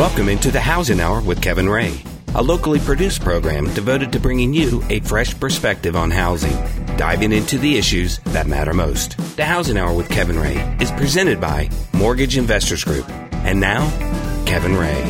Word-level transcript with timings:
Welcome 0.00 0.30
into 0.30 0.50
the 0.50 0.60
Housing 0.60 0.98
Hour 0.98 1.20
with 1.20 1.42
Kevin 1.42 1.68
Ray, 1.68 2.02
a 2.34 2.42
locally 2.42 2.78
produced 2.78 3.20
program 3.20 3.70
devoted 3.74 4.10
to 4.14 4.18
bringing 4.18 4.54
you 4.54 4.82
a 4.88 5.00
fresh 5.00 5.38
perspective 5.38 5.94
on 5.94 6.10
housing, 6.10 6.56
diving 6.96 7.32
into 7.32 7.58
the 7.58 7.76
issues 7.76 8.16
that 8.28 8.46
matter 8.46 8.72
most. 8.72 9.18
The 9.36 9.44
Housing 9.44 9.76
Hour 9.76 9.92
with 9.92 10.08
Kevin 10.08 10.38
Ray 10.38 10.56
is 10.80 10.90
presented 10.92 11.38
by 11.38 11.68
Mortgage 11.92 12.38
Investors 12.38 12.82
Group. 12.82 13.06
And 13.44 13.60
now, 13.60 13.90
Kevin 14.46 14.74
Ray. 14.74 15.02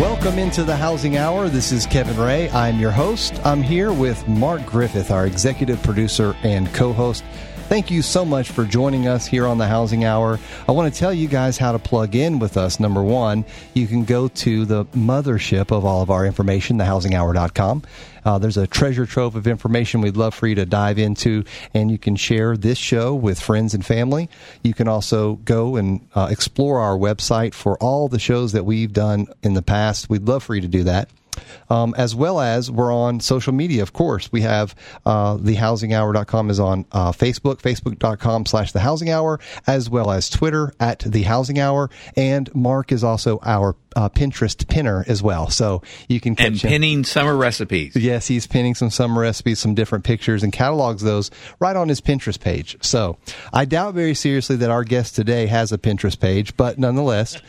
Welcome 0.00 0.38
into 0.38 0.64
the 0.64 0.74
Housing 0.74 1.18
Hour. 1.18 1.50
This 1.50 1.70
is 1.70 1.84
Kevin 1.84 2.16
Ray. 2.16 2.48
I'm 2.48 2.80
your 2.80 2.90
host. 2.90 3.38
I'm 3.44 3.60
here 3.60 3.92
with 3.92 4.26
Mark 4.26 4.64
Griffith, 4.64 5.10
our 5.10 5.26
executive 5.26 5.82
producer 5.82 6.34
and 6.42 6.72
co 6.72 6.94
host. 6.94 7.22
Thank 7.68 7.90
you 7.90 8.00
so 8.00 8.24
much 8.24 8.50
for 8.50 8.64
joining 8.64 9.08
us 9.08 9.26
here 9.26 9.46
on 9.46 9.58
the 9.58 9.66
Housing 9.66 10.02
Hour. 10.02 10.40
I 10.66 10.72
want 10.72 10.90
to 10.90 10.98
tell 10.98 11.12
you 11.12 11.28
guys 11.28 11.58
how 11.58 11.72
to 11.72 11.78
plug 11.78 12.14
in 12.14 12.38
with 12.38 12.56
us. 12.56 12.80
Number 12.80 13.02
one, 13.02 13.44
you 13.74 13.86
can 13.86 14.04
go 14.04 14.28
to 14.28 14.64
the 14.64 14.86
mothership 14.86 15.70
of 15.70 15.84
all 15.84 16.00
of 16.00 16.08
our 16.08 16.24
information, 16.24 16.78
thehousinghour.com. 16.78 17.82
Uh, 18.24 18.38
there's 18.38 18.56
a 18.56 18.66
treasure 18.66 19.04
trove 19.04 19.36
of 19.36 19.46
information 19.46 20.00
we'd 20.00 20.16
love 20.16 20.32
for 20.32 20.46
you 20.46 20.54
to 20.54 20.64
dive 20.64 20.98
into, 20.98 21.44
and 21.74 21.90
you 21.90 21.98
can 21.98 22.16
share 22.16 22.56
this 22.56 22.78
show 22.78 23.14
with 23.14 23.38
friends 23.38 23.74
and 23.74 23.84
family. 23.84 24.30
You 24.62 24.72
can 24.72 24.88
also 24.88 25.34
go 25.44 25.76
and 25.76 26.00
uh, 26.14 26.28
explore 26.30 26.80
our 26.80 26.96
website 26.96 27.52
for 27.52 27.76
all 27.82 28.08
the 28.08 28.18
shows 28.18 28.52
that 28.52 28.64
we've 28.64 28.94
done 28.94 29.26
in 29.42 29.52
the 29.52 29.62
past. 29.62 30.08
We'd 30.08 30.26
love 30.26 30.42
for 30.42 30.54
you 30.54 30.62
to 30.62 30.68
do 30.68 30.84
that. 30.84 31.10
Um, 31.70 31.94
as 31.96 32.14
well 32.14 32.40
as 32.40 32.70
we're 32.70 32.94
on 32.94 33.20
social 33.20 33.52
media, 33.52 33.82
of 33.82 33.92
course. 33.92 34.30
We 34.32 34.42
have 34.42 34.74
uh, 35.04 35.36
thehousinghour.com 35.36 36.50
is 36.50 36.60
on 36.60 36.86
uh, 36.92 37.12
Facebook, 37.12 37.60
facebook.com 37.60 38.46
slash 38.46 38.72
the 38.72 38.80
housing 38.80 39.10
hour, 39.10 39.40
as 39.66 39.90
well 39.90 40.10
as 40.10 40.30
Twitter 40.30 40.72
at 40.80 41.00
the 41.00 41.22
housing 41.22 41.58
hour. 41.58 41.90
And 42.16 42.52
Mark 42.54 42.92
is 42.92 43.04
also 43.04 43.38
our 43.42 43.76
uh, 43.96 44.08
Pinterest 44.08 44.66
pinner 44.68 45.04
as 45.08 45.22
well. 45.22 45.50
So 45.50 45.82
you 46.08 46.20
can 46.20 46.36
catch 46.36 46.46
and 46.46 46.56
him. 46.60 46.68
pinning 46.68 47.04
summer 47.04 47.36
recipes. 47.36 47.96
Yes, 47.96 48.26
he's 48.26 48.46
pinning 48.46 48.74
some 48.74 48.90
summer 48.90 49.20
recipes, 49.22 49.58
some 49.58 49.74
different 49.74 50.04
pictures, 50.04 50.42
and 50.42 50.52
catalogs 50.52 51.02
those 51.02 51.30
right 51.58 51.74
on 51.76 51.88
his 51.88 52.00
Pinterest 52.00 52.38
page. 52.38 52.76
So 52.82 53.18
I 53.52 53.64
doubt 53.64 53.94
very 53.94 54.14
seriously 54.14 54.56
that 54.56 54.70
our 54.70 54.84
guest 54.84 55.16
today 55.16 55.46
has 55.46 55.72
a 55.72 55.78
Pinterest 55.78 56.18
page, 56.18 56.56
but 56.56 56.78
nonetheless. 56.78 57.40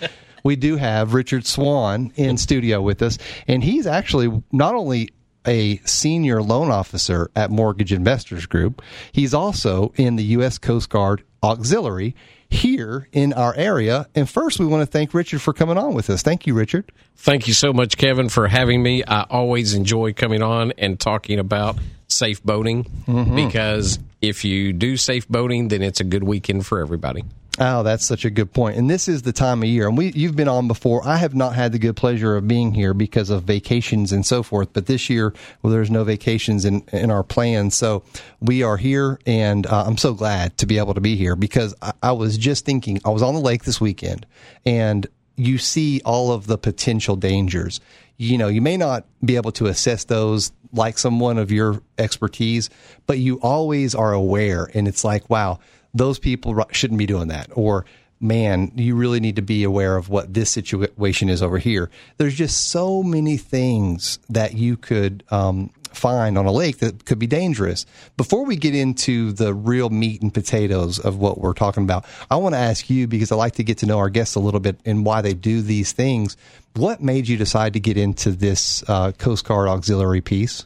We 0.43 0.55
do 0.55 0.75
have 0.75 1.13
Richard 1.13 1.45
Swan 1.45 2.11
in 2.15 2.37
studio 2.37 2.81
with 2.81 3.01
us, 3.01 3.17
and 3.47 3.63
he's 3.63 3.87
actually 3.87 4.43
not 4.51 4.75
only 4.75 5.09
a 5.47 5.77
senior 5.77 6.41
loan 6.41 6.69
officer 6.69 7.31
at 7.35 7.49
Mortgage 7.49 7.93
Investors 7.93 8.45
Group, 8.45 8.81
he's 9.11 9.33
also 9.33 9.93
in 9.95 10.15
the 10.15 10.23
U.S. 10.23 10.57
Coast 10.57 10.89
Guard 10.89 11.23
Auxiliary 11.41 12.15
here 12.49 13.07
in 13.11 13.33
our 13.33 13.55
area. 13.55 14.07
And 14.15 14.29
first, 14.29 14.59
we 14.59 14.65
want 14.65 14.81
to 14.81 14.85
thank 14.85 15.13
Richard 15.13 15.41
for 15.41 15.53
coming 15.53 15.77
on 15.77 15.93
with 15.93 16.09
us. 16.09 16.21
Thank 16.21 16.47
you, 16.47 16.53
Richard. 16.53 16.91
Thank 17.15 17.47
you 17.47 17.53
so 17.53 17.71
much, 17.71 17.97
Kevin, 17.97 18.29
for 18.29 18.47
having 18.47 18.81
me. 18.81 19.03
I 19.03 19.21
always 19.29 19.73
enjoy 19.73 20.13
coming 20.13 20.41
on 20.41 20.73
and 20.77 20.99
talking 20.99 21.39
about 21.39 21.77
safe 22.07 22.43
boating 22.43 22.85
mm-hmm. 23.05 23.35
because 23.35 23.99
if 24.21 24.43
you 24.43 24.73
do 24.73 24.97
safe 24.97 25.27
boating, 25.27 25.67
then 25.67 25.81
it's 25.81 25.99
a 25.99 26.03
good 26.03 26.23
weekend 26.23 26.65
for 26.65 26.79
everybody. 26.79 27.23
Oh, 27.61 27.83
that's 27.83 28.05
such 28.05 28.23
a 28.23 28.29
good 28.29 28.53
point. 28.53 28.77
And 28.77 28.89
this 28.89 29.09
is 29.09 29.23
the 29.23 29.33
time 29.33 29.61
of 29.61 29.67
year. 29.67 29.87
And 29.87 29.97
we 29.97 30.11
you've 30.13 30.35
been 30.35 30.47
on 30.47 30.69
before. 30.69 31.05
I 31.05 31.17
have 31.17 31.35
not 31.35 31.55
had 31.55 31.73
the 31.73 31.79
good 31.79 31.97
pleasure 31.97 32.37
of 32.37 32.47
being 32.47 32.73
here 32.73 32.93
because 32.93 33.29
of 33.29 33.43
vacations 33.43 34.13
and 34.13 34.25
so 34.25 34.43
forth. 34.43 34.69
But 34.71 34.85
this 34.85 35.09
year, 35.09 35.33
well, 35.61 35.71
there's 35.71 35.91
no 35.91 36.05
vacations 36.05 36.63
in 36.63 36.83
in 36.93 37.11
our 37.11 37.23
plans, 37.23 37.75
so 37.75 38.03
we 38.39 38.63
are 38.63 38.77
here, 38.77 39.19
and 39.25 39.67
uh, 39.67 39.83
I'm 39.85 39.97
so 39.97 40.13
glad 40.13 40.57
to 40.59 40.65
be 40.65 40.77
able 40.77 40.93
to 40.93 41.01
be 41.01 41.17
here 41.17 41.35
because 41.35 41.75
I, 41.81 41.91
I 42.01 42.11
was 42.13 42.37
just 42.37 42.65
thinking. 42.65 43.01
I 43.03 43.09
was 43.09 43.21
on 43.21 43.33
the 43.33 43.41
lake 43.41 43.65
this 43.65 43.81
weekend, 43.81 44.25
and 44.65 45.05
you 45.35 45.57
see 45.57 46.01
all 46.05 46.31
of 46.31 46.47
the 46.47 46.57
potential 46.57 47.17
dangers. 47.17 47.81
You 48.15 48.37
know, 48.37 48.47
you 48.47 48.61
may 48.61 48.77
not 48.77 49.05
be 49.23 49.35
able 49.35 49.51
to 49.53 49.67
assess 49.67 50.05
those 50.05 50.51
like 50.73 50.97
someone 50.97 51.37
of 51.37 51.51
your 51.51 51.81
expertise, 51.97 52.69
but 53.05 53.17
you 53.17 53.39
always 53.41 53.95
are 53.95 54.13
aware. 54.13 54.69
And 54.73 54.87
it's 54.87 55.03
like, 55.03 55.29
wow, 55.29 55.59
those 55.93 56.19
people 56.19 56.65
shouldn't 56.71 56.99
be 56.99 57.05
doing 57.05 57.29
that. 57.29 57.49
Or, 57.53 57.85
man, 58.19 58.71
you 58.75 58.95
really 58.95 59.19
need 59.19 59.37
to 59.37 59.41
be 59.41 59.63
aware 59.63 59.97
of 59.97 60.09
what 60.09 60.33
this 60.33 60.49
situation 60.49 61.29
is 61.29 61.41
over 61.41 61.57
here. 61.57 61.89
There's 62.17 62.35
just 62.35 62.69
so 62.69 63.03
many 63.03 63.37
things 63.37 64.19
that 64.29 64.53
you 64.53 64.77
could 64.77 65.23
um, 65.31 65.71
find 65.93 66.37
on 66.37 66.45
a 66.45 66.51
lake 66.51 66.77
that 66.79 67.05
could 67.05 67.19
be 67.19 67.27
dangerous. 67.27 67.85
Before 68.17 68.45
we 68.45 68.55
get 68.55 68.75
into 68.75 69.31
the 69.31 69.53
real 69.53 69.89
meat 69.89 70.21
and 70.21 70.33
potatoes 70.33 70.99
of 70.99 71.17
what 71.17 71.39
we're 71.39 71.53
talking 71.53 71.83
about, 71.83 72.05
I 72.29 72.37
want 72.37 72.55
to 72.55 72.59
ask 72.59 72.89
you 72.89 73.07
because 73.07 73.31
I 73.31 73.35
like 73.35 73.55
to 73.55 73.63
get 73.63 73.79
to 73.79 73.85
know 73.85 73.97
our 73.97 74.09
guests 74.09 74.35
a 74.35 74.39
little 74.39 74.59
bit 74.59 74.79
and 74.85 75.05
why 75.05 75.21
they 75.21 75.33
do 75.33 75.61
these 75.61 75.91
things. 75.91 76.37
What 76.75 77.01
made 77.01 77.27
you 77.27 77.37
decide 77.37 77.73
to 77.73 77.79
get 77.79 77.97
into 77.97 78.31
this 78.31 78.83
uh, 78.87 79.11
Coast 79.13 79.45
Guard 79.45 79.67
auxiliary 79.67 80.21
piece? 80.21 80.65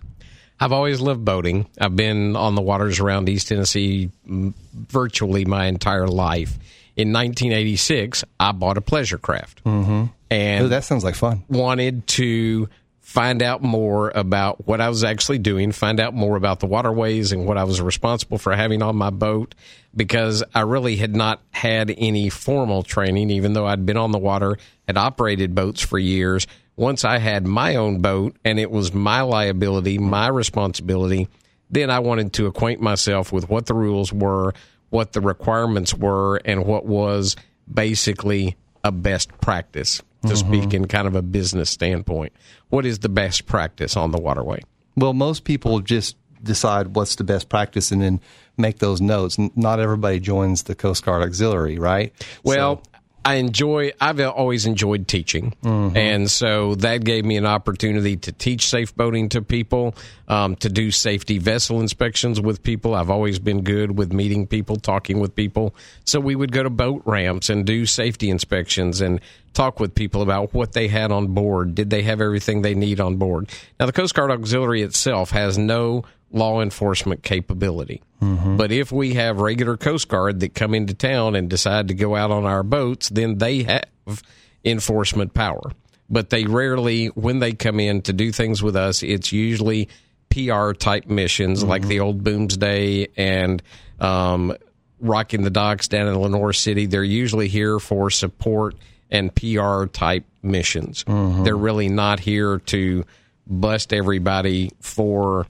I've 0.64 0.72
always 0.72 1.02
loved 1.02 1.26
boating. 1.26 1.68
I've 1.78 1.98
been 1.98 2.38
on 2.38 2.56
the 2.56 2.62
waters 2.62 3.02
around 3.02 3.28
East 3.28 3.50
Tennessee 3.50 4.12
virtually 4.26 5.44
my 5.44 5.66
entire 5.66 6.08
life. 6.08 6.58
In 6.96 7.12
1986, 7.12 8.24
I 8.40 8.54
bought 8.54 8.78
a 8.78 8.82
pleasure 8.82 9.18
craft. 9.18 9.62
Mm-hmm. 9.66 10.06
And 10.32 10.72
that 10.72 10.86
sounds 10.86 11.04
like 11.04 11.16
fun. 11.16 11.44
Wanted 11.50 12.08
to 12.08 12.70
find 13.02 13.44
out 13.44 13.62
more 13.62 14.14
about 14.16 14.66
what 14.66 14.80
I 14.80 14.88
was 14.88 15.04
actually 15.04 15.40
doing, 15.40 15.74
find 15.74 16.00
out 16.00 16.14
more 16.14 16.38
about 16.38 16.62
the 16.62 16.66
waterways 16.66 17.34
and 17.34 17.46
what 17.46 17.58
I 17.58 17.66
was 17.66 17.82
responsible 17.82 18.38
for 18.38 18.56
having 18.56 18.82
on 18.82 18.96
my 18.96 19.10
boat 19.10 19.56
because 19.94 20.46
I 20.56 20.62
really 20.62 20.96
had 20.96 21.14
not 21.14 21.42
had 21.52 21.94
any 21.98 22.30
formal 22.30 22.84
training, 22.84 23.32
even 23.32 23.52
though 23.52 23.68
I'd 23.68 23.86
been 23.86 23.98
on 23.98 24.12
the 24.12 24.18
water, 24.18 24.58
had 24.88 24.98
operated 24.98 25.54
boats 25.54 25.82
for 25.82 26.00
years 26.00 26.48
once 26.76 27.06
I 27.06 27.20
had 27.20 27.46
my 27.46 27.76
own 27.76 28.00
boat 28.00 28.36
and 28.44 28.60
it 28.60 28.72
was 28.72 28.94
my 28.94 29.22
liability, 29.22 29.98
my 29.98 30.28
responsibility, 30.28 31.28
then 31.70 31.90
I 31.90 32.00
wanted 32.00 32.34
to 32.34 32.48
acquaint 32.48 32.82
myself 32.82 33.32
with 33.32 33.50
what 33.50 33.66
the 33.66 33.74
rules 33.74 34.12
were, 34.12 34.54
what 34.90 35.14
the 35.14 35.22
requirements 35.22 35.94
were, 35.94 36.38
and 36.46 36.66
what 36.66 36.86
was 36.86 37.36
basically 37.72 38.56
a 38.84 38.92
best 38.92 39.30
practice, 39.40 40.02
to 40.24 40.30
mm-hmm. 40.30 40.36
speak 40.36 40.74
in 40.74 40.88
kind 40.88 41.08
of 41.08 41.16
a 41.16 41.22
business 41.22 41.70
standpoint. 41.70 42.34
What 42.70 42.86
is 42.86 43.00
the 43.00 43.10
best 43.10 43.46
practice 43.46 43.96
on 43.98 44.12
the 44.12 44.20
waterway? 44.20 44.62
Well, 44.96 45.14
most 45.14 45.44
people 45.44 45.80
just 45.80 46.16
decide 46.44 46.96
what's 46.96 47.16
the 47.16 47.24
best 47.24 47.50
practice 47.50 47.92
and 47.92 48.02
then 48.02 48.20
make 48.58 48.80
those 48.80 49.02
notes. 49.02 49.38
Not 49.56 49.80
everybody 49.80 50.20
joins 50.20 50.64
the 50.64 50.76
Coast 50.76 51.06
Guard 51.06 51.24
Auxiliary, 51.24 51.80
right? 51.80 52.14
Well, 52.44 52.84
so. 52.84 52.93
I 53.26 53.36
enjoy. 53.36 53.92
I've 54.02 54.20
always 54.20 54.66
enjoyed 54.66 55.08
teaching, 55.08 55.56
mm-hmm. 55.64 55.96
and 55.96 56.30
so 56.30 56.76
that 56.76 57.04
gave 57.04 57.24
me 57.24 57.38
an 57.38 57.46
opportunity 57.46 58.18
to 58.18 58.32
teach 58.32 58.68
safe 58.68 58.96
boating 58.96 59.30
to 59.30 59.42
people, 59.42 59.96
um, 60.28 60.56
to 60.58 60.70
do 60.70 60.92
safety 60.92 61.38
vessel 61.38 61.80
inspections 61.80 62.42
with 62.42 62.64
people. 62.64 62.96
I've 62.96 63.10
always 63.10 63.40
been 63.40 63.64
good 63.64 63.98
with 63.98 64.12
meeting 64.12 64.46
people, 64.46 64.76
talking 64.76 65.20
with 65.20 65.36
people. 65.36 65.74
So 66.06 66.20
we 66.20 66.36
would 66.36 66.52
go 66.52 66.64
to 66.64 66.70
boat 66.70 67.02
ramps 67.06 67.50
and 67.50 67.66
do 67.66 67.86
safety 67.86 68.30
inspections 68.30 69.00
and 69.00 69.22
talk 69.54 69.80
with 69.80 69.96
people 69.96 70.22
about 70.22 70.54
what 70.54 70.74
they 70.74 70.88
had 70.88 71.12
on 71.12 71.28
board. 71.28 71.76
Did 71.76 71.90
they 71.90 72.02
have 72.04 72.20
everything 72.20 72.62
they 72.62 72.76
need 72.76 73.00
on 73.00 73.18
board? 73.18 73.50
Now, 73.80 73.86
the 73.86 73.94
Coast 73.94 74.14
Guard 74.16 74.32
Auxiliary 74.32 74.82
itself 74.82 75.32
has 75.32 75.58
no 75.58 76.04
law 76.34 76.62
enforcement 76.62 77.24
capability. 77.24 78.02
Mm-hmm. 78.22 78.58
But 78.58 78.72
if 78.72 78.92
we 78.92 79.14
have 79.14 79.40
regular 79.40 79.78
Coast 79.78 80.10
Guard 80.10 80.42
that 80.42 80.56
come 80.56 80.74
into 80.74 80.94
town 80.94 81.36
and 81.36 81.50
decide 81.50 81.88
to 81.88 81.94
go 81.94 82.16
out 82.16 82.32
on 82.32 82.46
our 82.46 82.64
boats, 82.64 83.10
then 83.10 83.38
they 83.38 83.64
have 83.64 84.24
enforcement 84.66 85.34
power. 85.34 85.72
But 86.10 86.30
they 86.32 86.46
rarely, 86.46 87.08
when 87.08 87.40
they 87.40 87.54
come 87.54 87.80
in 87.80 88.02
to 88.04 88.14
do 88.14 88.32
things 88.32 88.62
with 88.62 88.76
us, 88.76 89.04
it's 89.04 89.32
usually 89.32 89.90
PR 90.30 90.74
type 90.74 91.06
missions 91.06 91.60
mm-hmm. 91.60 91.70
like 91.70 91.88
the 91.88 92.00
old 92.00 92.24
Boomsday 92.24 93.10
and 93.16 93.62
um, 94.00 94.56
Rocking 95.00 95.44
the 95.44 95.50
Docks 95.50 95.88
down 95.88 96.08
in 96.08 96.20
Lenoir 96.20 96.54
City. 96.54 96.88
They're 96.88 97.04
usually 97.04 97.48
here 97.48 97.80
for 97.80 98.10
support 98.10 98.76
and 99.12 99.34
PR 99.36 99.86
type 99.86 100.26
missions. 100.42 101.04
Mm-hmm. 101.04 101.44
They're 101.44 101.56
really 101.56 101.90
not 101.90 102.20
here 102.20 102.58
to 102.60 103.06
bust 103.46 103.94
everybody 103.94 104.72
for 104.80 105.46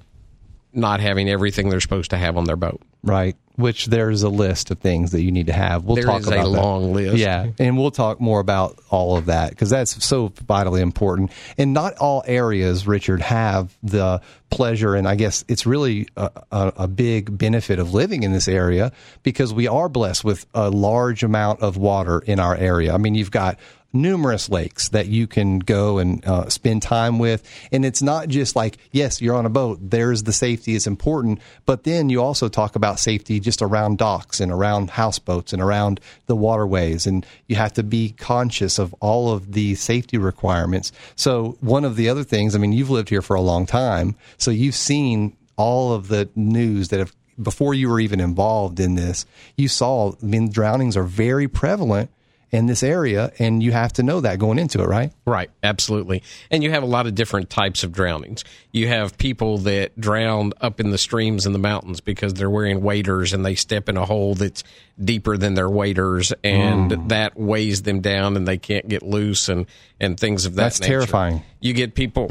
not 0.73 0.99
having 0.99 1.29
everything 1.29 1.69
they're 1.69 1.79
supposed 1.79 2.11
to 2.11 2.17
have 2.17 2.37
on 2.37 2.45
their 2.45 2.55
boat. 2.55 2.81
Right. 3.03 3.35
Which 3.55 3.87
there's 3.87 4.23
a 4.23 4.29
list 4.29 4.71
of 4.71 4.79
things 4.79 5.11
that 5.11 5.21
you 5.21 5.31
need 5.31 5.47
to 5.47 5.53
have. 5.53 5.83
We'll 5.83 5.95
there 5.95 6.05
talk 6.05 6.25
about 6.25 6.45
a 6.45 6.47
long 6.47 6.93
list. 6.93 7.17
Yeah, 7.17 7.51
and 7.59 7.77
we'll 7.77 7.91
talk 7.91 8.19
more 8.19 8.39
about 8.39 8.79
all 8.89 9.15
of 9.15 9.27
that 9.27 9.51
because 9.51 9.69
that's 9.69 10.03
so 10.03 10.29
vitally 10.47 10.81
important. 10.81 11.31
And 11.57 11.73
not 11.73 11.95
all 11.97 12.23
areas, 12.25 12.87
Richard, 12.87 13.21
have 13.21 13.77
the 13.83 14.21
pleasure, 14.49 14.95
and 14.95 15.07
I 15.07 15.13
guess 15.13 15.45
it's 15.47 15.67
really 15.67 16.07
a, 16.17 16.31
a, 16.51 16.73
a 16.77 16.87
big 16.87 17.37
benefit 17.37 17.77
of 17.77 17.93
living 17.93 18.23
in 18.23 18.31
this 18.31 18.47
area 18.47 18.91
because 19.21 19.53
we 19.53 19.67
are 19.67 19.89
blessed 19.89 20.23
with 20.23 20.47
a 20.55 20.71
large 20.71 21.23
amount 21.23 21.61
of 21.61 21.77
water 21.77 22.19
in 22.19 22.39
our 22.39 22.55
area. 22.55 22.91
I 22.91 22.97
mean, 22.97 23.13
you've 23.13 23.31
got 23.31 23.59
numerous 23.93 24.49
lakes 24.49 24.89
that 24.89 25.07
you 25.07 25.27
can 25.27 25.59
go 25.59 25.99
and 25.99 26.25
uh, 26.25 26.49
spend 26.49 26.81
time 26.81 27.19
with. 27.19 27.47
And 27.71 27.85
it's 27.85 28.01
not 28.01 28.27
just 28.27 28.55
like, 28.55 28.77
yes, 28.91 29.21
you're 29.21 29.35
on 29.35 29.45
a 29.45 29.49
boat. 29.49 29.77
There's 29.81 30.23
the 30.23 30.33
safety 30.33 30.73
is 30.73 30.87
important, 30.87 31.39
but 31.65 31.83
then 31.83 32.09
you 32.09 32.21
also 32.21 32.49
talk 32.49 32.75
about 32.75 32.99
safety 32.99 33.39
just 33.39 33.61
around 33.61 33.99
docks 33.99 34.39
and 34.39 34.51
around 34.51 34.89
houseboats 34.89 35.53
and 35.53 35.61
around 35.61 35.99
the 36.25 36.35
waterways. 36.35 37.05
And 37.05 37.25
you 37.47 37.55
have 37.55 37.73
to 37.73 37.83
be 37.83 38.11
conscious 38.11 38.79
of 38.79 38.93
all 38.99 39.31
of 39.31 39.53
the 39.53 39.75
safety 39.75 40.17
requirements. 40.17 40.91
So 41.15 41.57
one 41.61 41.85
of 41.85 41.95
the 41.95 42.09
other 42.09 42.23
things, 42.23 42.55
I 42.55 42.57
mean, 42.57 42.73
you've 42.73 42.89
lived 42.89 43.09
here 43.09 43.21
for 43.21 43.35
a 43.35 43.41
long 43.41 43.65
time, 43.65 44.15
so 44.37 44.51
you've 44.51 44.75
seen 44.75 45.37
all 45.55 45.93
of 45.93 46.07
the 46.07 46.29
news 46.35 46.89
that 46.89 46.99
have 46.99 47.13
before 47.41 47.73
you 47.73 47.89
were 47.89 47.99
even 47.99 48.19
involved 48.19 48.79
in 48.79 48.95
this, 48.95 49.25
you 49.57 49.67
saw, 49.67 50.11
I 50.11 50.25
mean, 50.25 50.51
drownings 50.51 50.95
are 50.95 51.03
very 51.03 51.47
prevalent 51.47 52.11
in 52.53 52.67
this 52.67 52.83
area, 52.83 53.33
and 53.39 53.63
you 53.63 53.71
have 53.71 53.91
to 53.93 54.03
know 54.03 54.21
that 54.21 54.37
going 54.37 54.59
into 54.59 54.79
it, 54.79 54.85
right? 54.85 55.11
Right, 55.25 55.49
absolutely. 55.63 56.21
And 56.51 56.61
you 56.61 56.69
have 56.69 56.83
a 56.83 56.85
lot 56.85 57.07
of 57.07 57.15
different 57.15 57.49
types 57.49 57.83
of 57.83 57.91
drownings. 57.91 58.45
You 58.71 58.87
have 58.89 59.17
people 59.17 59.57
that 59.59 59.99
drown 59.99 60.53
up 60.61 60.79
in 60.79 60.91
the 60.91 60.99
streams 60.99 61.47
in 61.47 61.53
the 61.53 61.59
mountains 61.59 61.99
because 61.99 62.35
they're 62.35 62.51
wearing 62.51 62.83
waders 62.83 63.33
and 63.33 63.43
they 63.43 63.55
step 63.55 63.89
in 63.89 63.97
a 63.97 64.05
hole 64.05 64.35
that's 64.35 64.63
deeper 65.03 65.35
than 65.35 65.55
their 65.55 65.69
waders, 65.69 66.31
and 66.43 66.91
mm. 66.91 67.09
that 67.09 67.35
weighs 67.35 67.81
them 67.81 68.01
down 68.01 68.37
and 68.37 68.47
they 68.47 68.59
can't 68.59 68.87
get 68.87 69.01
loose 69.01 69.49
and, 69.49 69.65
and 69.99 70.19
things 70.19 70.45
of 70.45 70.53
that 70.53 70.61
that's 70.61 70.79
nature. 70.79 70.91
terrifying. 70.91 71.41
You 71.59 71.73
get 71.73 71.95
people 71.95 72.29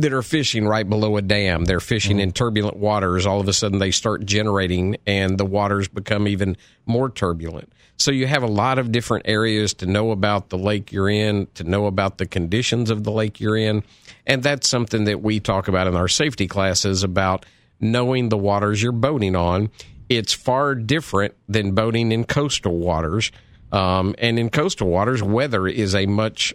that 0.00 0.12
are 0.12 0.22
fishing 0.22 0.66
right 0.66 0.88
below 0.88 1.16
a 1.16 1.22
dam. 1.22 1.64
They're 1.64 1.80
fishing 1.80 2.18
mm. 2.18 2.22
in 2.22 2.32
turbulent 2.32 2.76
waters. 2.76 3.26
All 3.26 3.40
of 3.40 3.48
a 3.48 3.52
sudden, 3.52 3.78
they 3.78 3.90
start 3.90 4.24
generating, 4.24 4.96
and 5.06 5.38
the 5.38 5.44
waters 5.44 5.88
become 5.88 6.28
even 6.28 6.56
more 6.86 7.10
turbulent. 7.10 7.72
So 7.96 8.10
you 8.10 8.26
have 8.26 8.42
a 8.42 8.48
lot 8.48 8.78
of 8.78 8.92
different 8.92 9.28
areas 9.28 9.74
to 9.74 9.86
know 9.86 10.10
about 10.10 10.48
the 10.48 10.56
lake 10.56 10.90
you're 10.90 11.10
in, 11.10 11.48
to 11.54 11.64
know 11.64 11.86
about 11.86 12.16
the 12.16 12.26
conditions 12.26 12.88
of 12.88 13.04
the 13.04 13.10
lake 13.10 13.40
you're 13.40 13.58
in. 13.58 13.82
And 14.26 14.42
that's 14.42 14.68
something 14.68 15.04
that 15.04 15.20
we 15.22 15.38
talk 15.38 15.68
about 15.68 15.86
in 15.86 15.94
our 15.94 16.08
safety 16.08 16.46
classes 16.46 17.02
about 17.02 17.44
knowing 17.78 18.30
the 18.30 18.38
waters 18.38 18.82
you're 18.82 18.92
boating 18.92 19.36
on. 19.36 19.70
It's 20.08 20.32
far 20.32 20.74
different 20.74 21.34
than 21.46 21.72
boating 21.72 22.10
in 22.10 22.24
coastal 22.24 22.78
waters. 22.78 23.32
Um, 23.70 24.14
and 24.18 24.38
in 24.38 24.48
coastal 24.48 24.88
waters, 24.88 25.22
weather 25.22 25.68
is 25.68 25.94
a 25.94 26.06
much 26.06 26.54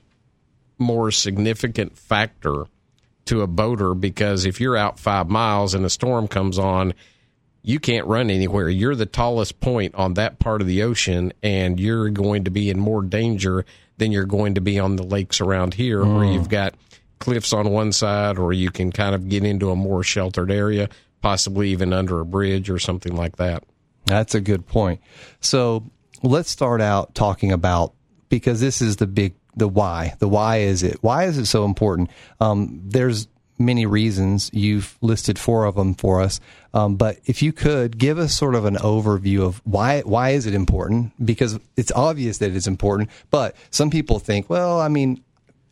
more 0.77 1.11
significant 1.11 1.97
factor 1.97 2.65
to 3.25 3.41
a 3.41 3.47
boater 3.47 3.93
because 3.93 4.45
if 4.45 4.59
you're 4.59 4.77
out 4.77 4.99
five 4.99 5.29
miles 5.29 5.73
and 5.73 5.85
a 5.85 5.89
storm 5.89 6.27
comes 6.27 6.59
on, 6.59 6.93
you 7.61 7.79
can't 7.79 8.05
run 8.05 8.29
anywhere. 8.29 8.69
You're 8.69 8.95
the 8.95 9.07
tallest 9.07 9.59
point 9.59 9.95
on 9.95 10.13
that 10.13 10.37
part 10.37 10.61
of 10.61 10.67
the 10.67 10.83
ocean, 10.83 11.33
and 11.41 11.79
you're 11.79 12.09
going 12.09 12.43
to 12.43 12.51
be 12.51 12.69
in 12.69 12.79
more 12.79 13.01
danger 13.01 13.65
than 13.97 14.11
you're 14.11 14.25
going 14.25 14.55
to 14.55 14.61
be 14.61 14.77
on 14.77 14.97
the 14.97 15.03
lakes 15.03 15.41
around 15.41 15.73
here, 15.73 16.01
mm. 16.01 16.15
where 16.15 16.25
you've 16.25 16.49
got 16.49 16.75
cliffs 17.17 17.53
on 17.53 17.71
one 17.71 17.91
side, 17.91 18.37
or 18.37 18.53
you 18.53 18.69
can 18.69 18.91
kind 18.91 19.15
of 19.15 19.27
get 19.29 19.43
into 19.43 19.71
a 19.71 19.75
more 19.75 20.03
sheltered 20.03 20.51
area, 20.51 20.89
possibly 21.21 21.69
even 21.69 21.91
under 21.91 22.19
a 22.19 22.25
bridge 22.25 22.69
or 22.69 22.77
something 22.77 23.15
like 23.15 23.37
that. 23.37 23.63
That's 24.05 24.35
a 24.35 24.41
good 24.41 24.67
point. 24.67 25.01
So 25.39 25.89
let's 26.21 26.51
start 26.51 26.81
out 26.81 27.15
talking 27.15 27.51
about 27.51 27.93
because 28.29 28.59
this 28.59 28.79
is 28.79 28.97
the 28.97 29.07
big 29.07 29.33
the 29.55 29.67
why. 29.67 30.15
The 30.19 30.27
why 30.27 30.57
is 30.57 30.83
it? 30.83 30.97
Why 31.01 31.25
is 31.25 31.37
it 31.37 31.45
so 31.45 31.65
important? 31.65 32.09
Um, 32.39 32.81
there's 32.83 33.27
many 33.57 33.85
reasons. 33.85 34.49
You've 34.53 34.97
listed 35.01 35.39
four 35.39 35.65
of 35.65 35.75
them 35.75 35.93
for 35.93 36.21
us. 36.21 36.39
Um, 36.73 36.95
but 36.95 37.19
if 37.25 37.41
you 37.41 37.53
could 37.53 37.97
give 37.97 38.19
us 38.19 38.33
sort 38.33 38.55
of 38.55 38.65
an 38.65 38.75
overview 38.75 39.45
of 39.45 39.61
why 39.65 40.01
why 40.01 40.31
is 40.31 40.45
it 40.45 40.53
important? 40.53 41.13
Because 41.23 41.59
it's 41.77 41.91
obvious 41.91 42.39
that 42.39 42.55
it's 42.55 42.67
important, 42.67 43.09
but 43.29 43.55
some 43.69 43.89
people 43.89 44.19
think, 44.19 44.49
well, 44.49 44.79
I 44.79 44.89
mean, 44.89 45.23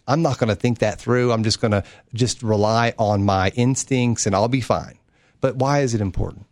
I'm 0.08 0.22
not 0.22 0.38
going 0.38 0.50
to 0.50 0.56
think 0.56 0.80
that 0.80 1.00
through. 1.00 1.32
I'm 1.32 1.44
just 1.44 1.62
going 1.62 1.72
to 1.72 1.84
just 2.14 2.44
rely 2.44 2.94
on 2.98 3.24
my 3.24 3.50
instincts 3.56 4.26
and 4.26 4.36
I'll 4.36 4.48
be 4.48 4.62
fine. 4.62 4.98
But 5.42 5.56
why 5.58 5.82
is 5.82 5.94
it 5.94 6.02
important? 6.02 6.46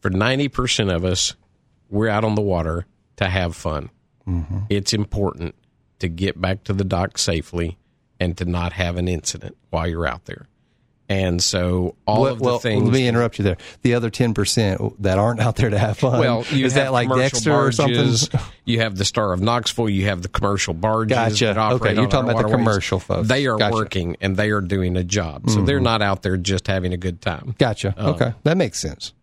For 0.00 0.10
90% 0.10 0.94
of 0.94 1.04
us, 1.04 1.34
we're 1.90 2.08
out 2.08 2.24
on 2.24 2.34
the 2.34 2.42
water 2.42 2.86
to 3.16 3.26
have 3.26 3.56
fun. 3.56 3.90
Mm-hmm. 4.26 4.58
It's 4.68 4.92
important 4.92 5.54
to 5.98 6.08
get 6.08 6.40
back 6.40 6.64
to 6.64 6.72
the 6.72 6.84
dock 6.84 7.18
safely 7.18 7.78
and 8.20 8.36
to 8.38 8.44
not 8.44 8.72
have 8.72 8.96
an 8.96 9.08
incident 9.08 9.56
while 9.70 9.86
you're 9.86 10.06
out 10.06 10.24
there. 10.24 10.46
And 11.10 11.42
so 11.42 11.96
all 12.06 12.22
well, 12.22 12.32
of 12.34 12.38
the 12.38 12.44
well, 12.44 12.58
things. 12.58 12.84
Let 12.84 12.92
me 12.92 13.08
interrupt 13.08 13.38
you 13.38 13.42
there. 13.42 13.56
The 13.80 13.94
other 13.94 14.10
ten 14.10 14.34
percent 14.34 15.02
that 15.02 15.18
aren't 15.18 15.40
out 15.40 15.56
there 15.56 15.70
to 15.70 15.78
have 15.78 15.96
fun. 15.96 16.20
Well, 16.20 16.44
is 16.52 16.74
that 16.74 16.92
like 16.92 17.08
Dexter 17.08 17.50
barges, 17.50 17.80
or 17.80 18.26
something? 18.26 18.40
You 18.66 18.80
have 18.80 18.94
the 18.96 19.06
Star 19.06 19.32
of 19.32 19.40
Knoxville. 19.40 19.88
You 19.88 20.04
have 20.04 20.20
the 20.20 20.28
commercial 20.28 20.74
barges. 20.74 21.16
Gotcha. 21.16 21.58
okay, 21.58 21.94
you're 21.94 22.08
talking 22.08 22.30
about 22.30 22.42
the 22.42 22.54
commercial 22.54 22.98
folks. 22.98 23.28
They 23.28 23.46
are 23.46 23.56
gotcha. 23.56 23.74
working 23.74 24.16
and 24.20 24.36
they 24.36 24.50
are 24.50 24.60
doing 24.60 24.98
a 24.98 25.04
job, 25.04 25.48
so 25.48 25.56
mm-hmm. 25.56 25.64
they're 25.64 25.80
not 25.80 26.02
out 26.02 26.22
there 26.22 26.36
just 26.36 26.66
having 26.66 26.92
a 26.92 26.98
good 26.98 27.22
time. 27.22 27.54
Gotcha. 27.56 27.94
Um, 27.96 28.14
okay, 28.14 28.34
that 28.42 28.58
makes 28.58 28.78
sense. 28.78 29.14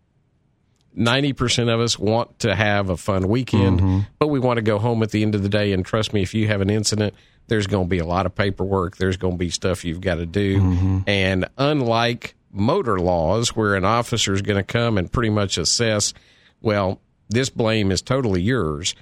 90% 0.96 1.72
of 1.72 1.80
us 1.80 1.98
want 1.98 2.38
to 2.40 2.54
have 2.54 2.88
a 2.88 2.96
fun 2.96 3.28
weekend, 3.28 3.80
mm-hmm. 3.80 4.00
but 4.18 4.28
we 4.28 4.40
want 4.40 4.56
to 4.56 4.62
go 4.62 4.78
home 4.78 5.02
at 5.02 5.10
the 5.10 5.22
end 5.22 5.34
of 5.34 5.42
the 5.42 5.48
day. 5.48 5.72
And 5.72 5.84
trust 5.84 6.12
me, 6.12 6.22
if 6.22 6.34
you 6.34 6.48
have 6.48 6.60
an 6.60 6.70
incident, 6.70 7.14
there's 7.48 7.66
going 7.66 7.84
to 7.84 7.88
be 7.88 7.98
a 7.98 8.06
lot 8.06 8.26
of 8.26 8.34
paperwork. 8.34 8.96
There's 8.96 9.16
going 9.16 9.34
to 9.34 9.38
be 9.38 9.50
stuff 9.50 9.84
you've 9.84 10.00
got 10.00 10.16
to 10.16 10.26
do. 10.26 10.58
Mm-hmm. 10.58 10.98
And 11.06 11.48
unlike 11.58 12.34
motor 12.50 12.98
laws, 12.98 13.54
where 13.54 13.74
an 13.74 13.84
officer 13.84 14.32
is 14.32 14.42
going 14.42 14.56
to 14.56 14.64
come 14.64 14.96
and 14.96 15.12
pretty 15.12 15.30
much 15.30 15.58
assess, 15.58 16.14
well, 16.62 17.00
this 17.28 17.50
blame 17.50 17.90
is 17.90 18.00
totally 18.02 18.40
yours, 18.40 18.94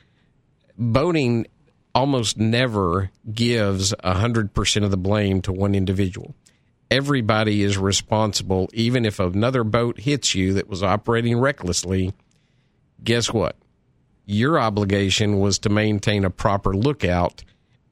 boating 0.77 1.47
almost 1.95 2.39
never 2.39 3.11
gives 3.33 3.95
100% 4.05 4.85
of 4.85 4.91
the 4.91 4.97
blame 4.97 5.41
to 5.43 5.53
one 5.53 5.75
individual. 5.75 6.35
Everybody 6.91 7.63
is 7.63 7.77
responsible, 7.79 8.69
even 8.73 9.05
if 9.05 9.19
another 9.19 9.65
boat 9.65 10.01
hits 10.01 10.35
you 10.35 10.55
that 10.55 10.69
was 10.69 10.83
operating 10.83 11.39
recklessly. 11.39 12.13
Guess 13.03 13.33
what? 13.33 13.57
Your 14.27 14.59
obligation 14.59 15.41
was 15.41 15.59
to 15.61 15.69
maintain 15.69 16.25
a 16.25 16.31
proper 16.31 16.75
lookout 16.75 17.43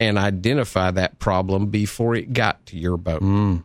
and 0.00 0.18
identify 0.18 0.90
that 0.90 1.18
problem 1.18 1.66
before 1.66 2.14
it 2.14 2.32
got 2.32 2.64
to 2.66 2.78
your 2.78 2.96
boat. 2.96 3.22
Mm. 3.22 3.64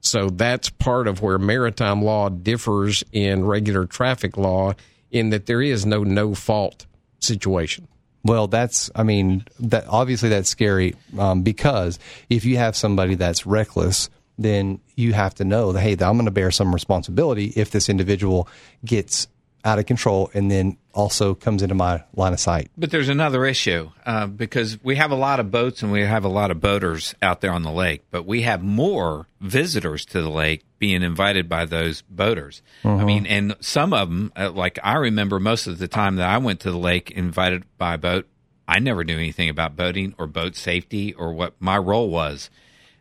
So 0.00 0.28
that's 0.28 0.68
part 0.68 1.08
of 1.08 1.22
where 1.22 1.38
maritime 1.38 2.02
law 2.02 2.28
differs 2.28 3.02
in 3.12 3.44
regular 3.44 3.86
traffic 3.86 4.36
law 4.36 4.74
in 5.10 5.30
that 5.30 5.46
there 5.46 5.62
is 5.62 5.86
no 5.86 6.04
no 6.04 6.34
fault 6.34 6.86
situation. 7.20 7.88
Well, 8.22 8.46
that's, 8.46 8.90
I 8.94 9.02
mean, 9.02 9.44
that 9.60 9.86
obviously 9.88 10.30
that's 10.30 10.48
scary 10.48 10.94
um, 11.18 11.42
because 11.42 11.98
if 12.30 12.44
you 12.44 12.56
have 12.56 12.74
somebody 12.74 13.14
that's 13.16 13.46
reckless, 13.46 14.08
then 14.38 14.80
you 14.96 15.12
have 15.12 15.34
to 15.36 15.44
know 15.44 15.72
that, 15.72 15.80
hey, 15.80 15.92
I'm 15.92 16.16
going 16.16 16.24
to 16.24 16.30
bear 16.30 16.50
some 16.50 16.72
responsibility 16.72 17.52
if 17.56 17.70
this 17.70 17.88
individual 17.88 18.48
gets 18.84 19.28
out 19.64 19.78
of 19.78 19.86
control 19.86 20.30
and 20.34 20.50
then 20.50 20.76
also 20.92 21.34
comes 21.34 21.62
into 21.62 21.74
my 21.74 22.04
line 22.14 22.32
of 22.32 22.40
sight. 22.40 22.70
But 22.76 22.90
there's 22.90 23.08
another 23.08 23.46
issue 23.46 23.90
uh, 24.04 24.26
because 24.26 24.78
we 24.82 24.96
have 24.96 25.10
a 25.10 25.16
lot 25.16 25.40
of 25.40 25.50
boats 25.50 25.82
and 25.82 25.90
we 25.90 26.02
have 26.02 26.24
a 26.24 26.28
lot 26.28 26.50
of 26.50 26.60
boaters 26.60 27.14
out 27.22 27.40
there 27.40 27.50
on 27.50 27.62
the 27.62 27.70
lake, 27.70 28.02
but 28.10 28.26
we 28.26 28.42
have 28.42 28.62
more 28.62 29.26
visitors 29.40 30.04
to 30.06 30.22
the 30.22 30.28
lake 30.28 30.64
being 30.78 31.02
invited 31.02 31.48
by 31.48 31.64
those 31.64 32.02
boaters. 32.02 32.62
Uh-huh. 32.84 32.96
I 32.96 33.04
mean, 33.04 33.26
and 33.26 33.56
some 33.60 33.92
of 33.94 34.10
them, 34.10 34.32
uh, 34.36 34.50
like 34.50 34.78
I 34.84 34.96
remember 34.96 35.40
most 35.40 35.66
of 35.66 35.78
the 35.78 35.88
time 35.88 36.16
that 36.16 36.28
I 36.28 36.38
went 36.38 36.60
to 36.60 36.70
the 36.70 36.78
lake 36.78 37.10
invited 37.10 37.64
by 37.78 37.94
a 37.94 37.98
boat, 37.98 38.28
I 38.68 38.78
never 38.78 39.04
knew 39.04 39.16
anything 39.16 39.48
about 39.48 39.76
boating 39.76 40.14
or 40.18 40.26
boat 40.26 40.56
safety 40.56 41.12
or 41.14 41.32
what 41.32 41.54
my 41.58 41.78
role 41.78 42.10
was. 42.10 42.50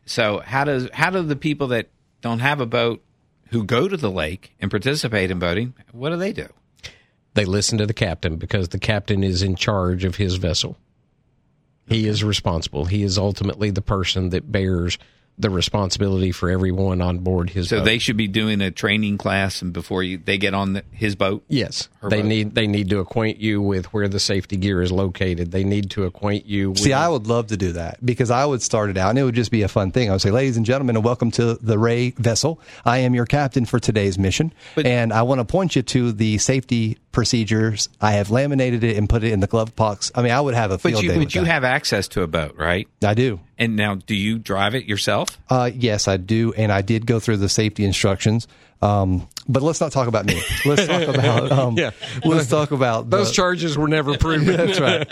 So 0.06 0.40
how 0.40 0.64
does 0.64 0.90
how 0.94 1.10
do 1.10 1.22
the 1.22 1.36
people 1.36 1.68
that 1.68 1.90
don't 2.22 2.40
have 2.40 2.60
a 2.60 2.66
boat 2.66 3.04
who 3.50 3.64
go 3.64 3.88
to 3.88 3.98
the 3.98 4.12
lake 4.12 4.56
and 4.60 4.72
participate 4.72 5.30
in 5.30 5.40
boating, 5.40 5.74
what 5.92 6.10
do 6.10 6.18
they 6.18 6.34
do? 6.34 6.48
They 7.36 7.46
listen 7.46 7.78
to 7.78 7.86
the 7.86 7.94
captain 7.94 8.38
because 8.38 8.70
the 8.70 8.80
captain 8.80 9.24
is 9.24 9.44
in 9.44 9.56
charge 9.56 10.04
of 10.04 10.16
his 10.16 10.36
vessel. 10.36 10.78
He 11.88 12.08
is 12.08 12.24
responsible. 12.24 12.86
He 12.86 13.04
is 13.04 13.18
ultimately 13.18 13.70
the 13.70 13.82
person 13.82 14.30
that 14.30 14.52
bears 14.52 14.98
the 15.38 15.50
responsibility 15.50 16.32
for 16.32 16.50
everyone 16.50 17.02
on 17.02 17.20
board 17.20 17.50
his 17.50 17.70
so 17.70 17.80
boat. 17.80 17.86
they 17.86 17.98
should 17.98 18.18
be 18.18 18.28
doing 18.28 18.62
a 18.62 18.70
training 18.70 19.18
class 19.18 19.62
and 19.62 19.74
before 19.74 20.04
you, 20.04 20.18
they 20.18 20.38
get 20.38 20.54
on 20.54 20.74
the, 20.74 20.84
his 20.92 21.16
boat? 21.16 21.44
Yes. 21.48 21.90
They 22.02 22.22
boat. 22.22 22.28
need 22.28 22.56
they 22.56 22.68
need 22.68 22.90
to 22.90 23.00
acquaint 23.00 23.40
you 23.40 23.62
with 23.62 23.88
where 23.94 24.08
the 24.08 24.20
safety 24.20 24.58
gear 24.58 24.82
is 24.82 24.92
located. 24.92 25.52
They 25.52 25.64
need 25.64 25.90
to 25.92 26.04
acquaint 26.04 26.46
you 26.46 26.72
with 26.72 26.80
see 26.80 26.94
i 26.94 27.08
would 27.08 27.28
love 27.28 27.48
to 27.48 27.58
do 27.58 27.74
that 27.74 28.04
because 28.06 28.30
i 28.30 28.46
would 28.46 28.62
start 28.62 28.90
it 28.90 28.98
out 28.98 29.10
and 29.10 29.20
it 29.20 29.24
would 29.24 29.36
just 29.36 29.52
be 29.52 29.64
a 29.64 29.68
fun 29.68 29.92
thing. 29.92 30.10
I 30.10 30.14
would 30.14 30.22
say 30.22 30.32
ladies 30.32 30.58
and 30.58 30.66
gentlemen 30.66 30.96
and 30.96 31.06
welcome 31.06 31.32
to 31.32 31.56
the 31.56 31.80
ray 31.80 32.12
vessel. 32.12 32.60
I 32.86 33.00
am 33.00 33.16
your 33.16 33.26
captain 33.26 33.66
for 33.66 33.80
today's 33.80 34.18
mission 34.20 34.54
but, 34.76 34.86
and 34.86 35.12
i 35.12 35.22
want 35.22 35.40
to 35.40 35.46
point 35.46 35.76
you 35.76 35.82
to 35.82 36.12
the 36.12 36.38
safety 36.38 36.98
procedures. 37.14 37.88
I 38.02 38.14
have 38.14 38.30
laminated 38.30 38.84
it 38.84 38.98
and 38.98 39.08
put 39.08 39.24
it 39.24 39.32
in 39.32 39.40
the 39.40 39.48
glove 39.48 39.74
box. 39.78 40.12
I 40.14 40.22
mean, 40.22 40.34
I 40.34 40.42
would 40.42 40.54
have 40.56 40.72
a 40.72 40.78
field 40.78 40.96
But 40.96 41.04
you, 41.04 41.10
day 41.10 41.16
but 41.16 41.20
with 41.26 41.36
you 41.36 41.42
that. 41.42 41.48
have 41.48 41.64
access 41.64 42.10
to 42.10 42.24
a 42.24 42.28
boat, 42.28 42.56
right? 42.58 42.88
I 43.02 43.14
do. 43.14 43.40
And 43.58 43.78
now, 43.78 43.96
do 43.96 44.16
you 44.16 44.38
drive 44.40 44.76
it 44.76 44.84
yourself? 44.86 45.38
Uh, 45.50 45.70
yes, 45.74 46.10
I 46.10 46.18
do, 46.18 46.52
and 46.54 46.72
I 46.72 46.82
did 46.82 47.06
go 47.06 47.22
through 47.22 47.38
the 47.38 47.48
safety 47.48 47.86
instructions. 47.86 48.48
Um, 48.82 49.30
but 49.48 49.64
let's 49.64 49.80
not 49.80 49.94
talk 49.94 50.10
about 50.10 50.26
me. 50.26 50.42
Let's 50.66 50.86
talk 50.86 51.08
about. 51.08 51.52
Um, 51.54 51.78
Yeah. 51.78 51.92
Let's 52.26 52.50
talk 52.50 52.72
about 52.72 53.10
Those 53.10 53.30
the- 53.30 53.34
charges 53.36 53.78
were 53.78 53.88
never 53.88 54.18
proven. 54.18 54.58
That's 54.58 54.80
right. 54.80 55.08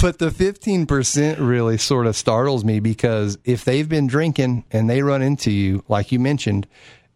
But 0.00 0.18
the 0.20 0.28
15% 0.30 1.36
really 1.40 1.78
sort 1.78 2.06
of 2.06 2.14
startles 2.16 2.64
me 2.64 2.78
because 2.78 3.36
if 3.44 3.64
they've 3.64 3.88
been 3.88 4.06
drinking 4.06 4.64
and 4.70 4.88
they 4.88 5.02
run 5.02 5.22
into 5.22 5.50
you, 5.50 5.82
like 5.88 6.12
you 6.12 6.20
mentioned, 6.20 6.68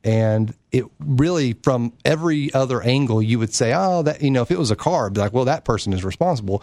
and 0.05 0.55
it 0.71 0.85
really 0.99 1.53
from 1.63 1.93
every 2.05 2.53
other 2.53 2.83
angle, 2.83 3.23
you 3.23 3.39
would 3.39 3.55
say, 3.55 3.73
oh, 3.75 4.03
that, 4.03 4.23
you 4.23 4.31
know, 4.31 4.43
if 4.43 4.51
it 4.51 4.59
was 4.59 4.71
a 4.71 4.77
car, 4.77 5.07
I'd 5.07 5.15
be 5.15 5.21
like, 5.21 5.33
well, 5.33 5.45
that 5.45 5.65
person 5.65 5.93
is 5.93 6.05
responsible. 6.05 6.63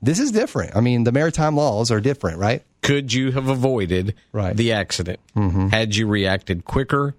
This 0.00 0.18
is 0.18 0.32
different. 0.32 0.74
I 0.76 0.80
mean, 0.80 1.04
the 1.04 1.12
maritime 1.12 1.56
laws 1.56 1.90
are 1.90 2.00
different, 2.00 2.38
right? 2.38 2.62
Could 2.82 3.12
you 3.12 3.30
have 3.32 3.48
avoided 3.48 4.14
Right. 4.32 4.56
the 4.56 4.72
accident 4.72 5.20
mm-hmm. 5.36 5.68
had 5.68 5.94
you 5.94 6.06
reacted 6.06 6.64
quicker? 6.64 7.14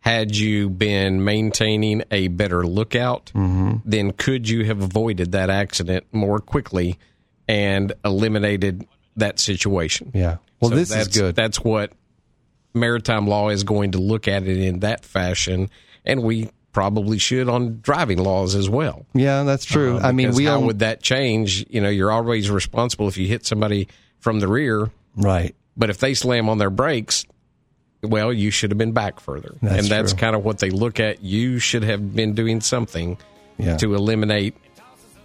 Had 0.00 0.36
you 0.36 0.68
been 0.68 1.24
maintaining 1.24 2.02
a 2.10 2.28
better 2.28 2.66
lookout, 2.66 3.26
mm-hmm. 3.34 3.76
then 3.84 4.12
could 4.12 4.48
you 4.48 4.64
have 4.66 4.82
avoided 4.82 5.32
that 5.32 5.48
accident 5.48 6.04
more 6.12 6.40
quickly 6.40 6.98
and 7.48 7.92
eliminated 8.04 8.86
that 9.16 9.38
situation? 9.38 10.10
Yeah. 10.12 10.38
Well, 10.60 10.70
So 10.70 10.76
this 10.76 10.94
is 10.94 11.08
good. 11.08 11.34
That's 11.34 11.60
what 11.60 11.92
maritime 12.74 13.26
law 13.26 13.48
is 13.48 13.64
going 13.64 13.92
to 13.92 13.98
look 13.98 14.28
at 14.28 14.42
it 14.42 14.58
in 14.58 14.80
that 14.80 15.04
fashion, 15.04 15.70
and 16.04 16.22
we 16.22 16.50
probably 16.72 17.18
should 17.18 17.48
on 17.48 17.78
driving 17.80 18.18
laws 18.18 18.54
as 18.56 18.68
well. 18.68 19.06
yeah, 19.14 19.44
that's 19.44 19.64
true. 19.64 19.96
Uh, 19.96 20.00
I 20.08 20.12
mean, 20.12 20.34
we 20.34 20.44
how 20.46 20.56
own, 20.56 20.66
would 20.66 20.80
that 20.80 21.02
change? 21.02 21.64
You 21.70 21.80
know, 21.80 21.88
you're 21.88 22.10
always 22.10 22.50
responsible 22.50 23.06
if 23.08 23.16
you 23.16 23.28
hit 23.28 23.46
somebody 23.46 23.86
from 24.18 24.40
the 24.40 24.48
rear, 24.48 24.90
right. 25.16 25.54
but 25.76 25.88
if 25.90 25.98
they 25.98 26.14
slam 26.14 26.48
on 26.48 26.58
their 26.58 26.70
brakes, 26.70 27.24
well, 28.02 28.32
you 28.32 28.50
should 28.50 28.70
have 28.72 28.78
been 28.78 28.92
back 28.92 29.20
further, 29.20 29.54
That's 29.62 29.82
and 29.82 29.86
that's 29.86 30.12
true. 30.12 30.18
kind 30.20 30.34
of 30.36 30.44
what 30.44 30.58
they 30.58 30.70
look 30.70 30.98
at. 30.98 31.22
You 31.22 31.58
should 31.60 31.84
have 31.84 32.14
been 32.14 32.34
doing 32.34 32.60
something 32.60 33.18
Yeah. 33.56 33.76
to 33.76 33.94
eliminate. 33.94 34.56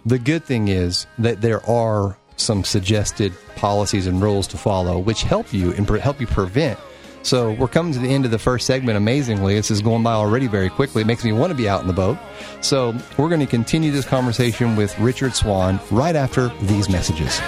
The 0.06 0.18
good 0.20 0.44
thing 0.44 0.68
is 0.68 1.06
that 1.18 1.40
there 1.42 1.68
are 1.68 2.16
some 2.36 2.64
suggested 2.64 3.34
policies 3.56 4.06
and 4.06 4.22
rules 4.22 4.46
to 4.46 4.56
follow, 4.56 4.98
which 4.98 5.22
help 5.24 5.52
you 5.52 5.72
and 5.72 5.86
pre- 5.86 6.00
help 6.00 6.20
you 6.20 6.26
prevent. 6.26 6.78
So 7.22 7.52
we're 7.52 7.68
coming 7.68 7.92
to 7.92 7.98
the 7.98 8.08
end 8.08 8.24
of 8.24 8.30
the 8.30 8.38
first 8.38 8.66
segment. 8.66 8.96
Amazingly, 8.96 9.54
this 9.54 9.70
is 9.70 9.82
going 9.82 10.02
by 10.02 10.12
already 10.12 10.46
very 10.46 10.70
quickly. 10.70 11.02
It 11.02 11.06
makes 11.06 11.24
me 11.24 11.32
want 11.32 11.50
to 11.50 11.56
be 11.56 11.68
out 11.68 11.82
in 11.82 11.86
the 11.86 11.92
boat. 11.92 12.18
So 12.60 12.94
we're 13.16 13.28
going 13.28 13.40
to 13.40 13.46
continue 13.46 13.92
this 13.92 14.06
conversation 14.06 14.76
with 14.76 14.98
Richard 14.98 15.34
Swan 15.34 15.78
right 15.90 16.16
after 16.16 16.48
these 16.62 16.88
messages. 16.88 17.40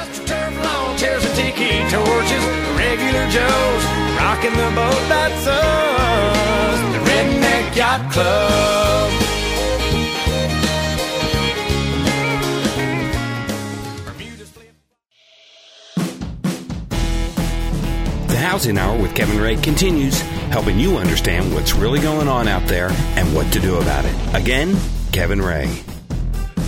Rocking 4.16 4.52
the 4.52 4.70
boat. 4.74 5.08
That's 5.08 5.46
us, 5.46 6.80
the 6.92 7.10
Redneck 7.10 7.76
Yacht 7.76 8.12
Club. 8.12 8.91
The 18.32 18.38
Housing 18.38 18.78
Hour 18.78 18.98
with 18.98 19.14
Kevin 19.14 19.38
Ray 19.38 19.56
continues, 19.56 20.18
helping 20.48 20.78
you 20.78 20.96
understand 20.96 21.52
what's 21.52 21.74
really 21.74 22.00
going 22.00 22.28
on 22.28 22.48
out 22.48 22.66
there 22.66 22.88
and 22.90 23.34
what 23.34 23.52
to 23.52 23.60
do 23.60 23.76
about 23.76 24.06
it. 24.06 24.34
Again, 24.34 24.74
Kevin 25.12 25.42
Ray. 25.42 25.68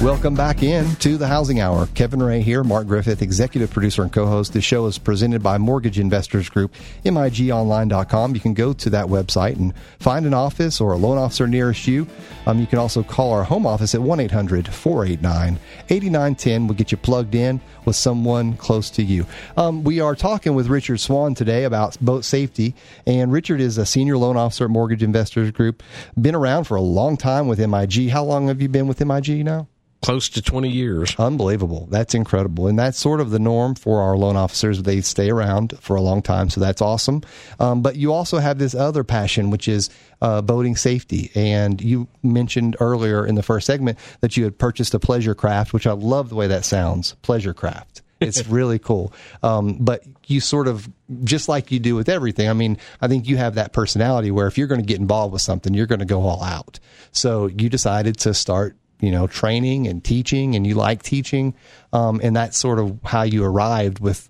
Welcome 0.04 0.34
back 0.34 0.62
in 0.62 0.94
to 0.96 1.16
the 1.16 1.26
Housing 1.26 1.60
Hour. 1.60 1.86
Kevin 1.94 2.22
Ray 2.22 2.42
here, 2.42 2.62
Mark 2.62 2.86
Griffith, 2.86 3.22
executive 3.22 3.70
producer 3.70 4.02
and 4.02 4.12
co-host. 4.12 4.52
The 4.52 4.60
show 4.60 4.84
is 4.84 4.98
presented 4.98 5.42
by 5.42 5.56
Mortgage 5.56 5.98
Investors 5.98 6.50
Group, 6.50 6.74
migonline.com. 7.06 8.34
You 8.34 8.40
can 8.42 8.52
go 8.52 8.74
to 8.74 8.90
that 8.90 9.06
website 9.06 9.56
and 9.56 9.72
find 10.00 10.26
an 10.26 10.34
office 10.34 10.78
or 10.78 10.92
a 10.92 10.98
loan 10.98 11.16
officer 11.16 11.46
nearest 11.46 11.86
you. 11.86 12.06
Um, 12.46 12.58
you 12.58 12.66
can 12.66 12.78
also 12.78 13.02
call 13.02 13.32
our 13.32 13.44
home 13.44 13.66
office 13.66 13.94
at 13.94 14.02
1-800-489-8910. 14.02 16.68
We'll 16.68 16.76
get 16.76 16.92
you 16.92 16.98
plugged 16.98 17.34
in 17.34 17.62
with 17.86 17.96
someone 17.96 18.58
close 18.58 18.90
to 18.90 19.02
you. 19.02 19.24
Um, 19.56 19.84
we 19.84 20.00
are 20.00 20.14
talking 20.14 20.54
with 20.54 20.66
Richard 20.66 21.00
Swan 21.00 21.34
today 21.34 21.64
about 21.64 21.98
boat 22.02 22.26
safety, 22.26 22.74
and 23.06 23.32
Richard 23.32 23.62
is 23.62 23.78
a 23.78 23.86
senior 23.86 24.18
loan 24.18 24.36
officer 24.36 24.64
at 24.64 24.70
Mortgage 24.70 25.02
Investors 25.02 25.50
Group. 25.50 25.82
Been 26.20 26.34
around 26.34 26.64
for 26.64 26.76
a 26.76 26.82
long 26.82 27.16
time 27.16 27.48
with 27.48 27.58
MIG. 27.58 28.10
How 28.10 28.22
long 28.22 28.48
have 28.48 28.60
you 28.60 28.68
been 28.68 28.86
with 28.86 29.02
MIG 29.02 29.46
now? 29.46 29.66
Close 30.04 30.28
to 30.28 30.42
20 30.42 30.68
years. 30.68 31.16
Unbelievable. 31.18 31.88
That's 31.90 32.14
incredible. 32.14 32.66
And 32.66 32.78
that's 32.78 32.98
sort 32.98 33.22
of 33.22 33.30
the 33.30 33.38
norm 33.38 33.74
for 33.74 34.02
our 34.02 34.18
loan 34.18 34.36
officers. 34.36 34.82
They 34.82 35.00
stay 35.00 35.30
around 35.30 35.78
for 35.80 35.96
a 35.96 36.02
long 36.02 36.20
time. 36.20 36.50
So 36.50 36.60
that's 36.60 36.82
awesome. 36.82 37.22
Um, 37.58 37.80
but 37.80 37.96
you 37.96 38.12
also 38.12 38.36
have 38.36 38.58
this 38.58 38.74
other 38.74 39.02
passion, 39.02 39.48
which 39.48 39.66
is 39.66 39.88
uh, 40.20 40.42
boating 40.42 40.76
safety. 40.76 41.30
And 41.34 41.80
you 41.80 42.06
mentioned 42.22 42.76
earlier 42.80 43.26
in 43.26 43.34
the 43.34 43.42
first 43.42 43.66
segment 43.66 43.98
that 44.20 44.36
you 44.36 44.44
had 44.44 44.58
purchased 44.58 44.92
a 44.92 44.98
pleasure 44.98 45.34
craft, 45.34 45.72
which 45.72 45.86
I 45.86 45.92
love 45.92 46.28
the 46.28 46.34
way 46.34 46.48
that 46.48 46.66
sounds 46.66 47.14
pleasure 47.22 47.54
craft. 47.54 48.02
It's 48.20 48.46
really 48.48 48.78
cool. 48.78 49.10
Um, 49.42 49.78
but 49.80 50.04
you 50.26 50.40
sort 50.40 50.68
of, 50.68 50.86
just 51.22 51.48
like 51.48 51.72
you 51.72 51.78
do 51.78 51.94
with 51.94 52.10
everything, 52.10 52.50
I 52.50 52.52
mean, 52.52 52.76
I 53.00 53.08
think 53.08 53.26
you 53.26 53.38
have 53.38 53.54
that 53.54 53.72
personality 53.72 54.30
where 54.30 54.48
if 54.48 54.58
you're 54.58 54.66
going 54.66 54.82
to 54.82 54.86
get 54.86 55.00
involved 55.00 55.32
with 55.32 55.42
something, 55.42 55.72
you're 55.72 55.86
going 55.86 56.00
to 56.00 56.04
go 56.04 56.20
all 56.20 56.42
out. 56.42 56.78
So 57.12 57.46
you 57.46 57.70
decided 57.70 58.18
to 58.18 58.34
start 58.34 58.76
you 59.00 59.10
know, 59.10 59.26
training 59.26 59.86
and 59.86 60.02
teaching, 60.02 60.54
and 60.54 60.66
you 60.66 60.74
like 60.74 61.02
teaching, 61.02 61.54
um, 61.92 62.20
and 62.22 62.34
that's 62.34 62.56
sort 62.56 62.78
of 62.78 62.98
how 63.04 63.22
you 63.22 63.44
arrived 63.44 63.98
with 63.98 64.28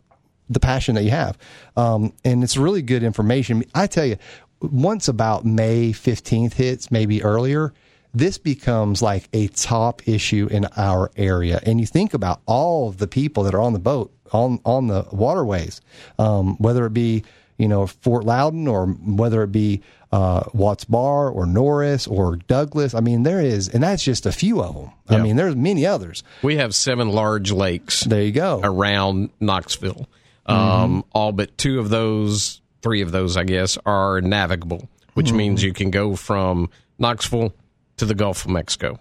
the 0.48 0.60
passion 0.60 0.94
that 0.94 1.04
you 1.04 1.10
have. 1.10 1.38
Um, 1.76 2.12
and 2.24 2.42
it's 2.42 2.56
really 2.56 2.82
good 2.82 3.02
information. 3.02 3.64
I 3.74 3.86
tell 3.86 4.04
you, 4.04 4.16
once 4.60 5.08
about 5.08 5.44
May 5.44 5.92
15th 5.92 6.54
hits, 6.54 6.90
maybe 6.90 7.22
earlier, 7.22 7.72
this 8.14 8.38
becomes 8.38 9.02
like 9.02 9.28
a 9.32 9.48
top 9.48 10.06
issue 10.08 10.48
in 10.50 10.66
our 10.76 11.10
area. 11.16 11.60
And 11.64 11.80
you 11.80 11.86
think 11.86 12.14
about 12.14 12.40
all 12.46 12.88
of 12.88 12.98
the 12.98 13.08
people 13.08 13.42
that 13.44 13.54
are 13.54 13.60
on 13.60 13.72
the 13.72 13.80
boat, 13.80 14.12
on, 14.32 14.60
on 14.64 14.86
the 14.86 15.06
waterways, 15.10 15.80
um, 16.18 16.56
whether 16.58 16.86
it 16.86 16.94
be, 16.94 17.24
you 17.58 17.68
know, 17.68 17.86
Fort 17.86 18.24
Loudoun 18.24 18.66
or 18.66 18.86
whether 18.86 19.42
it 19.42 19.52
be 19.52 19.82
uh, 20.12 20.44
Watts 20.52 20.84
Bar 20.84 21.28
or 21.28 21.46
Norris 21.46 22.06
or 22.06 22.36
Douglas. 22.36 22.94
I 22.94 23.00
mean, 23.00 23.22
there 23.22 23.40
is, 23.40 23.68
and 23.68 23.82
that's 23.82 24.04
just 24.04 24.26
a 24.26 24.32
few 24.32 24.62
of 24.62 24.74
them. 24.74 24.90
I 25.08 25.18
mean, 25.18 25.36
there's 25.36 25.56
many 25.56 25.86
others. 25.86 26.22
We 26.42 26.56
have 26.56 26.74
seven 26.74 27.08
large 27.10 27.50
lakes 27.52 28.02
There 28.04 28.22
you 28.22 28.32
go. 28.32 28.60
around 28.62 29.30
Knoxville. 29.40 30.08
Um, 30.46 31.04
all 31.12 31.32
but 31.32 31.56
two 31.56 31.78
of 31.78 31.88
those, 31.88 32.60
three 32.82 33.00
of 33.00 33.12
those, 33.12 33.36
I 33.36 33.44
guess, 33.44 33.78
are 33.86 34.20
navigable, 34.20 34.88
which 35.14 35.32
means 35.32 35.62
you 35.62 35.72
can 35.72 35.90
go 35.90 36.16
from 36.16 36.70
Knoxville 36.98 37.54
to 37.96 38.04
the 38.04 38.14
Gulf 38.14 38.44
of 38.44 38.50
Mexico. 38.50 38.98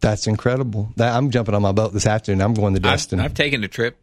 That's 0.00 0.26
incredible. 0.26 0.92
That, 0.96 1.16
I'm 1.16 1.30
jumping 1.30 1.54
on 1.54 1.62
my 1.62 1.72
boat 1.72 1.92
this 1.92 2.06
afternoon. 2.06 2.42
I'm 2.42 2.54
going 2.54 2.74
to 2.74 2.78
I've, 2.78 2.92
Destin. 2.92 3.20
I've 3.20 3.34
taken 3.34 3.64
a 3.64 3.68
trip 3.68 3.96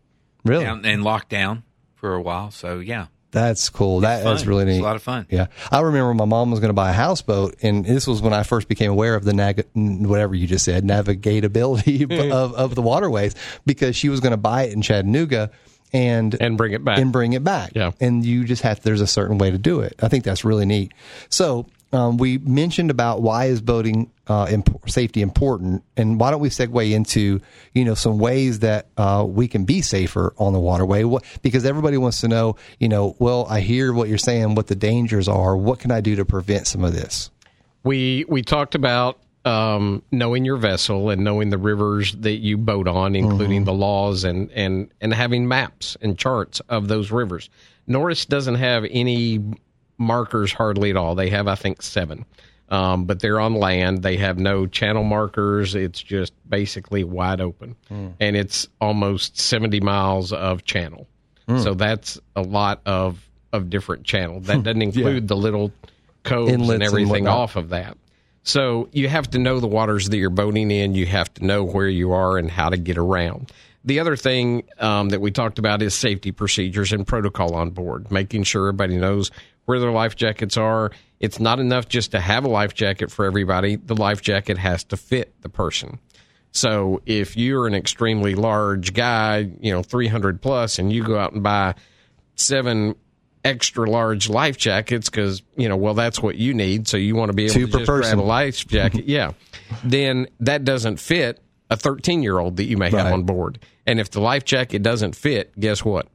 really? 0.43 0.65
down 0.65 0.85
and 0.85 1.03
locked 1.03 1.29
down 1.29 1.63
for 1.95 2.15
a 2.15 2.21
while. 2.21 2.51
So 2.51 2.79
yeah, 2.79 3.07
That's 3.33 3.67
cool. 3.69 3.99
That, 4.01 4.23
that's 4.23 4.43
fun. 4.43 4.49
really 4.49 4.63
neat. 4.65 4.71
It's 4.75 4.79
a 4.81 4.83
lot 4.83 4.95
of 4.95 5.03
fun. 5.03 5.25
Yeah. 5.29 5.47
I 5.71 5.81
remember 5.81 6.13
my 6.13 6.23
mom 6.25 6.51
was 6.51 6.59
going 6.61 6.69
to 6.69 6.73
buy 6.73 6.91
a 6.91 6.93
houseboat, 6.93 7.55
and 7.61 7.83
this 7.83 8.07
was 8.07 8.21
when 8.21 8.31
I 8.31 8.43
first 8.43 8.67
became 8.69 8.91
aware 8.91 9.15
of 9.15 9.25
the, 9.25 9.33
nag- 9.33 9.65
whatever 9.73 10.35
you 10.35 10.47
just 10.47 10.63
said, 10.63 10.83
navigatability 10.85 12.03
of, 12.31 12.53
of 12.53 12.75
the 12.75 12.81
waterways, 12.81 13.35
because 13.65 13.95
she 13.95 14.07
was 14.09 14.19
going 14.19 14.31
to 14.31 14.37
buy 14.37 14.63
it 14.63 14.73
in 14.73 14.81
Chattanooga 14.81 15.51
and 15.91 16.39
And 16.41 16.57
bring 16.57 16.73
it 16.73 16.83
back. 16.83 16.97
and 16.99 17.11
bring 17.11 17.33
it 17.33 17.43
back. 17.43 17.71
Yeah. 17.75 17.91
And 17.99 18.25
you 18.25 18.45
just 18.45 18.61
have, 18.63 18.81
there's 18.81 19.01
a 19.01 19.07
certain 19.07 19.37
way 19.37 19.51
to 19.51 19.57
do 19.57 19.81
it. 19.81 19.95
I 20.01 20.07
think 20.07 20.23
that's 20.23 20.45
really 20.45 20.65
neat. 20.65 20.91
So, 21.29 21.65
um, 21.93 22.17
we 22.17 22.39
mentioned 22.39 22.89
about 22.89 23.21
why 23.21 23.45
is 23.45 23.61
boating 23.61 24.11
uh, 24.27 24.47
imp- 24.49 24.89
safety 24.89 25.21
important, 25.21 25.83
and 25.95 26.19
why 26.19 26.31
don't 26.31 26.41
we 26.41 26.49
segue 26.49 26.91
into 26.91 27.39
you 27.73 27.85
know 27.85 27.93
some 27.93 28.17
ways 28.17 28.59
that 28.59 28.87
uh, 28.97 29.23
we 29.27 29.47
can 29.47 29.63
be 29.63 29.81
safer 29.81 30.33
on 30.37 30.53
the 30.53 30.59
waterway? 30.59 31.03
What, 31.03 31.23
because 31.43 31.65
everybody 31.65 31.97
wants 31.97 32.21
to 32.21 32.27
know, 32.27 32.55
you 32.79 32.89
know, 32.89 33.15
well, 33.19 33.45
I 33.47 33.59
hear 33.59 33.93
what 33.93 34.09
you're 34.09 34.17
saying, 34.17 34.55
what 34.55 34.67
the 34.67 34.75
dangers 34.75 35.27
are. 35.27 35.55
What 35.55 35.79
can 35.79 35.91
I 35.91 36.01
do 36.01 36.15
to 36.15 36.25
prevent 36.25 36.65
some 36.67 36.83
of 36.83 36.93
this? 36.93 37.29
We 37.83 38.25
we 38.27 38.41
talked 38.41 38.73
about 38.73 39.19
um, 39.45 40.01
knowing 40.11 40.45
your 40.45 40.57
vessel 40.57 41.11
and 41.11 41.23
knowing 41.23 41.51
the 41.51 41.57
rivers 41.59 42.13
that 42.13 42.37
you 42.37 42.57
boat 42.57 42.87
on, 42.87 43.15
including 43.15 43.65
the 43.65 43.73
laws 43.73 44.23
and 44.23 44.51
and 44.51 44.89
and 44.99 45.13
having 45.13 45.47
maps 45.47 45.95
and 46.01 46.17
charts 46.17 46.59
of 46.61 46.87
those 46.87 47.11
rivers. 47.11 47.51
Norris 47.85 48.25
doesn't 48.25 48.55
have 48.55 48.85
any 48.89 49.39
markers 49.97 50.51
hardly 50.53 50.89
at 50.89 50.97
all. 50.97 51.15
They 51.15 51.29
have, 51.29 51.47
I 51.47 51.55
think, 51.55 51.81
seven. 51.81 52.25
Um, 52.69 53.05
but 53.05 53.19
they're 53.19 53.39
on 53.39 53.53
land. 53.55 54.01
They 54.01 54.17
have 54.17 54.39
no 54.39 54.65
channel 54.65 55.03
markers. 55.03 55.75
It's 55.75 56.01
just 56.01 56.33
basically 56.49 57.03
wide 57.03 57.39
open, 57.41 57.75
and 58.19 58.35
it's 58.35 58.67
almost 58.81 59.39
seventy 59.39 59.79
miles 59.79 60.33
of 60.33 60.63
channel. 60.65 61.07
So 61.61 61.73
that's 61.73 62.19
a 62.35 62.41
lot 62.41 62.81
of 62.85 63.19
of 63.51 63.69
different 63.69 64.05
channel. 64.05 64.39
That 64.39 64.63
doesn't 64.63 64.81
include 64.81 65.27
the 65.27 65.35
little 65.35 65.71
coves 66.23 66.51
Inlets 66.51 66.71
and 66.71 66.73
and 66.75 66.83
everything 66.83 67.25
whatnot. 67.25 67.37
off 67.37 67.55
of 67.57 67.69
that. 67.69 67.97
So 68.43 68.89
you 68.91 69.07
have 69.09 69.29
to 69.31 69.39
know 69.39 69.59
the 69.59 69.67
waters 69.67 70.09
that 70.09 70.17
you're 70.17 70.29
boating 70.29 70.71
in. 70.71 70.95
You 70.95 71.05
have 71.05 71.33
to 71.35 71.45
know 71.45 71.63
where 71.63 71.87
you 71.89 72.13
are 72.13 72.37
and 72.37 72.49
how 72.49 72.69
to 72.69 72.77
get 72.77 72.97
around. 72.97 73.51
The 73.85 73.99
other 73.99 74.15
thing 74.15 74.63
um, 74.79 75.09
that 75.09 75.19
we 75.19 75.31
talked 75.31 75.59
about 75.59 75.81
is 75.81 75.93
safety 75.93 76.31
procedures 76.31 76.93
and 76.93 77.05
protocol 77.05 77.55
on 77.55 77.71
board, 77.71 78.09
making 78.09 78.43
sure 78.43 78.67
everybody 78.69 78.95
knows 78.97 79.29
where 79.65 79.79
their 79.79 79.91
life 79.91 80.15
jackets 80.15 80.57
are. 80.57 80.91
It's 81.19 81.39
not 81.39 81.59
enough 81.59 81.87
just 81.87 82.11
to 82.11 82.19
have 82.19 82.43
a 82.43 82.49
life 82.49 82.73
jacket 82.73 83.09
for 83.11 83.25
everybody. 83.25 83.77
The 83.77 83.95
life 83.95 84.21
jacket 84.21 84.57
has 84.57 84.83
to 84.85 84.97
fit 84.97 85.33
the 85.41 85.49
person. 85.49 85.99
So 86.51 87.01
if 87.05 87.35
you're 87.37 87.65
an 87.65 87.73
extremely 87.73 88.35
large 88.35 88.93
guy, 88.93 89.49
you 89.61 89.71
know, 89.73 89.81
300 89.81 90.41
plus, 90.41 90.77
and 90.79 90.91
you 90.91 91.03
go 91.03 91.17
out 91.17 91.33
and 91.33 91.41
buy 91.41 91.75
seven 92.35 92.95
extra 93.45 93.89
large 93.89 94.29
life 94.29 94.57
jackets 94.57 95.09
because 95.09 95.41
you 95.57 95.67
know, 95.67 95.75
well, 95.75 95.93
that's 95.93 96.21
what 96.21 96.35
you 96.35 96.53
need. 96.53 96.87
So 96.87 96.97
you 96.97 97.15
want 97.15 97.29
to 97.29 97.33
be 97.33 97.45
able 97.45 97.53
Two 97.53 97.65
to 97.67 97.71
just 97.79 97.85
person. 97.85 98.15
grab 98.17 98.25
a 98.25 98.27
life 98.27 98.67
jacket, 98.67 99.05
yeah. 99.05 99.31
Then 99.83 100.27
that 100.41 100.63
doesn't 100.63 100.97
fit 100.97 101.41
a 101.69 101.75
13 101.77 102.21
year 102.23 102.37
old 102.39 102.57
that 102.57 102.65
you 102.65 102.77
may 102.77 102.85
have 102.91 102.93
Right. 103.05 103.13
on 103.13 103.23
board. 103.23 103.59
And 103.85 103.99
if 103.99 104.11
the 104.11 104.21
life 104.21 104.45
jacket 104.45 104.81
doesn't 104.83 105.15
fit, 105.15 105.57
guess 105.59 105.83
what? 105.83 106.07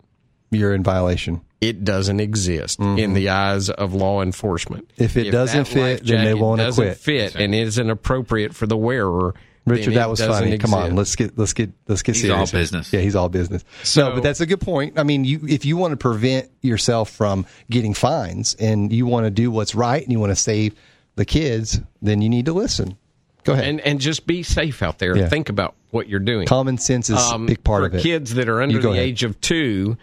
You're 0.50 0.75
in 0.75 0.83
violation. 0.83 1.43
It 1.61 1.85
doesn't 1.85 2.21
exist 2.21 2.78
in 2.78 3.14
the 3.14 3.31
eyes 3.31 3.69
of 3.69 3.93
law 3.93 4.23
enforcement. 4.23 4.88
Mm-hmm. 4.95 5.02
If 5.02 5.17
it 5.17 5.31
doesn't 5.31 5.64
fit, 5.67 6.05
then 6.05 6.19
they 6.25 6.31
jacket 6.31 6.38
won't 6.38 6.59
doesn't 6.61 6.83
acquit. 6.85 6.99
fit 6.99 7.37
and 7.37 7.55
isn't 7.55 7.90
appropriate 7.90 8.55
for 8.55 8.67
the 8.67 8.76
wearer. 8.76 9.35
Richard, 9.67 9.95
that 9.95 10.09
was 10.09 10.21
doesn't 10.21 10.45
funny. 10.45 10.57
Come 10.57 10.73
on, 10.73 10.95
let's 10.97 11.14
get 11.17 11.37
let's 11.37 11.52
get 11.52 11.73
let's 11.88 12.00
get 12.02 12.14
He's 12.14 12.23
serious. 12.23 12.52
all 12.55 12.59
business. 12.59 12.90
Yeah, 12.93 13.00
he's 13.00 13.14
all 13.17 13.28
business. 13.28 13.64
So- 13.83 14.09
no, 14.09 14.14
but 14.14 14.23
that's 14.23 14.40
a 14.40 14.47
good 14.47 14.61
point. 14.62 14.99
I 14.99 15.02
mean, 15.02 15.25
you 15.25 15.40
if 15.47 15.67
you 15.67 15.76
want 15.76 15.93
to 15.93 15.97
prevent 15.99 16.49
yourself 16.62 17.11
from 17.11 17.45
getting 17.69 17.93
fines 17.93 18.55
and 18.59 18.90
you 18.93 19.05
want 19.05 19.26
to 19.26 19.31
do 19.31 19.50
what's 19.50 19.75
right 19.75 20.02
and 20.02 20.11
you 20.11 20.19
want 20.21 20.31
to 20.31 20.37
save 20.37 20.75
the 21.17 21.25
kids, 21.26 21.81
then 22.00 22.23
you 22.23 22.31
need 22.31 22.47
to 22.47 22.52
listen. 22.55 22.97
Go 23.45 23.52
ahead. 23.52 23.64
and 23.67 23.81
and 23.81 24.00
just 24.00 24.26
be 24.26 24.43
safe 24.43 24.83
out 24.83 24.99
there. 25.00 25.14
Yeah. 25.17 25.28
Think 25.28 25.49
about 25.50 25.75
what 25.90 26.09
you're 26.09 26.21
doing. 26.21 26.47
Common 26.47 26.78
sense 26.78 27.11
is 27.11 27.19
a 27.31 27.38
big 27.38 27.62
part 27.64 27.83
Um, 27.85 27.90
for 27.90 27.97
of 27.97 28.00
it. 28.00 28.02
kids 28.05 28.35
that 28.35 28.49
are 28.49 28.62
under 28.62 28.81
the 28.81 28.90
ahead. 28.90 29.02
age 29.02 29.23
of 29.25 29.38
two, 29.40 29.99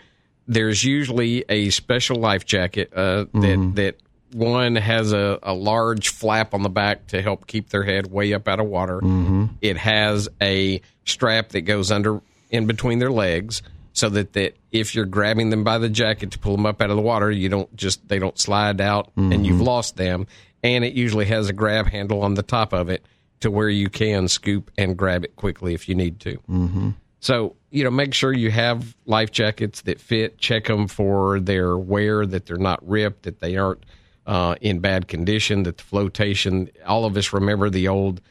there's 0.47 0.83
usually 0.83 1.43
a 1.49 1.69
special 1.71 2.17
life 2.17 2.45
jacket 2.45 2.91
uh, 2.95 3.25
Mm-hmm. 3.33 3.73
that 3.73 3.75
that 3.75 3.95
one 4.37 4.75
has 4.75 5.13
a, 5.13 5.39
a 5.43 5.53
large 5.53 6.09
flap 6.09 6.53
on 6.53 6.61
the 6.61 6.69
back 6.69 7.07
to 7.07 7.21
help 7.21 7.47
keep 7.47 7.69
their 7.69 7.83
head 7.83 8.11
way 8.11 8.33
up 8.33 8.47
out 8.47 8.59
of 8.59 8.65
water. 8.65 8.99
Mm-hmm. 8.99 9.45
It 9.61 9.77
has 9.77 10.27
a 10.41 10.81
strap 11.05 11.49
that 11.49 11.61
goes 11.61 11.89
under 11.91 12.21
in 12.49 12.65
between 12.67 12.99
their 12.99 13.11
legs. 13.11 13.61
So 13.93 14.09
that, 14.09 14.33
that 14.33 14.57
if 14.73 14.93
you're 14.93 15.05
grabbing 15.05 15.51
them 15.51 15.63
by 15.63 15.77
the 15.77 15.87
jacket 15.87 16.31
to 16.31 16.39
pull 16.39 16.57
them 16.57 16.65
up 16.65 16.81
out 16.81 16.89
of 16.89 16.97
the 16.97 17.01
water, 17.01 17.31
you 17.31 17.47
don't 17.47 17.73
just 17.77 18.05
they 18.09 18.19
don't 18.19 18.37
slide 18.37 18.81
out 18.81 19.09
and 19.15 19.45
you've 19.45 19.55
Mm-hmm. 19.55 19.63
lost 19.65 19.95
them. 19.95 20.27
And 20.63 20.83
it 20.83 20.93
usually 20.95 21.25
has 21.25 21.47
a 21.47 21.53
grab 21.53 21.87
handle 21.87 22.21
on 22.21 22.33
the 22.33 22.43
top 22.43 22.73
of 22.73 22.89
it 22.89 23.05
to 23.39 23.49
where 23.49 23.69
you 23.69 23.89
can 23.89 24.27
scoop 24.27 24.69
and 24.77 24.97
grab 24.97 25.23
it 25.23 25.37
quickly 25.37 25.73
if 25.75 25.87
you 25.87 25.95
need 25.95 26.19
to. 26.21 26.33
Mm-hmm. 26.49 26.89
So, 27.21 27.55
you 27.75 27.84
know, 27.84 27.91
make 27.91 28.13
sure 28.13 28.32
you 28.32 28.51
have 28.51 28.96
life 29.05 29.32
jackets 29.32 29.82
that 29.82 30.00
fit. 30.00 30.38
Check 30.38 30.67
them 30.67 30.88
for 30.88 31.41
their 31.41 31.77
wear, 31.77 32.25
that 32.25 32.46
they're 32.46 32.55
not 32.55 32.79
ripped, 32.88 33.24
that 33.24 33.41
they 33.41 33.58
aren't 33.58 33.86
uh, 34.25 34.55
in 34.62 34.79
bad 34.79 35.10
condition, 35.10 35.63
that 35.63 35.77
the 35.77 35.84
flotation. 35.84 36.70
All 36.86 37.03
of 37.03 37.17
us 37.17 37.34
remember 37.34 37.70
the 37.70 37.89
old 37.89 38.22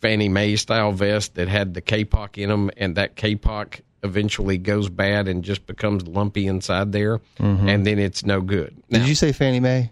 Fannie 0.00 0.28
Mae 0.28 0.54
style 0.54 0.92
vest 0.92 1.34
that 1.34 1.48
had 1.48 1.74
the 1.74 1.82
kapok 1.82 2.38
in 2.38 2.50
them, 2.50 2.70
and 2.76 2.94
that 2.94 3.16
kapok 3.16 3.80
eventually 4.04 4.58
goes 4.58 4.88
bad 4.88 5.26
and 5.26 5.42
just 5.42 5.66
becomes 5.66 6.06
lumpy 6.06 6.46
inside 6.46 6.92
there, 6.92 7.20
and 7.38 7.84
then 7.84 7.98
it's 7.98 8.24
no 8.24 8.40
good. 8.40 8.80
Now, 8.88 9.00
Did 9.00 9.08
you 9.08 9.16
say 9.16 9.32
Fannie 9.32 9.60
Mae? 9.60 9.90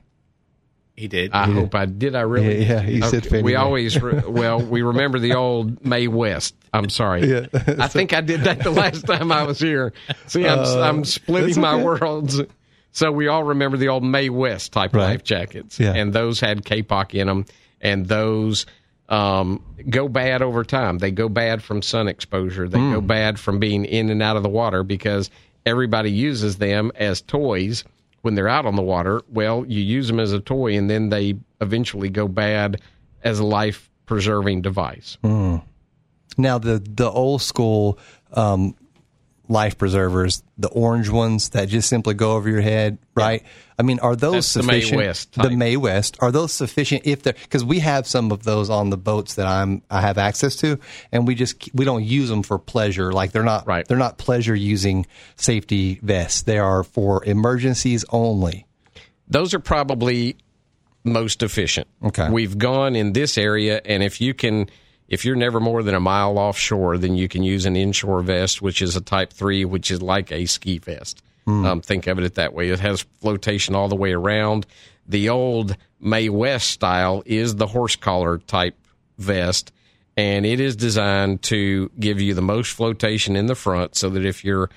He 1.00 1.08
did. 1.08 1.32
I 1.32 1.50
hope 1.50 1.74
I 1.74 1.86
did. 1.86 2.14
I 2.14 2.20
really. 2.20 2.60
Yeah, 2.64 2.74
yeah, 2.74 2.82
he 2.82 3.00
said 3.00 3.26
Fannie 3.26 3.42
we 3.42 3.52
Mae. 3.52 3.56
always 3.56 4.00
re- 4.00 4.22
well 4.28 4.60
we 4.60 4.82
remember 4.82 5.18
the 5.18 5.34
old 5.34 5.84
Mae 5.84 6.06
West. 6.08 6.54
I'm 6.72 6.88
sorry. 6.90 7.26
Yeah. 7.26 7.46
I 7.78 7.88
think 7.88 8.12
I 8.12 8.20
did 8.20 8.42
that 8.42 8.60
the 8.62 8.70
last 8.70 9.06
time 9.06 9.32
I 9.32 9.42
was 9.44 9.58
here. 9.58 9.92
See, 10.26 10.46
I'm 10.46 10.58
I'm 10.60 11.04
splitting 11.04 11.44
Uh, 11.44 11.46
that's 11.46 11.56
my 11.58 11.82
worlds. 11.82 12.40
So 12.92 13.10
we 13.12 13.28
all 13.28 13.44
remember 13.44 13.76
the 13.76 13.88
old 13.88 14.04
Mae 14.04 14.28
West 14.28 14.72
type 14.72 14.94
Right. 14.94 15.04
life 15.10 15.24
jackets, 15.24 15.80
Yeah. 15.80 15.94
and 15.94 16.12
those 16.12 16.38
had 16.40 16.64
kapok 16.64 17.14
in 17.14 17.26
them, 17.28 17.46
and 17.80 18.06
those 18.06 18.66
um, 19.08 19.64
go 19.88 20.08
bad 20.08 20.42
over 20.42 20.62
time. 20.64 20.98
They 20.98 21.10
go 21.10 21.28
bad 21.28 21.62
from 21.62 21.82
sun 21.82 22.06
exposure. 22.08 22.68
They 22.68 22.78
Hmm. 22.78 22.92
go 22.92 23.00
bad 23.00 23.40
from 23.40 23.58
being 23.58 23.84
in 23.84 24.08
and 24.10 24.22
out 24.22 24.36
of 24.36 24.42
the 24.44 24.48
water 24.48 24.82
because 24.84 25.30
everybody 25.66 26.10
uses 26.12 26.58
them 26.58 26.92
as 26.94 27.20
toys 27.20 27.82
when 28.22 28.34
they're 28.34 28.48
out 28.48 28.66
on 28.66 28.76
the 28.76 28.82
water. 28.82 29.22
Well, 29.28 29.64
you 29.66 29.80
use 29.80 30.06
them 30.08 30.20
as 30.20 30.32
a 30.32 30.40
toy, 30.40 30.76
and 30.76 30.88
then 30.90 31.08
they 31.08 31.34
eventually 31.60 32.08
go 32.10 32.28
bad 32.28 32.80
as 33.24 33.38
a 33.38 33.44
life 33.44 33.90
preserving 34.06 34.62
device. 34.62 35.18
Now 36.38 36.58
the 36.58 36.78
the 36.78 37.10
old 37.10 37.42
school 37.42 37.98
um, 38.32 38.74
life 39.50 39.76
preservers, 39.76 40.42
the 40.56 40.68
orange 40.68 41.08
ones 41.08 41.50
that 41.50 41.68
just 41.68 41.88
simply 41.88 42.14
go 42.14 42.36
over 42.36 42.48
your 42.48 42.60
head, 42.60 42.98
right? 43.16 43.42
I 43.78 43.82
mean, 43.82 43.98
are 43.98 44.14
those 44.14 44.54
That's 44.54 44.54
the 44.54 44.62
Mae 44.62 44.80
sufficient? 44.80 44.98
West 44.98 45.32
The. 45.34 45.50
Mae 45.50 45.76
West 45.76 46.16
are 46.20 46.30
those 46.30 46.52
sufficient? 46.52 47.02
If 47.04 47.22
they're 47.24 47.32
because 47.32 47.64
we 47.64 47.80
have 47.80 48.06
some 48.06 48.30
of 48.30 48.44
those 48.44 48.70
on 48.70 48.90
the 48.90 48.96
boats 48.96 49.34
that 49.34 49.46
I'm 49.46 49.82
I 49.90 50.00
have 50.02 50.18
access 50.18 50.54
to, 50.56 50.78
and 51.10 51.26
we 51.26 51.34
just 51.34 51.68
we 51.74 51.84
don't 51.84 52.04
use 52.04 52.28
them 52.28 52.42
for 52.42 52.58
pleasure. 52.58 53.12
Like 53.12 53.32
they're 53.32 53.42
not 53.42 53.66
Right. 53.66 53.86
They're 53.86 53.98
not 53.98 54.18
pleasure 54.18 54.54
using 54.54 55.06
safety 55.36 55.98
vests. 56.02 56.42
They 56.42 56.58
are 56.58 56.84
for 56.84 57.24
emergencies 57.24 58.04
only. 58.10 58.66
those 59.28 59.52
are 59.54 59.60
probably 59.60 60.36
most 61.04 61.42
efficient. 61.42 61.88
Okay. 62.04 62.28
We've 62.30 62.56
gone 62.58 62.94
in 62.94 63.14
this 63.14 63.38
area, 63.38 63.80
and 63.84 64.02
if 64.02 64.20
you 64.20 64.34
can, 64.34 64.68
if 65.10 65.24
you're 65.24 65.36
never 65.36 65.60
more 65.60 65.82
than 65.82 65.94
a 65.94 66.00
mile 66.00 66.38
offshore, 66.38 66.96
then 66.96 67.16
you 67.16 67.28
can 67.28 67.42
use 67.42 67.66
an 67.66 67.76
inshore 67.76 68.22
vest, 68.22 68.62
which 68.62 68.80
is 68.80 68.96
a 68.96 69.00
Type 69.00 69.32
Three, 69.32 69.64
which 69.64 69.90
is 69.90 70.00
like 70.00 70.32
a 70.32 70.46
ski 70.46 70.78
vest. 70.78 71.22
Um, 71.66 71.80
think 71.80 72.06
of 72.06 72.18
it 72.20 72.36
that 72.36 72.54
way. 72.54 72.68
It 72.68 72.78
has 72.78 73.02
flotation 73.20 73.74
all 73.74 73.88
the 73.88 73.96
way 73.96 74.12
around. 74.12 74.66
The 75.08 75.28
old 75.30 75.76
Mae 75.98 76.28
West 76.28 76.70
style 76.70 77.24
is 77.26 77.56
the 77.56 77.66
horse 77.66 77.96
collar 77.96 78.38
type 78.38 78.76
vest, 79.18 79.72
and 80.16 80.46
it 80.46 80.60
is 80.60 80.76
designed 80.76 81.42
to 81.42 81.90
give 81.98 82.20
you 82.20 82.34
the 82.34 82.42
most 82.42 82.72
flotation 82.72 83.34
in 83.34 83.46
the 83.46 83.56
front, 83.56 83.96
so 83.96 84.10
that 84.10 84.24
if 84.24 84.44
you're 84.44 84.70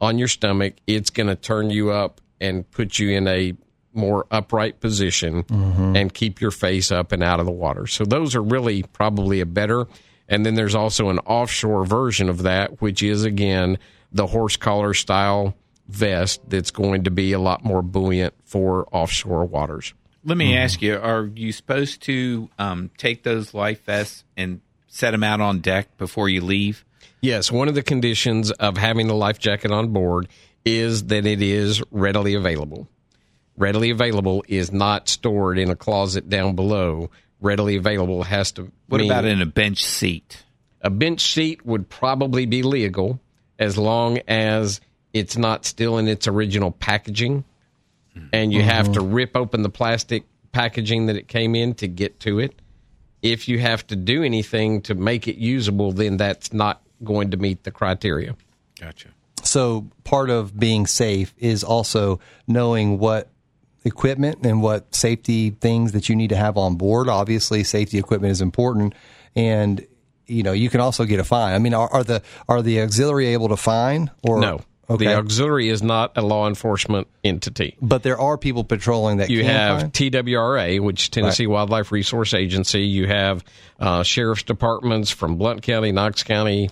on 0.00 0.16
your 0.18 0.28
stomach, 0.28 0.74
it's 0.86 1.10
going 1.10 1.26
to 1.26 1.36
turn 1.36 1.68
you 1.68 1.90
up 1.90 2.22
and 2.40 2.70
put 2.70 2.98
you 2.98 3.10
in 3.10 3.28
a 3.28 3.52
more 3.98 4.26
upright 4.30 4.80
position 4.80 5.44
and 5.50 6.14
keep 6.14 6.40
your 6.40 6.50
face 6.50 6.90
up 6.90 7.12
and 7.12 7.22
out 7.22 7.40
of 7.40 7.46
the 7.46 7.52
water. 7.52 7.86
So 7.86 8.04
those 8.04 8.34
are 8.34 8.42
really 8.42 8.82
probably 8.82 9.40
a 9.40 9.46
better. 9.46 9.86
And 10.28 10.46
then 10.46 10.54
there's 10.54 10.74
also 10.74 11.08
an 11.08 11.18
offshore 11.20 11.84
version 11.84 12.28
of 12.28 12.42
that, 12.42 12.80
which 12.80 13.02
is 13.02 13.24
again 13.24 13.78
the 14.12 14.26
horse 14.26 14.56
collar 14.56 14.94
style 14.94 15.54
vest 15.88 16.40
that's 16.48 16.70
going 16.70 17.04
to 17.04 17.10
be 17.10 17.32
a 17.32 17.38
lot 17.38 17.64
more 17.64 17.82
buoyant 17.82 18.34
for 18.44 18.86
offshore 18.92 19.44
waters. 19.46 19.94
Let 20.24 20.36
me 20.36 20.56
ask 20.56 20.82
you: 20.82 20.96
Are 20.96 21.24
you 21.34 21.52
supposed 21.52 22.02
to 22.02 22.50
um, 22.58 22.90
take 22.98 23.22
those 23.22 23.54
life 23.54 23.84
vests 23.84 24.24
and 24.36 24.60
set 24.86 25.12
them 25.12 25.24
out 25.24 25.40
on 25.40 25.60
deck 25.60 25.96
before 25.96 26.28
you 26.28 26.42
leave? 26.42 26.84
Yes, 27.20 27.50
one 27.50 27.68
of 27.68 27.74
the 27.74 27.82
conditions 27.82 28.50
of 28.52 28.76
having 28.76 29.06
the 29.06 29.14
life 29.14 29.38
jacket 29.38 29.70
on 29.70 29.88
board 29.88 30.28
is 30.64 31.04
that 31.06 31.24
it 31.24 31.40
is 31.40 31.82
readily 31.90 32.34
available. 32.34 32.88
Readily 33.58 33.90
available 33.90 34.44
is 34.48 34.72
not 34.72 35.08
stored 35.08 35.58
in 35.58 35.68
a 35.68 35.76
closet 35.76 36.28
down 36.28 36.54
below. 36.54 37.10
Readily 37.40 37.76
available 37.76 38.22
has 38.22 38.52
to. 38.52 38.70
What 38.86 39.00
mean 39.00 39.10
about 39.10 39.24
in 39.24 39.42
a 39.42 39.46
bench 39.46 39.84
seat? 39.84 40.44
a 40.80 40.90
bench 40.90 41.20
seat? 41.20 41.64
Would 41.66 41.88
probably 41.88 42.46
be 42.46 42.62
legal 42.62 43.20
as 43.58 43.76
long 43.76 44.20
as 44.28 44.80
it's 45.12 45.36
not 45.36 45.64
still 45.64 45.98
in 45.98 46.08
its 46.08 46.28
original 46.28 46.70
packaging, 46.70 47.44
and 48.32 48.52
you 48.52 48.62
have 48.62 48.92
to 48.92 49.00
mm-hmm. 49.00 49.12
rip 49.12 49.36
open 49.36 49.62
the 49.62 49.68
plastic 49.68 50.24
packaging 50.52 51.06
that 51.06 51.16
it 51.16 51.28
came 51.28 51.54
in 51.54 51.74
to 51.74 51.86
get 51.86 52.20
to 52.20 52.38
it. 52.40 52.60
If 53.22 53.48
you 53.48 53.58
have 53.58 53.86
to 53.88 53.96
do 53.96 54.22
anything 54.22 54.82
to 54.82 54.94
make 54.94 55.28
it 55.28 55.36
usable, 55.36 55.92
then 55.92 56.16
that's 56.16 56.52
not 56.52 56.82
going 57.02 57.30
to 57.30 57.36
meet 57.36 57.64
the 57.64 57.70
criteria. 57.70 58.36
Gotcha. 58.80 59.08
So 59.42 59.88
part 60.04 60.30
of 60.30 60.58
being 60.58 60.86
safe 60.86 61.32
is 61.38 61.64
also 61.64 62.20
knowing 62.46 62.98
what 62.98 63.28
equipment 63.88 64.46
and 64.46 64.62
what 64.62 64.94
safety 64.94 65.50
things 65.50 65.90
that 65.92 66.08
you 66.08 66.14
need 66.14 66.28
to 66.28 66.36
have 66.36 66.56
on 66.56 66.76
board. 66.76 67.08
Obviously, 67.08 67.64
safety 67.64 67.98
equipment 67.98 68.30
is 68.30 68.40
important, 68.40 68.94
and 69.34 69.84
you 70.26 70.42
know 70.44 70.52
you 70.52 70.70
can 70.70 70.80
also 70.80 71.04
get 71.04 71.18
a 71.18 71.24
fine. 71.24 71.54
I 71.54 71.58
mean, 71.58 71.74
are, 71.74 71.92
are 71.92 72.04
the 72.04 72.22
are 72.48 72.62
the 72.62 72.80
auxiliary 72.82 73.26
able 73.28 73.48
to 73.48 73.56
fine 73.56 74.10
or 74.22 74.38
No. 74.40 74.60
Okay, 74.90 75.04
The 75.04 75.16
auxiliary 75.16 75.68
is 75.68 75.82
not 75.82 76.16
a 76.16 76.22
law 76.22 76.48
enforcement 76.48 77.08
entity. 77.22 77.76
but 77.82 78.02
there 78.02 78.18
are 78.18 78.38
people 78.38 78.64
patrolling 78.64 79.18
that 79.18 79.28
You 79.28 79.44
have 79.44 79.82
fine? 79.82 79.90
TWRA, 79.90 80.80
which 80.80 81.02
is 81.02 81.08
Tennessee 81.10 81.46
Wildlife 81.46 81.92
Resource 81.92 82.32
Agency. 82.32 82.80
You 82.86 83.06
have 83.06 83.44
uh, 83.78 84.02
sheriff's 84.02 84.44
departments 84.44 85.10
from 85.10 85.36
Blount 85.36 85.60
County, 85.60 85.92
Knox 85.92 86.22
County, 86.22 86.70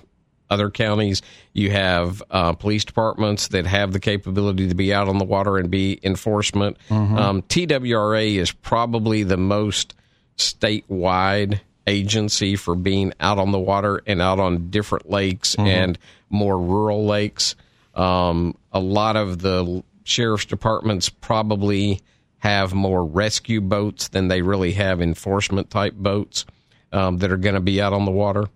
other 0.51 0.71
counties. 0.71 1.23
You 1.53 1.71
have 1.71 2.23
uh, 2.31 2.53
police 2.53 2.85
departments 2.85 3.49
that 3.49 3.67
have 3.67 3.93
the 3.93 4.01
capability 4.01 4.69
to 4.69 4.75
be 4.75 4.93
out 4.93 5.09
on 5.09 5.19
the 5.19 5.25
water 5.25 5.57
and 5.57 5.71
be 5.71 5.99
enforcement. 6.03 6.77
Mm-hmm. 6.89 7.17
Um, 7.17 7.43
TWRA 7.43 8.37
is 8.37 8.53
probably 8.53 9.23
the 9.23 9.37
most 9.37 9.95
statewide 10.37 11.61
agency 11.87 12.57
for 12.57 12.75
being 12.75 13.13
out 13.21 13.39
on 13.39 13.53
the 13.53 13.59
water 13.59 14.03
and 14.07 14.21
out 14.21 14.41
on 14.41 14.71
different 14.71 15.09
lakes 15.09 15.55
and 15.59 15.99
more 16.31 16.59
rural 16.59 17.07
lakes. 17.07 17.55
Um, 17.95 18.57
a 18.73 18.81
lot 18.81 19.17
of 19.17 19.39
the 19.41 19.83
sheriff's 20.05 20.45
departments 20.45 21.09
probably 21.09 22.01
have 22.39 22.75
more 22.75 23.05
rescue 23.05 23.61
boats 23.61 24.09
than 24.09 24.29
they 24.29 24.43
really 24.43 24.73
have 24.73 25.01
enforcement 25.01 25.71
type 25.71 25.95
boats 25.95 26.45
um, 26.93 27.19
that 27.19 27.33
are 27.33 27.37
going 27.37 27.55
to 27.55 27.61
be 27.61 27.81
out 27.81 27.93
on 27.93 28.05
the 28.05 28.11
water. 28.11 28.49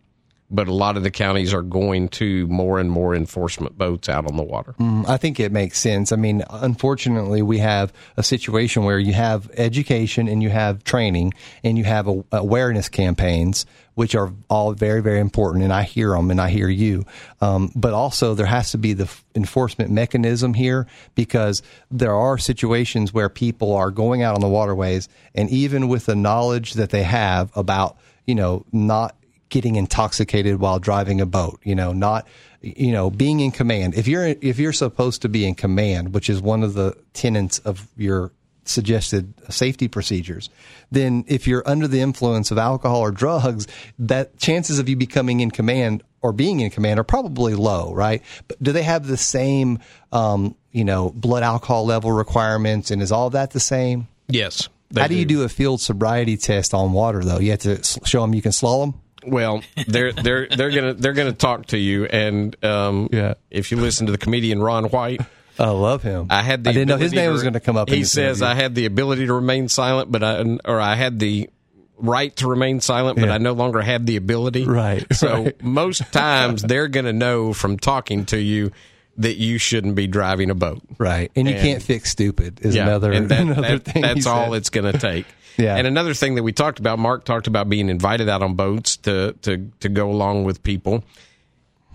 But 0.52 0.66
a 0.66 0.74
lot 0.74 0.96
of 0.96 1.04
the 1.04 1.12
counties 1.12 1.54
are 1.54 1.62
going 1.62 2.08
to 2.08 2.46
more 2.48 2.80
and 2.80 2.90
more 2.90 3.14
enforcement 3.14 3.78
boats 3.78 4.08
out 4.08 4.26
on 4.26 4.36
the 4.36 4.42
water. 4.42 4.74
I 5.06 5.16
think 5.16 5.38
it 5.38 5.52
makes 5.52 5.78
sense. 5.78 6.10
I 6.10 6.16
mean, 6.16 6.42
unfortunately, 6.50 7.40
we 7.40 7.58
have 7.58 7.92
a 8.16 8.22
situation 8.22 8.84
where 8.84 8.98
you 8.98 9.12
have 9.12 9.48
education 9.56 10.26
and 10.26 10.42
you 10.42 10.50
have 10.50 10.82
training 10.82 11.34
and 11.62 11.78
you 11.78 11.84
have 11.84 12.08
a, 12.08 12.24
awareness 12.32 12.88
campaigns, 12.88 13.64
which 13.94 14.16
are 14.16 14.32
all 14.48 14.72
very, 14.72 15.00
very 15.02 15.20
important. 15.20 15.62
And 15.62 15.72
I 15.72 15.82
hear 15.84 16.10
them 16.10 16.30
and 16.32 16.40
I 16.40 16.50
hear 16.50 16.68
you. 16.68 17.04
Um, 17.40 17.70
but 17.76 17.92
also, 17.92 18.34
there 18.34 18.46
has 18.46 18.72
to 18.72 18.78
be 18.78 18.92
the 18.92 19.04
f- 19.04 19.24
enforcement 19.36 19.92
mechanism 19.92 20.54
here 20.54 20.88
because 21.14 21.62
there 21.92 22.14
are 22.14 22.38
situations 22.38 23.14
where 23.14 23.28
people 23.28 23.72
are 23.74 23.92
going 23.92 24.22
out 24.22 24.34
on 24.34 24.40
the 24.40 24.48
waterways 24.48 25.08
and 25.34 25.48
even 25.50 25.86
with 25.86 26.06
the 26.06 26.16
knowledge 26.16 26.74
that 26.74 26.90
they 26.90 27.04
have 27.04 27.56
about, 27.56 27.96
you 28.26 28.34
know, 28.34 28.64
not 28.72 29.14
getting 29.50 29.76
intoxicated 29.76 30.58
while 30.60 30.78
driving 30.78 31.20
a 31.20 31.26
boat, 31.26 31.60
you 31.62 31.74
know, 31.74 31.92
not 31.92 32.26
you 32.62 32.92
know, 32.92 33.10
being 33.10 33.40
in 33.40 33.50
command. 33.50 33.94
If 33.94 34.06
you're 34.06 34.26
if 34.26 34.58
you're 34.58 34.72
supposed 34.72 35.22
to 35.22 35.28
be 35.28 35.46
in 35.46 35.54
command, 35.54 36.14
which 36.14 36.28
is 36.28 36.40
one 36.40 36.62
of 36.62 36.74
the 36.74 36.96
tenets 37.12 37.58
of 37.60 37.88
your 37.96 38.32
suggested 38.64 39.32
safety 39.50 39.88
procedures, 39.88 40.50
then 40.90 41.24
if 41.26 41.46
you're 41.46 41.66
under 41.66 41.88
the 41.88 42.00
influence 42.00 42.50
of 42.50 42.58
alcohol 42.58 43.00
or 43.00 43.10
drugs, 43.10 43.66
that 43.98 44.38
chances 44.38 44.78
of 44.78 44.88
you 44.88 44.96
becoming 44.96 45.40
in 45.40 45.50
command 45.50 46.02
or 46.22 46.32
being 46.32 46.60
in 46.60 46.70
command 46.70 47.00
are 47.00 47.04
probably 47.04 47.54
low, 47.54 47.94
right? 47.94 48.22
But 48.46 48.62
do 48.62 48.72
they 48.72 48.82
have 48.82 49.06
the 49.06 49.16
same 49.16 49.78
um, 50.12 50.54
you 50.70 50.84
know, 50.84 51.10
blood 51.10 51.42
alcohol 51.42 51.86
level 51.86 52.12
requirements 52.12 52.90
and 52.90 53.00
is 53.00 53.10
all 53.10 53.30
that 53.30 53.50
the 53.50 53.60
same? 53.60 54.06
Yes. 54.28 54.68
How 54.94 55.06
do 55.06 55.14
you 55.14 55.24
do 55.24 55.42
a 55.44 55.48
field 55.48 55.80
sobriety 55.80 56.36
test 56.36 56.74
on 56.74 56.92
water 56.92 57.24
though? 57.24 57.38
You 57.38 57.52
have 57.52 57.60
to 57.60 57.82
show 58.04 58.22
them 58.22 58.34
you 58.34 58.42
can 58.42 58.52
slalom? 58.52 58.94
Well, 59.26 59.62
they're 59.86 60.12
they're 60.12 60.46
they're 60.48 60.70
gonna 60.70 60.94
they're 60.94 61.12
gonna 61.12 61.32
talk 61.32 61.66
to 61.66 61.78
you, 61.78 62.04
and 62.06 62.56
um, 62.64 63.08
Yeah. 63.12 63.34
if 63.50 63.70
you 63.70 63.76
listen 63.78 64.06
to 64.06 64.12
the 64.12 64.18
comedian 64.18 64.62
Ron 64.62 64.84
White, 64.84 65.20
I 65.58 65.68
love 65.70 66.02
him. 66.02 66.26
I 66.30 66.42
had 66.42 66.64
the 66.64 66.70
I 66.70 66.72
didn't 66.72 66.88
know 66.88 66.96
his 66.96 67.12
name 67.12 67.32
was 67.32 67.42
going 67.42 67.52
to 67.54 67.60
come 67.60 67.76
up. 67.76 67.88
He 67.90 68.04
says 68.04 68.40
interview. 68.40 68.52
I 68.58 68.62
had 68.62 68.74
the 68.74 68.86
ability 68.86 69.26
to 69.26 69.34
remain 69.34 69.68
silent, 69.68 70.10
but 70.10 70.22
I 70.22 70.42
or 70.64 70.80
I 70.80 70.94
had 70.94 71.18
the 71.18 71.50
right 71.98 72.34
to 72.36 72.48
remain 72.48 72.80
silent, 72.80 73.18
but 73.18 73.26
Yeah. 73.28 73.34
I 73.34 73.38
no 73.38 73.52
longer 73.52 73.82
had 73.82 74.06
the 74.06 74.16
ability. 74.16 74.64
Right, 74.64 75.04
So 75.12 75.44
right. 75.44 75.62
most 75.62 76.10
times 76.12 76.62
they're 76.62 76.88
going 76.88 77.04
to 77.04 77.12
know 77.12 77.52
from 77.52 77.78
talking 77.78 78.24
to 78.26 78.38
you 78.40 78.72
that 79.18 79.36
you 79.36 79.58
shouldn't 79.58 79.96
be 79.96 80.06
driving 80.06 80.48
a 80.48 80.54
boat. 80.54 80.80
right, 80.96 81.30
and 81.36 81.46
you 81.46 81.52
And- 81.54 81.62
can't 81.62 81.82
fix 81.82 82.08
stupid 82.10 82.60
is 82.62 82.74
another 82.74 83.12
and 83.12 83.28
that- 83.28 83.40
another 83.42 83.60
that- 83.78 83.84
thing. 83.84 84.00
That's 84.00 84.24
all 84.24 84.54
it's 84.54 84.70
going 84.70 84.90
to 84.90 84.98
take. 84.98 85.26
Yeah. 85.60 85.76
And 85.76 85.86
another 85.86 86.14
thing 86.14 86.34
that 86.36 86.42
we 86.42 86.52
talked 86.52 86.78
about, 86.78 86.98
Mark 86.98 87.24
talked 87.24 87.46
about 87.46 87.68
being 87.68 87.88
invited 87.88 88.28
out 88.28 88.42
on 88.42 88.54
boats 88.54 88.96
to 88.98 89.34
to 89.42 89.70
to 89.80 89.88
go 89.88 90.10
along 90.10 90.44
with 90.44 90.62
people. 90.62 91.04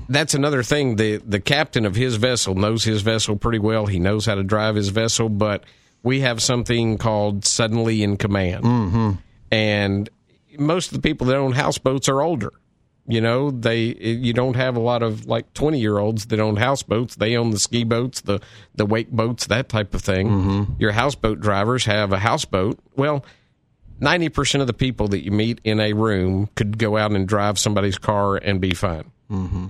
That's 0.07 0.33
another 0.33 0.63
thing. 0.63 0.97
The 0.97 1.17
the 1.17 1.39
captain 1.39 1.85
of 1.85 1.95
his 1.95 2.15
vessel 2.15 2.55
knows 2.55 2.83
his 2.83 3.01
vessel 3.01 3.35
pretty 3.35 3.59
well. 3.59 3.85
He 3.85 3.99
knows 3.99 4.25
how 4.25 4.35
to 4.35 4.43
drive 4.43 4.75
his 4.75 4.89
vessel, 4.89 5.29
but 5.29 5.63
we 6.03 6.21
have 6.21 6.41
something 6.41 6.97
called 6.97 7.45
suddenly 7.45 8.03
in 8.03 8.17
command. 8.17 8.63
Mm-hmm. 8.63 9.11
And 9.51 10.09
most 10.59 10.87
of 10.87 10.93
the 10.93 11.01
people 11.01 11.27
that 11.27 11.35
own 11.35 11.53
houseboats 11.53 12.07
are 12.07 12.21
older. 12.21 12.53
You 13.07 13.21
know, 13.21 13.51
they 13.51 13.95
you 13.95 14.33
don't 14.33 14.55
have 14.55 14.75
a 14.75 14.79
lot 14.79 15.03
of 15.03 15.27
like 15.27 15.53
twenty 15.53 15.79
year 15.79 15.99
olds 15.99 16.25
that 16.27 16.39
own 16.39 16.55
houseboats. 16.55 17.15
They 17.15 17.35
own 17.37 17.51
the 17.51 17.59
ski 17.59 17.83
boats, 17.83 18.21
the 18.21 18.41
the 18.73 18.85
wake 18.85 19.11
boats, 19.11 19.45
that 19.47 19.69
type 19.69 19.93
of 19.93 20.01
thing. 20.01 20.75
Your 20.79 20.91
houseboat 20.91 21.39
drivers 21.39 21.85
have 21.85 22.11
a 22.11 22.17
houseboat. 22.17 22.79
Well, 22.95 23.23
ninety 23.99 24.29
percent 24.29 24.61
of 24.61 24.67
the 24.67 24.73
people 24.73 25.07
that 25.09 25.23
you 25.23 25.31
meet 25.31 25.59
in 25.63 25.79
a 25.79 25.93
room 25.93 26.49
could 26.55 26.77
go 26.77 26.97
out 26.97 27.11
and 27.11 27.27
drive 27.27 27.59
somebody's 27.59 27.97
car 27.97 28.37
and 28.37 28.59
be 28.61 28.73
fine. 28.73 29.11
Mm-hmm. 29.31 29.65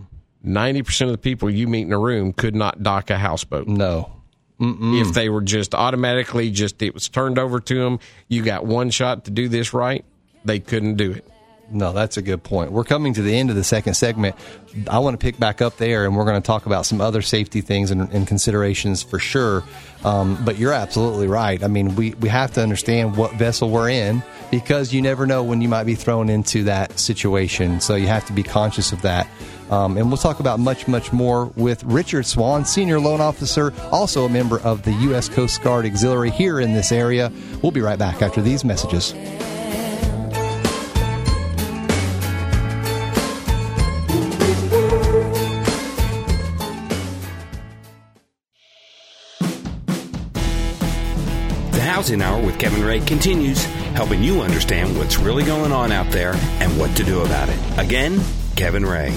90 0.45 0.83
percent 0.83 1.09
of 1.09 1.13
the 1.13 1.21
people 1.21 1.49
you 1.49 1.67
meet 1.67 1.87
in 1.87 1.91
a 1.91 1.97
room 1.97 2.31
could 2.31 2.55
not 2.55 2.83
dock 2.83 3.09
a 3.09 3.17
houseboat 3.17 3.67
no. 3.67 4.11
if 4.59 5.13
they 5.13 5.27
were 5.27 5.41
just 5.41 5.73
automatically 5.73 6.51
just 6.51 6.81
it 6.81 6.93
was 6.93 7.09
turned 7.09 7.39
over 7.39 7.59
to 7.59 7.75
them. 7.75 7.99
You 8.27 8.43
got 8.43 8.65
one 8.65 8.91
shot 8.91 9.25
to 9.25 9.31
do 9.31 9.49
this 9.49 9.73
right. 9.73 10.05
They 10.43 10.59
couldn't 10.59 10.95
do 10.95 11.11
it. 11.13 11.27
No, 11.71 11.93
that's 11.93 12.17
a 12.17 12.21
good 12.21 12.43
point. 12.43 12.71
We're 12.71 12.83
coming 12.83 13.13
to 13.15 13.23
the 13.23 13.35
end 13.35 13.49
of 13.49 13.55
the 13.55 13.63
second 13.63 13.95
segment. 13.95 14.35
I 14.87 14.99
want 14.99 15.19
to 15.19 15.23
pick 15.23 15.39
back 15.39 15.61
up 15.61 15.77
there, 15.77 16.05
and 16.05 16.15
we're 16.15 16.25
going 16.25 16.39
to 16.39 16.45
talk 16.45 16.67
about 16.67 16.85
some 16.85 17.01
other 17.01 17.21
safety 17.23 17.61
things 17.61 17.89
and, 17.89 18.09
and 18.11 18.27
considerations 18.27 19.01
for 19.01 19.17
sure. 19.17 19.63
Um, 20.03 20.43
but 20.45 20.57
you're 20.57 20.73
absolutely 20.73 21.27
right. 21.27 21.63
I 21.63 21.67
mean, 21.67 21.95
we, 21.95 22.13
we 22.15 22.29
have 22.29 22.53
to 22.53 22.61
understand 22.61 23.17
what 23.17 23.33
vessel 23.33 23.71
we're 23.71 23.89
in 23.89 24.21
because 24.51 24.93
you 24.93 25.01
never 25.01 25.25
know 25.25 25.43
when 25.43 25.61
you 25.61 25.67
might 25.67 25.85
be 25.85 25.95
thrown 25.95 26.29
into 26.29 26.65
that 26.65 26.99
situation. 26.99 27.81
So 27.81 27.95
you 27.95 28.07
have 28.07 28.25
to 28.27 28.33
be 28.33 28.43
conscious 28.43 28.91
of 28.91 29.01
that. 29.01 29.27
Um, 29.71 29.97
and 29.97 30.07
we'll 30.09 30.17
talk 30.17 30.39
about 30.39 30.59
much, 30.59 30.87
much 30.87 31.11
more 31.11 31.47
with 31.55 31.83
Richard 31.83 32.27
Swan, 32.27 32.65
Senior 32.65 32.99
Loan 32.99 33.19
Officer, 33.19 33.73
also 33.91 34.25
a 34.25 34.29
member 34.29 34.59
of 34.59 34.83
the 34.83 34.93
U.S. 34.93 35.27
Coast 35.27 35.63
Guard 35.63 35.87
Auxiliary 35.87 36.29
here 36.29 36.59
in 36.59 36.73
this 36.73 36.91
area. 36.91 37.31
We'll 37.63 37.71
be 37.71 37.81
right 37.81 37.97
back 37.97 38.21
after 38.21 38.43
these 38.43 38.63
messages. 38.63 39.15
The 51.75 51.81
Housing 51.81 52.21
Hour 52.21 52.41
with 52.41 52.57
Kevin 52.57 52.85
Ray 52.85 53.01
continues, 53.01 53.61
helping 53.95 54.23
you 54.23 54.39
understand 54.39 54.97
what's 54.97 55.17
really 55.17 55.43
going 55.43 55.73
on 55.73 55.91
out 55.91 56.09
there 56.09 56.31
and 56.33 56.79
what 56.79 56.95
to 56.95 57.03
do 57.03 57.19
about 57.19 57.49
it. 57.49 57.59
Again, 57.77 58.17
Kevin 58.55 58.85
Ray. 58.85 59.13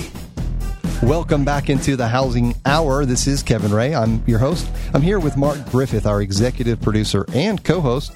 Welcome 1.00 1.44
back 1.44 1.70
into 1.70 1.94
the 1.94 2.08
Housing 2.08 2.56
Hour. 2.66 3.04
This 3.04 3.28
is 3.28 3.44
Kevin 3.44 3.72
Ray. 3.72 3.94
I'm 3.94 4.24
your 4.26 4.40
host. 4.40 4.68
I'm 4.92 5.02
here 5.02 5.20
with 5.20 5.36
Mark 5.36 5.70
Griffith, 5.70 6.04
our 6.04 6.20
executive 6.20 6.82
producer 6.82 7.24
and 7.32 7.62
co 7.62 7.80
host. 7.80 8.10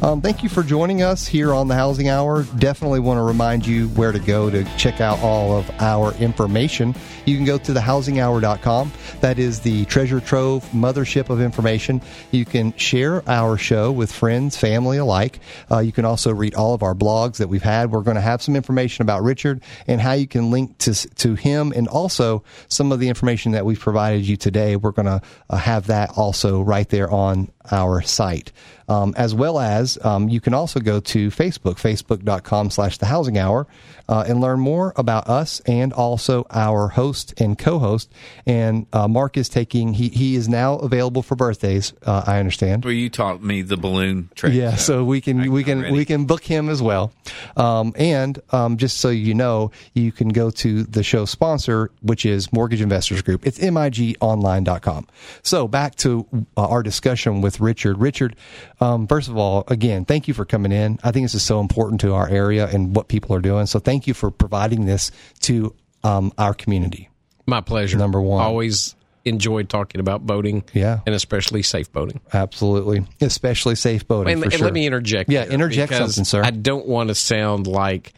Um, 0.00 0.20
thank 0.20 0.44
you 0.44 0.48
for 0.48 0.62
joining 0.62 1.02
us 1.02 1.26
here 1.26 1.52
on 1.52 1.66
the 1.66 1.74
Housing 1.74 2.08
Hour. 2.08 2.44
Definitely 2.44 3.00
want 3.00 3.18
to 3.18 3.22
remind 3.22 3.66
you 3.66 3.88
where 3.88 4.12
to 4.12 4.20
go 4.20 4.48
to 4.48 4.62
check 4.76 5.00
out 5.00 5.18
all 5.18 5.56
of 5.56 5.68
our 5.80 6.14
information. 6.14 6.94
You 7.26 7.34
can 7.34 7.44
go 7.44 7.58
to 7.58 7.72
thehousinghour.com. 7.72 8.92
That 9.22 9.40
is 9.40 9.58
the 9.58 9.86
treasure 9.86 10.20
trove 10.20 10.64
mothership 10.66 11.30
of 11.30 11.40
information. 11.40 12.00
You 12.30 12.44
can 12.44 12.76
share 12.76 13.28
our 13.28 13.58
show 13.58 13.90
with 13.90 14.12
friends, 14.12 14.56
family 14.56 14.98
alike. 14.98 15.40
Uh, 15.68 15.80
you 15.80 15.90
can 15.90 16.04
also 16.04 16.32
read 16.32 16.54
all 16.54 16.74
of 16.74 16.84
our 16.84 16.94
blogs 16.94 17.38
that 17.38 17.48
we've 17.48 17.60
had. 17.60 17.90
We're 17.90 18.02
going 18.02 18.14
to 18.14 18.20
have 18.20 18.40
some 18.40 18.54
information 18.54 19.02
about 19.02 19.24
Richard 19.24 19.62
and 19.88 20.00
how 20.00 20.12
you 20.12 20.28
can 20.28 20.52
link 20.52 20.78
to, 20.78 20.94
to 20.94 21.34
him 21.34 21.72
and 21.74 21.88
also 21.88 22.44
some 22.68 22.92
of 22.92 23.00
the 23.00 23.08
information 23.08 23.50
that 23.50 23.66
we've 23.66 23.80
provided 23.80 24.24
you 24.24 24.36
today. 24.36 24.76
We're 24.76 24.92
going 24.92 25.06
to 25.06 25.22
uh, 25.50 25.56
have 25.56 25.88
that 25.88 26.16
also 26.16 26.62
right 26.62 26.88
there 26.88 27.10
on 27.10 27.50
our 27.70 28.02
site. 28.02 28.52
Um, 28.88 29.12
as 29.18 29.34
well 29.34 29.58
as 29.58 29.98
um, 30.02 30.30
you 30.30 30.40
can 30.40 30.54
also 30.54 30.80
go 30.80 30.98
to 30.98 31.28
Facebook, 31.28 31.74
facebook.com 31.74 32.70
slash 32.70 32.96
the 32.96 33.04
housing 33.04 33.36
hour, 33.36 33.66
uh, 34.08 34.24
and 34.26 34.40
learn 34.40 34.60
more 34.60 34.94
about 34.96 35.28
us 35.28 35.60
and 35.66 35.92
also 35.92 36.46
our 36.50 36.88
host 36.88 37.38
and 37.38 37.58
co-host. 37.58 38.10
And 38.46 38.86
uh, 38.92 39.06
Mark 39.06 39.36
is 39.36 39.50
taking, 39.50 39.92
he, 39.92 40.08
he 40.08 40.36
is 40.36 40.48
now 40.48 40.76
available 40.76 41.22
for 41.22 41.36
birthdays, 41.36 41.92
uh, 42.06 42.24
I 42.26 42.38
understand. 42.38 42.84
Well, 42.84 42.94
you 42.94 43.10
taught 43.10 43.42
me 43.42 43.60
the 43.60 43.76
balloon 43.76 44.30
trick. 44.34 44.54
Yeah, 44.54 44.76
so 44.76 45.04
we 45.04 45.20
can 45.20 45.52
we 45.52 45.64
can 45.64 45.82
ready. 45.82 45.94
we 45.94 46.04
can 46.04 46.24
book 46.24 46.42
him 46.42 46.68
as 46.68 46.80
well, 46.80 47.12
um, 47.56 47.92
and 47.96 48.40
um, 48.50 48.78
just 48.78 48.98
so 48.98 49.10
you 49.10 49.34
know, 49.34 49.70
you 49.92 50.12
can 50.12 50.28
go 50.30 50.50
to 50.50 50.84
the 50.84 51.02
show 51.02 51.26
sponsor, 51.26 51.90
which 52.00 52.24
is 52.24 52.52
Mortgage 52.52 52.80
Investors 52.80 53.22
Group. 53.22 53.46
It's 53.46 53.58
migonline.com. 53.58 55.06
So 55.42 55.68
back 55.68 55.96
to 55.96 56.26
uh, 56.56 56.66
our 56.66 56.82
discussion 56.82 57.40
with 57.42 57.57
Richard. 57.60 57.98
Richard, 57.98 58.36
um, 58.80 59.06
first 59.06 59.28
of 59.28 59.36
all, 59.36 59.64
again, 59.68 60.04
thank 60.04 60.28
you 60.28 60.34
for 60.34 60.44
coming 60.44 60.72
in. 60.72 60.98
I 61.02 61.10
think 61.10 61.24
this 61.24 61.34
is 61.34 61.42
so 61.42 61.60
important 61.60 62.00
to 62.02 62.14
our 62.14 62.28
area 62.28 62.66
and 62.66 62.94
what 62.94 63.08
people 63.08 63.34
are 63.34 63.40
doing. 63.40 63.66
So 63.66 63.78
thank 63.78 64.06
you 64.06 64.14
for 64.14 64.30
providing 64.30 64.86
this 64.86 65.10
to 65.40 65.74
um, 66.04 66.32
our 66.38 66.54
community. 66.54 67.08
My 67.46 67.60
pleasure. 67.60 67.98
Number 67.98 68.20
one. 68.20 68.42
Always 68.42 68.94
enjoyed 69.24 69.68
talking 69.68 70.00
about 70.00 70.26
boating. 70.26 70.64
Yeah. 70.72 71.00
And 71.06 71.14
especially 71.14 71.62
safe 71.62 71.92
boating. 71.92 72.20
Absolutely, 72.32 73.06
especially 73.20 73.74
safe 73.74 74.06
boating. 74.06 74.32
And, 74.32 74.42
for 74.42 74.46
and 74.46 74.54
sure. 74.54 74.64
let 74.64 74.74
me 74.74 74.86
interject. 74.86 75.30
Yeah, 75.30 75.44
interject 75.46 75.92
something, 75.94 76.24
sir. 76.24 76.42
I 76.42 76.50
don't 76.50 76.86
want 76.86 77.08
to 77.08 77.14
sound 77.14 77.66
like 77.66 78.12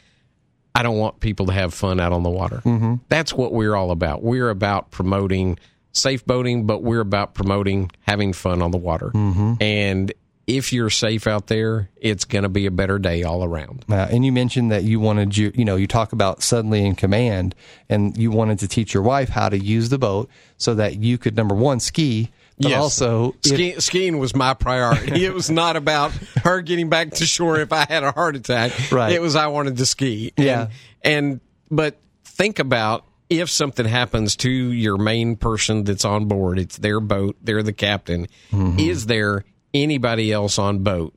I 0.74 0.82
don't 0.82 0.98
want 0.98 1.20
people 1.20 1.46
to 1.46 1.52
have 1.52 1.74
fun 1.74 2.00
out 2.00 2.12
on 2.12 2.22
the 2.22 2.30
water. 2.30 2.62
Mm-hmm. 2.64 2.96
That's 3.08 3.32
what 3.32 3.52
we're 3.52 3.74
all 3.74 3.90
about. 3.90 4.22
We're 4.22 4.50
about 4.50 4.90
promoting 4.90 5.58
safe 5.92 6.24
boating, 6.24 6.66
but 6.66 6.82
we're 6.82 7.00
about 7.00 7.34
promoting 7.34 7.90
having 8.02 8.32
fun 8.32 8.62
on 8.62 8.70
the 8.70 8.78
water. 8.78 9.10
Mm-hmm. 9.10 9.54
And 9.60 10.12
if 10.46 10.72
you're 10.72 10.90
safe 10.90 11.26
out 11.28 11.46
there, 11.46 11.90
it's 11.96 12.24
going 12.24 12.42
to 12.42 12.48
be 12.48 12.66
a 12.66 12.70
better 12.72 12.98
day 12.98 13.22
all 13.22 13.44
around. 13.44 13.84
Uh, 13.88 14.08
and 14.10 14.24
you 14.24 14.32
mentioned 14.32 14.72
that 14.72 14.82
you 14.82 14.98
wanted 14.98 15.36
you, 15.36 15.52
you 15.54 15.64
know, 15.64 15.76
you 15.76 15.86
talk 15.86 16.12
about 16.12 16.42
suddenly 16.42 16.84
in 16.84 16.96
command, 16.96 17.54
and 17.88 18.16
you 18.16 18.30
wanted 18.32 18.58
to 18.60 18.68
teach 18.68 18.92
your 18.92 19.02
wife 19.04 19.28
how 19.28 19.48
to 19.48 19.58
use 19.58 19.90
the 19.90 19.98
boat 19.98 20.28
so 20.56 20.74
that 20.74 20.96
you 20.96 21.18
could 21.18 21.36
number 21.36 21.54
one 21.54 21.78
ski, 21.78 22.30
but 22.58 22.70
Yes. 22.70 22.80
also 22.80 23.36
if- 23.44 23.52
Ski- 23.54 23.80
skiing 23.80 24.18
was 24.18 24.34
my 24.34 24.54
priority. 24.54 25.24
it 25.24 25.32
was 25.32 25.50
not 25.50 25.76
about 25.76 26.10
her 26.42 26.60
getting 26.62 26.88
back 26.88 27.12
to 27.12 27.26
shore 27.26 27.60
if 27.60 27.72
I 27.72 27.86
had 27.88 28.02
a 28.02 28.10
heart 28.12 28.34
attack. 28.34 28.72
Right. 28.90 29.12
It 29.12 29.22
was 29.22 29.36
I 29.36 29.46
wanted 29.48 29.76
to 29.76 29.86
ski. 29.86 30.32
Yeah. 30.36 30.68
And, 31.02 31.14
and 31.26 31.40
but 31.70 31.96
think 32.24 32.58
about 32.58 33.04
if 33.30 33.48
something 33.48 33.86
happens 33.86 34.34
to 34.36 34.50
your 34.50 34.98
main 34.98 35.36
person 35.36 35.84
that's 35.84 36.04
on 36.04 36.26
board, 36.26 36.58
it's 36.58 36.76
their 36.76 37.00
boat, 37.00 37.36
they're 37.40 37.62
the 37.62 37.72
captain. 37.72 38.26
Mm-hmm. 38.50 38.80
Is 38.80 39.06
there 39.06 39.44
anybody 39.72 40.32
else 40.32 40.58
on 40.58 40.80
boat 40.80 41.14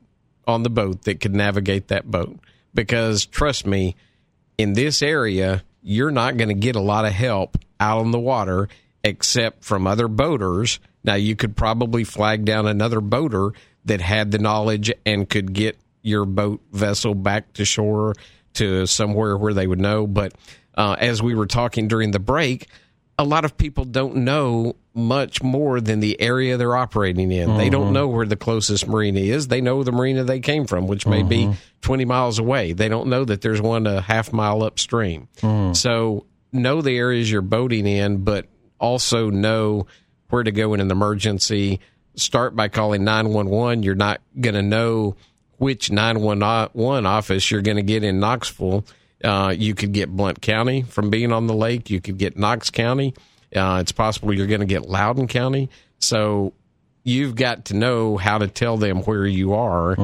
on 0.47 0.61
the 0.61 0.69
boat 0.69 1.01
that 1.03 1.19
could 1.19 1.35
navigate 1.35 1.87
that 1.87 2.09
boat? 2.09 2.39
Because 2.73 3.25
trust 3.25 3.65
me, 3.65 3.95
in 4.57 4.73
this 4.73 5.01
area, 5.01 5.63
you're 5.81 6.11
not 6.11 6.37
going 6.37 6.49
to 6.49 6.53
get 6.53 6.75
a 6.75 6.81
lot 6.81 7.05
of 7.05 7.11
help 7.11 7.57
out 7.79 7.99
on 7.99 8.11
the 8.11 8.19
water 8.19 8.69
except 9.03 9.63
from 9.63 9.87
other 9.87 10.07
boaters. 10.07 10.79
Now, 11.03 11.15
you 11.15 11.35
could 11.35 11.57
probably 11.57 12.03
flag 12.03 12.45
down 12.45 12.67
another 12.67 13.01
boater 13.01 13.51
that 13.85 14.01
had 14.01 14.31
the 14.31 14.37
knowledge 14.37 14.93
and 15.05 15.27
could 15.27 15.51
get 15.51 15.77
your 16.03 16.25
boat 16.25 16.61
vessel 16.71 17.15
back 17.15 17.51
to 17.53 17.65
shore 17.65 18.13
to 18.53 18.85
somewhere 18.85 19.35
where 19.35 19.53
they 19.53 19.67
would 19.67 19.79
know. 19.79 20.05
But 20.05 20.33
uh, 20.75 20.95
as 20.99 21.21
we 21.21 21.35
were 21.35 21.47
talking 21.47 21.87
during 21.87 22.11
the 22.11 22.19
break, 22.19 22.67
a 23.17 23.23
lot 23.23 23.45
of 23.45 23.57
people 23.57 23.85
don't 23.85 24.17
know 24.17 24.75
much 24.95 25.41
more 25.41 25.81
than 25.81 25.99
the 25.99 26.19
area 26.19 26.57
they're 26.57 26.75
operating 26.75 27.31
in. 27.31 27.57
They 27.57 27.69
don't 27.69 27.85
mm-hmm. 27.85 27.93
know 27.93 28.07
where 28.07 28.25
the 28.25 28.35
closest 28.35 28.87
marina 28.87 29.19
is. 29.19 29.47
They 29.47 29.61
know 29.61 29.83
the 29.83 29.91
marina 29.91 30.23
they 30.23 30.39
came 30.39 30.65
from, 30.65 30.87
which 30.87 31.07
may 31.07 31.23
be 31.23 31.45
mm-hmm. 31.45 31.59
20 31.81 32.05
miles 32.05 32.39
away. 32.39 32.73
They 32.73 32.89
don't 32.89 33.07
know 33.07 33.25
that 33.25 33.41
there's 33.41 33.61
one 33.61 33.87
a 33.87 34.01
half 34.01 34.31
mile 34.31 34.63
upstream. 34.63 35.27
Mm-hmm. 35.37 35.73
So 35.73 36.25
know 36.51 36.81
the 36.81 36.95
areas 36.97 37.31
you're 37.31 37.41
boating 37.41 37.87
in, 37.87 38.23
but 38.23 38.47
also 38.79 39.29
know 39.29 39.87
where 40.29 40.43
to 40.43 40.51
go 40.51 40.73
in 40.73 40.79
an 40.79 40.91
emergency. 40.91 41.79
Start 42.15 42.55
by 42.55 42.67
calling 42.67 43.03
911. 43.03 43.83
You're 43.83 43.95
not 43.95 44.21
going 44.39 44.55
to 44.55 44.61
know 44.61 45.15
which 45.57 45.91
911 45.91 47.05
office 47.05 47.49
you're 47.49 47.61
going 47.61 47.77
to 47.77 47.83
get 47.83 48.03
in 48.03 48.19
Knoxville. 48.19 48.85
Uh, 49.23 49.53
you 49.57 49.73
could 49.73 49.93
get 49.93 50.09
Blount 50.09 50.41
County 50.41 50.81
from 50.81 51.09
being 51.09 51.31
on 51.31 51.47
the 51.47 51.53
lake. 51.53 51.89
You 51.89 52.01
could 52.01 52.17
get 52.17 52.37
Knox 52.37 52.69
County. 52.69 53.13
Uh, 53.55 53.77
it's 53.81 53.91
possible 53.91 54.33
you're 54.33 54.47
going 54.47 54.59
to 54.59 54.65
get 54.65 54.89
Loudoun 54.89 55.27
County. 55.27 55.69
So 55.99 56.53
you've 57.03 57.35
got 57.35 57.65
to 57.65 57.75
know 57.75 58.17
how 58.17 58.37
to 58.37 58.47
tell 58.47 58.77
them 58.77 59.01
where 59.03 59.25
you 59.25 59.53
are, 59.53 59.95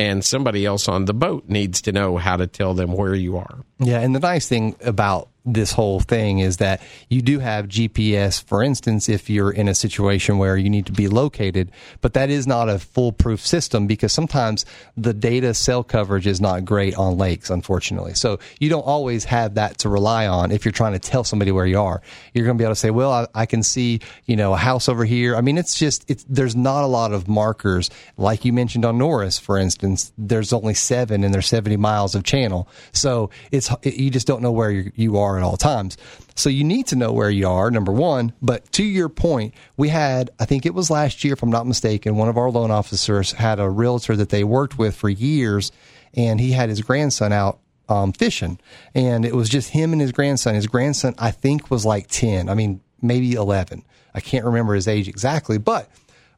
and 0.00 0.24
somebody 0.24 0.66
else 0.66 0.88
on 0.88 1.04
the 1.04 1.14
boat 1.14 1.48
needs 1.48 1.82
to 1.82 1.92
know 1.92 2.16
how 2.16 2.36
to 2.36 2.46
tell 2.46 2.74
them 2.74 2.92
where 2.92 3.14
you 3.14 3.36
are. 3.38 3.58
Yeah, 3.78 4.00
and 4.00 4.14
the 4.14 4.20
nice 4.20 4.48
thing 4.48 4.76
about 4.82 5.28
this 5.46 5.72
whole 5.72 6.00
thing 6.00 6.40
is 6.40 6.56
that 6.56 6.82
you 7.08 7.22
do 7.22 7.38
have 7.38 7.68
GPS, 7.68 8.42
for 8.42 8.62
instance, 8.62 9.08
if 9.08 9.30
you're 9.30 9.50
in 9.50 9.68
a 9.68 9.74
situation 9.74 10.38
where 10.38 10.56
you 10.56 10.68
need 10.68 10.86
to 10.86 10.92
be 10.92 11.08
located, 11.08 11.70
but 12.00 12.14
that 12.14 12.30
is 12.30 12.46
not 12.46 12.68
a 12.68 12.78
foolproof 12.78 13.40
system 13.40 13.86
because 13.86 14.12
sometimes 14.12 14.66
the 14.96 15.14
data 15.14 15.54
cell 15.54 15.84
coverage 15.84 16.26
is 16.26 16.40
not 16.40 16.64
great 16.64 16.94
on 16.96 17.16
lakes, 17.16 17.48
unfortunately. 17.48 18.14
So 18.14 18.38
you 18.58 18.68
don't 18.68 18.82
always 18.82 19.24
have 19.24 19.54
that 19.54 19.78
to 19.78 19.88
rely 19.88 20.26
on 20.26 20.50
if 20.50 20.64
you're 20.64 20.72
trying 20.72 20.94
to 20.94 20.98
tell 20.98 21.22
somebody 21.24 21.52
where 21.52 21.66
you 21.66 21.80
are. 21.80 22.02
You're 22.34 22.44
going 22.44 22.56
to 22.56 22.60
be 22.60 22.64
able 22.64 22.74
to 22.74 22.80
say, 22.80 22.90
well, 22.90 23.12
I, 23.12 23.26
I 23.34 23.46
can 23.46 23.62
see, 23.62 24.00
you 24.26 24.36
know, 24.36 24.52
a 24.52 24.58
house 24.58 24.88
over 24.88 25.04
here. 25.04 25.36
I 25.36 25.40
mean, 25.40 25.58
it's 25.58 25.78
just, 25.78 26.04
it's, 26.10 26.24
there's 26.28 26.56
not 26.56 26.82
a 26.82 26.88
lot 26.88 27.12
of 27.12 27.28
markers. 27.28 27.90
Like 28.16 28.44
you 28.44 28.52
mentioned 28.52 28.84
on 28.84 28.98
Norris, 28.98 29.38
for 29.38 29.58
instance, 29.58 30.12
there's 30.18 30.52
only 30.52 30.74
seven 30.74 31.22
and 31.22 31.32
there's 31.32 31.46
70 31.46 31.76
miles 31.76 32.14
of 32.14 32.24
channel. 32.24 32.68
So 32.92 33.30
it's, 33.52 33.70
you 33.84 34.10
just 34.10 34.26
don't 34.26 34.42
know 34.42 34.52
where 34.52 34.70
you 34.70 34.92
you 34.96 35.16
at 35.36 35.42
all 35.42 35.56
times. 35.56 35.96
So 36.34 36.50
you 36.50 36.64
need 36.64 36.86
to 36.88 36.96
know 36.96 37.12
where 37.12 37.30
you 37.30 37.48
are, 37.48 37.70
number 37.70 37.92
one. 37.92 38.32
But 38.42 38.70
to 38.72 38.84
your 38.84 39.08
point, 39.08 39.54
we 39.76 39.88
had, 39.88 40.30
I 40.38 40.44
think 40.44 40.66
it 40.66 40.74
was 40.74 40.90
last 40.90 41.24
year, 41.24 41.32
if 41.32 41.42
I'm 41.42 41.50
not 41.50 41.66
mistaken, 41.66 42.16
one 42.16 42.28
of 42.28 42.36
our 42.36 42.50
loan 42.50 42.70
officers 42.70 43.32
had 43.32 43.58
a 43.58 43.68
realtor 43.68 44.16
that 44.16 44.28
they 44.28 44.44
worked 44.44 44.78
with 44.78 44.94
for 44.94 45.08
years, 45.08 45.72
and 46.14 46.40
he 46.40 46.52
had 46.52 46.68
his 46.68 46.82
grandson 46.82 47.32
out 47.32 47.58
um, 47.88 48.12
fishing, 48.12 48.58
and 48.94 49.24
it 49.24 49.34
was 49.34 49.48
just 49.48 49.70
him 49.70 49.92
and 49.92 50.00
his 50.00 50.12
grandson. 50.12 50.54
His 50.54 50.66
grandson, 50.66 51.14
I 51.18 51.30
think, 51.30 51.70
was 51.70 51.84
like 51.84 52.08
10. 52.08 52.48
I 52.48 52.54
mean, 52.54 52.80
maybe 53.00 53.32
11. 53.32 53.84
I 54.14 54.20
can't 54.20 54.44
remember 54.44 54.74
his 54.74 54.88
age 54.88 55.08
exactly, 55.08 55.58
but 55.58 55.88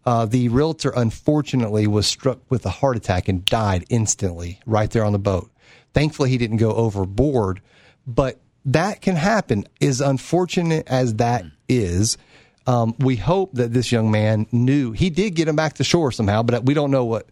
uh, 0.05 0.27
the 0.27 0.49
realtor 0.49 0.93
unfortunately 0.95 1.87
was 1.87 2.07
struck 2.07 2.39
with 2.49 2.65
a 2.67 2.71
heart 2.71 2.97
attack 2.97 3.29
and 3.29 3.45
died 3.45 3.85
instantly 3.89 4.61
right 4.67 4.91
there 4.91 5.05
on 5.05 5.13
the 5.13 5.19
boat. 5.19 5.51
Thankfully, 5.95 6.31
he 6.31 6.39
didn't 6.39 6.59
go 6.59 6.73
overboard, 6.73 7.61
but 8.07 8.41
that 8.69 9.01
can 9.01 9.17
happen. 9.17 9.67
As 9.81 10.01
unfortunate 10.01 10.87
as 10.89 11.15
that 11.15 11.45
is, 11.69 12.19
um, 12.67 12.95
we 12.99 13.17
hope 13.17 13.53
that 13.55 13.73
this 13.73 13.91
young 13.91 14.11
man 14.11 14.47
knew 14.53 14.93
he 14.93 15.09
did 15.11 15.31
get 15.31 15.49
him 15.49 15.57
back 15.57 15.75
to 15.75 15.85
shore 15.85 16.13
somehow, 16.13 16.43
but 16.43 16.65
we 16.65 16.75
don't 16.75 16.91
know 16.91 17.05
what 17.05 17.27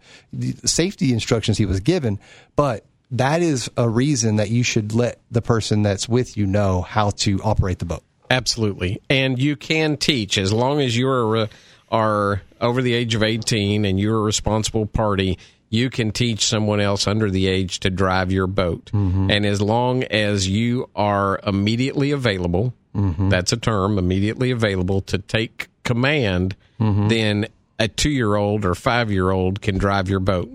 safety 0.65 1.13
instructions 1.13 1.59
he 1.59 1.67
was 1.67 1.81
given. 1.81 2.19
But 2.57 2.87
that 3.11 3.43
is 3.43 3.71
a 3.77 3.89
reason 3.89 4.37
that 4.37 4.51
you 4.51 4.63
should 4.63 4.95
let 4.95 5.21
the 5.31 5.43
person 5.43 5.83
that's 5.83 6.09
with 6.09 6.37
you 6.37 6.47
know 6.47 6.83
how 6.83 7.11
to 7.11 7.41
operate 7.43 7.79
the 7.79 7.85
boat. 7.85 8.03
Absolutely, 8.31 9.01
and 9.09 9.39
you 9.39 9.57
can 9.57 9.99
teach 9.99 10.39
as 10.39 10.53
long 10.53 10.81
as 10.81 10.97
you 10.97 11.09
are 11.09 11.37
uh, 11.37 11.47
are 11.91 12.43
over 12.61 12.83
the 12.83 12.95
age 12.95 13.15
of 13.15 13.23
eighteen 13.23 13.85
and 13.85 14.01
you're 14.01 14.19
a 14.19 14.23
responsible 14.23 14.87
party. 14.87 15.39
You 15.69 15.91
can 15.91 16.13
teach 16.13 16.47
someone 16.47 16.81
else 16.81 17.07
under 17.07 17.31
the 17.31 17.49
age 17.49 17.81
to 17.81 17.91
drive 17.91 18.31
your 18.31 18.47
boat, 18.47 18.91
mm-hmm. 18.93 19.31
and 19.31 19.45
as 19.45 19.61
long 19.61 20.05
as 20.05 20.49
you 20.49 20.89
are 20.95 21.41
immediately 21.45 22.13
available, 22.13 22.73
mm-hmm. 22.95 23.29
that's 23.29 23.53
a 23.53 23.57
term, 23.57 23.99
immediately 23.99 24.51
available 24.53 25.01
to 25.03 25.19
take 25.19 25.69
command, 25.83 26.57
mm-hmm. 26.81 27.09
then 27.09 27.47
a 27.79 27.89
two 27.89 28.11
year 28.11 28.37
old 28.37 28.65
or 28.65 28.75
five 28.75 29.11
year 29.11 29.31
old 29.31 29.61
can 29.61 29.77
drive 29.77 30.09
your 30.09 30.21
boat. 30.21 30.49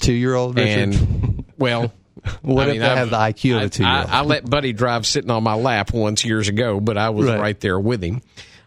Two 0.00 0.12
year 0.12 0.34
old 0.34 0.56
Richard. 0.56 0.94
And 0.94 1.44
well, 1.58 1.92
What 2.42 2.68
if 2.68 2.78
they 2.78 2.84
have 2.84 3.10
the 3.10 3.16
IQ 3.16 3.56
of 3.56 3.62
a 3.62 3.64
I- 3.64 3.68
two-year-old? 3.68 4.06
I, 4.06 4.18
I 4.18 4.22
let 4.22 4.48
Buddy 4.48 4.72
drive 4.72 5.06
sitting 5.06 5.30
on 5.30 5.42
my 5.42 5.54
lap 5.54 5.92
once 5.92 6.24
years 6.24 6.48
ago, 6.48 6.80
but 6.80 6.96
I 6.96 7.10
was 7.10 7.26
Right. 7.26 7.40
right, 7.40 7.60
there 7.60 7.78
with 7.78 8.02
him. 8.02 8.22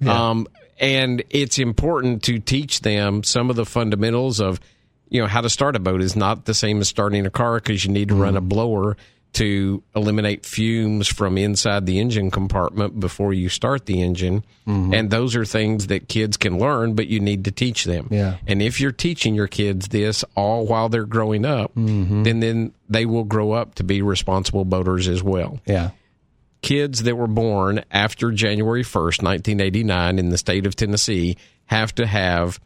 Um, 0.05 0.47
and 0.79 1.23
it's 1.29 1.59
important 1.59 2.23
to 2.23 2.39
teach 2.39 2.81
them 2.81 3.23
some 3.23 3.49
of 3.51 3.55
the 3.55 3.65
fundamentals 3.65 4.39
of, 4.39 4.59
you 5.12 5.21
know, 5.21 5.28
how 5.28 5.41
to 5.41 5.50
start 5.50 5.76
a 5.76 5.80
boat 5.80 6.02
is 6.02 6.15
not 6.15 6.45
the 6.45 6.54
same 6.56 6.80
as 6.82 6.88
starting 6.89 7.28
a 7.28 7.30
car 7.30 7.56
because 7.58 7.86
you 7.86 7.91
need 7.91 8.08
to 8.08 8.15
Mm-hmm. 8.15 8.24
run 8.24 8.38
a 8.38 8.41
blower 8.41 8.97
to 9.34 9.82
eliminate 9.95 10.45
fumes 10.45 11.08
from 11.08 11.38
inside 11.38 11.86
the 11.86 12.00
engine 12.00 12.30
compartment 12.32 13.00
before 13.00 13.32
you 13.34 13.47
start 13.47 13.86
the 13.86 14.02
engine. 14.02 14.43
Mm-hmm. 14.67 14.93
And 14.93 15.10
those 15.10 15.38
are 15.38 15.45
things 15.45 15.88
that 15.88 16.10
kids 16.10 16.36
can 16.36 16.58
learn, 16.60 16.95
but 16.95 17.08
you 17.08 17.21
need 17.21 17.45
to 17.45 17.52
teach 17.52 17.86
them. 17.86 18.10
Yeah. 18.12 18.38
And 18.45 18.62
if 18.62 18.82
you're 18.82 18.91
teaching 18.91 19.34
your 19.34 19.47
kids 19.47 19.88
this 19.88 20.26
all 20.36 20.65
while 20.65 20.89
they're 20.89 21.06
growing 21.06 21.45
up, 21.45 21.74
Mm-hmm. 21.76 22.24
then 22.24 22.39
then 22.41 22.74
they 22.89 23.06
will 23.06 23.24
grow 23.24 23.54
up 23.54 23.76
to 23.76 23.84
be 23.86 24.02
responsible 24.02 24.65
boaters 24.65 25.08
as 25.08 25.24
well. 25.24 25.60
yeah. 25.65 25.91
Kids 26.62 27.04
that 27.04 27.15
were 27.15 27.26
born 27.28 27.84
after 27.89 28.32
January 28.32 28.84
1st, 28.84 29.24
1989 29.24 30.19
in 30.19 30.30
the 30.30 30.38
state 30.38 30.65
of 30.67 30.76
Tennessee 30.76 31.36
have 31.65 31.95
to 31.95 32.06
have 32.06 32.60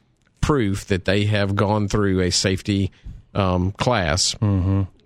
proof 0.45 0.85
that 0.87 1.05
they 1.05 1.25
have 1.25 1.55
gone 1.55 1.87
through 1.87 2.21
a 2.21 2.29
safety 2.31 2.91
um, 3.33 3.71
class 3.73 4.35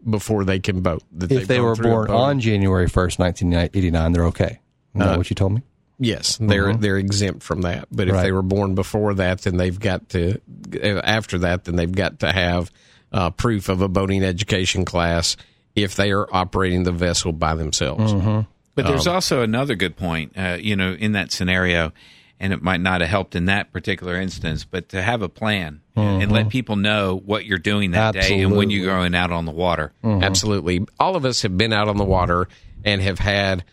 before 0.10 0.44
they 0.44 0.60
can 0.60 0.82
boat. 0.82 1.04
That 1.14 1.30
Mm-hmm. 1.30 1.34
If 1.34 1.40
they've 1.40 1.48
they 1.48 1.58
gone 1.58 1.66
were 1.66 1.76
born 1.76 2.10
on 2.12 2.40
January 2.40 2.88
1st, 2.88 3.20
1989, 3.20 4.12
they're 4.12 4.26
okay. 4.28 4.60
Is 4.96 5.00
that 5.02 5.18
what 5.18 5.30
you 5.30 5.36
told 5.36 5.54
me? 5.54 5.62
Yes, 6.02 6.38
they're 6.42 6.74
they're 6.76 6.98
exempt 6.98 7.44
from 7.44 7.62
that. 7.64 7.88
But 7.92 8.08
if 8.08 8.10
Mm-hmm. 8.10 8.16
Right. 8.16 8.24
they 8.24 8.32
were 8.32 8.42
born 8.42 8.74
before 8.76 9.14
that, 9.16 9.42
then 9.42 9.58
they've 9.58 9.78
got 9.80 10.10
to. 10.10 10.40
After 10.82 11.40
that, 11.40 11.66
then 11.66 11.76
they've 11.76 11.92
got 11.92 12.20
to 12.22 12.32
have 12.32 12.72
uh, 13.12 13.30
proof 13.32 13.68
of 13.70 13.82
a 13.82 13.88
boating 13.90 14.24
education 14.24 14.86
class 14.86 15.36
if 15.76 15.96
they 15.96 16.12
are 16.12 16.28
operating 16.34 16.84
the 16.84 16.92
vessel 16.94 17.32
by 17.34 17.54
themselves. 17.56 18.14
Mm-hmm. 18.14 18.42
But 18.76 18.86
there's 18.88 19.08
Um, 19.08 19.16
also 19.16 19.42
another 19.42 19.76
good 19.76 19.98
point, 19.98 20.34
uh, 20.38 20.58
you 20.60 20.76
know, 20.78 20.94
in 20.94 21.12
that 21.14 21.32
scenario, 21.34 21.92
and 22.40 22.54
it 22.54 22.62
might 22.62 22.80
not 22.80 23.02
have 23.02 23.10
helped 23.10 23.36
in 23.36 23.46
that 23.46 23.74
particular 23.74 24.16
instance, 24.16 24.64
but 24.64 24.90
to 24.90 25.02
have 25.02 25.22
a 25.22 25.30
plan 25.30 25.82
and 25.96 26.32
let 26.32 26.42
uh-huh. 26.42 26.50
people 26.50 26.76
know 26.78 27.22
what 27.26 27.46
you're 27.46 27.58
doing 27.58 27.92
that 27.92 28.14
day 28.14 28.42
and 28.42 28.56
when 28.56 28.70
you're 28.70 28.86
going 28.86 29.14
out 29.14 29.32
on 29.32 29.46
the 29.46 29.52
water. 29.52 29.92
Uh-huh. 30.04 30.20
Absolutely, 30.22 30.86
all 31.00 31.16
of 31.16 31.26
us 31.26 31.42
have 31.42 31.58
been 31.58 31.74
out 31.74 31.90
on 31.90 31.98
the 31.98 32.06
water 32.06 32.48
and 32.86 33.02
have 33.02 33.20
had 33.20 33.64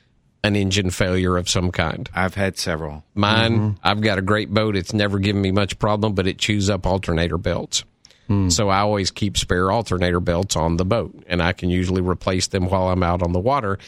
an 0.42 0.56
engine 0.56 0.90
failure 0.90 1.36
of 1.36 1.48
some 1.48 1.70
kind. 1.72 2.08
I've 2.14 2.34
had 2.34 2.58
several. 2.58 3.04
Mine, 3.14 3.52
mm-hmm. 3.52 3.70
I've 3.82 4.00
got 4.00 4.18
a 4.18 4.22
great 4.22 4.50
boat. 4.50 4.76
It's 4.76 4.92
never 4.92 5.18
given 5.18 5.42
me 5.42 5.50
much 5.50 5.78
problem, 5.78 6.14
but 6.14 6.26
it 6.26 6.38
chews 6.38 6.70
up 6.70 6.86
alternator 6.86 7.38
belts. 7.38 7.84
Hmm. 8.28 8.48
So 8.48 8.68
I 8.68 8.80
always 8.80 9.10
keep 9.10 9.36
spare 9.36 9.70
alternator 9.70 10.20
belts 10.20 10.56
on 10.56 10.76
the 10.76 10.84
boat, 10.84 11.24
and 11.28 11.42
I 11.42 11.52
can 11.52 11.70
usually 11.70 12.02
replace 12.02 12.48
them 12.48 12.68
while 12.68 12.88
I'm 12.88 13.02
out 13.02 13.22
on 13.22 13.32
the 13.32 13.40
water. 13.40 13.78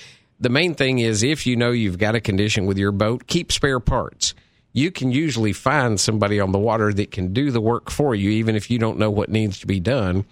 The 0.40 0.48
main 0.48 0.74
thing 0.74 1.00
is 1.00 1.22
if 1.22 1.46
you 1.46 1.56
know 1.56 1.72
you've 1.72 1.98
got 1.98 2.14
a 2.14 2.20
condition 2.20 2.66
with 2.66 2.78
your 2.78 2.92
boat, 2.92 3.26
keep 3.26 3.50
spare 3.50 3.80
parts. 3.80 4.34
You 4.78 4.92
can 4.92 5.10
usually 5.10 5.52
find 5.52 5.98
somebody 5.98 6.38
on 6.38 6.52
the 6.52 6.58
water 6.58 6.92
that 6.92 7.10
can 7.10 7.32
do 7.32 7.50
the 7.50 7.60
work 7.60 7.90
for 7.90 8.14
you, 8.14 8.30
even 8.30 8.54
if 8.54 8.70
you 8.70 8.78
don't 8.78 8.98
know 8.98 9.10
what 9.10 9.28
needs 9.28 9.58
to 9.58 9.66
be 9.66 9.80
done. 9.80 10.24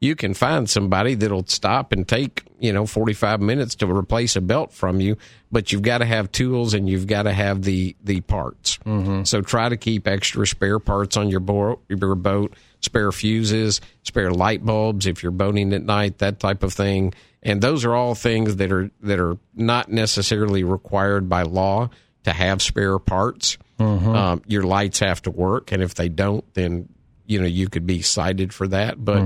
You 0.00 0.16
can 0.16 0.32
find 0.32 0.68
somebody 0.70 1.14
that'll 1.14 1.46
stop 1.46 1.92
and 1.92 2.08
take, 2.08 2.44
you 2.58 2.72
know, 2.72 2.86
45 2.86 3.42
minutes 3.42 3.74
to 3.76 3.86
replace 3.86 4.34
a 4.34 4.40
belt 4.40 4.72
from 4.72 4.98
you, 4.98 5.18
but 5.52 5.70
you've 5.70 5.82
got 5.82 5.98
to 5.98 6.06
have 6.06 6.32
tools 6.32 6.72
and 6.72 6.88
you've 6.88 7.06
got 7.06 7.24
to 7.24 7.34
have 7.34 7.62
the, 7.62 7.94
the 8.02 8.22
parts. 8.22 8.78
Mm-hmm. 8.78 9.24
So 9.24 9.42
try 9.42 9.68
to 9.68 9.76
keep 9.76 10.08
extra 10.08 10.46
spare 10.46 10.78
parts 10.78 11.18
on 11.18 11.28
your 11.28 11.40
boat, 11.40 11.82
your 11.90 12.14
boat, 12.14 12.54
spare 12.80 13.12
fuses, 13.12 13.82
spare 14.02 14.30
light 14.30 14.64
bulbs 14.64 15.06
if 15.06 15.22
you're 15.22 15.32
boating 15.32 15.74
at 15.74 15.82
night, 15.82 16.16
that 16.18 16.40
type 16.40 16.62
of 16.62 16.72
thing. 16.72 17.12
And 17.42 17.60
those 17.60 17.84
are 17.84 17.94
all 17.94 18.14
things 18.14 18.56
that 18.56 18.72
are, 18.72 18.90
that 19.02 19.20
are 19.20 19.36
not 19.54 19.92
necessarily 19.92 20.64
required 20.64 21.28
by 21.28 21.42
law 21.42 21.90
to 22.24 22.32
have 22.32 22.62
spare 22.62 22.98
parts. 22.98 23.58
Um, 23.80 24.42
your 24.46 24.62
lights 24.62 25.00
have 25.00 25.22
to 25.22 25.30
work, 25.30 25.72
and 25.72 25.82
if 25.82 25.94
they 25.94 26.08
don't, 26.08 26.44
then 26.54 26.88
you 27.26 27.40
know 27.40 27.46
you 27.46 27.68
could 27.68 27.86
be 27.86 28.02
cited 28.02 28.52
for 28.52 28.68
that. 28.68 29.02
But 29.02 29.22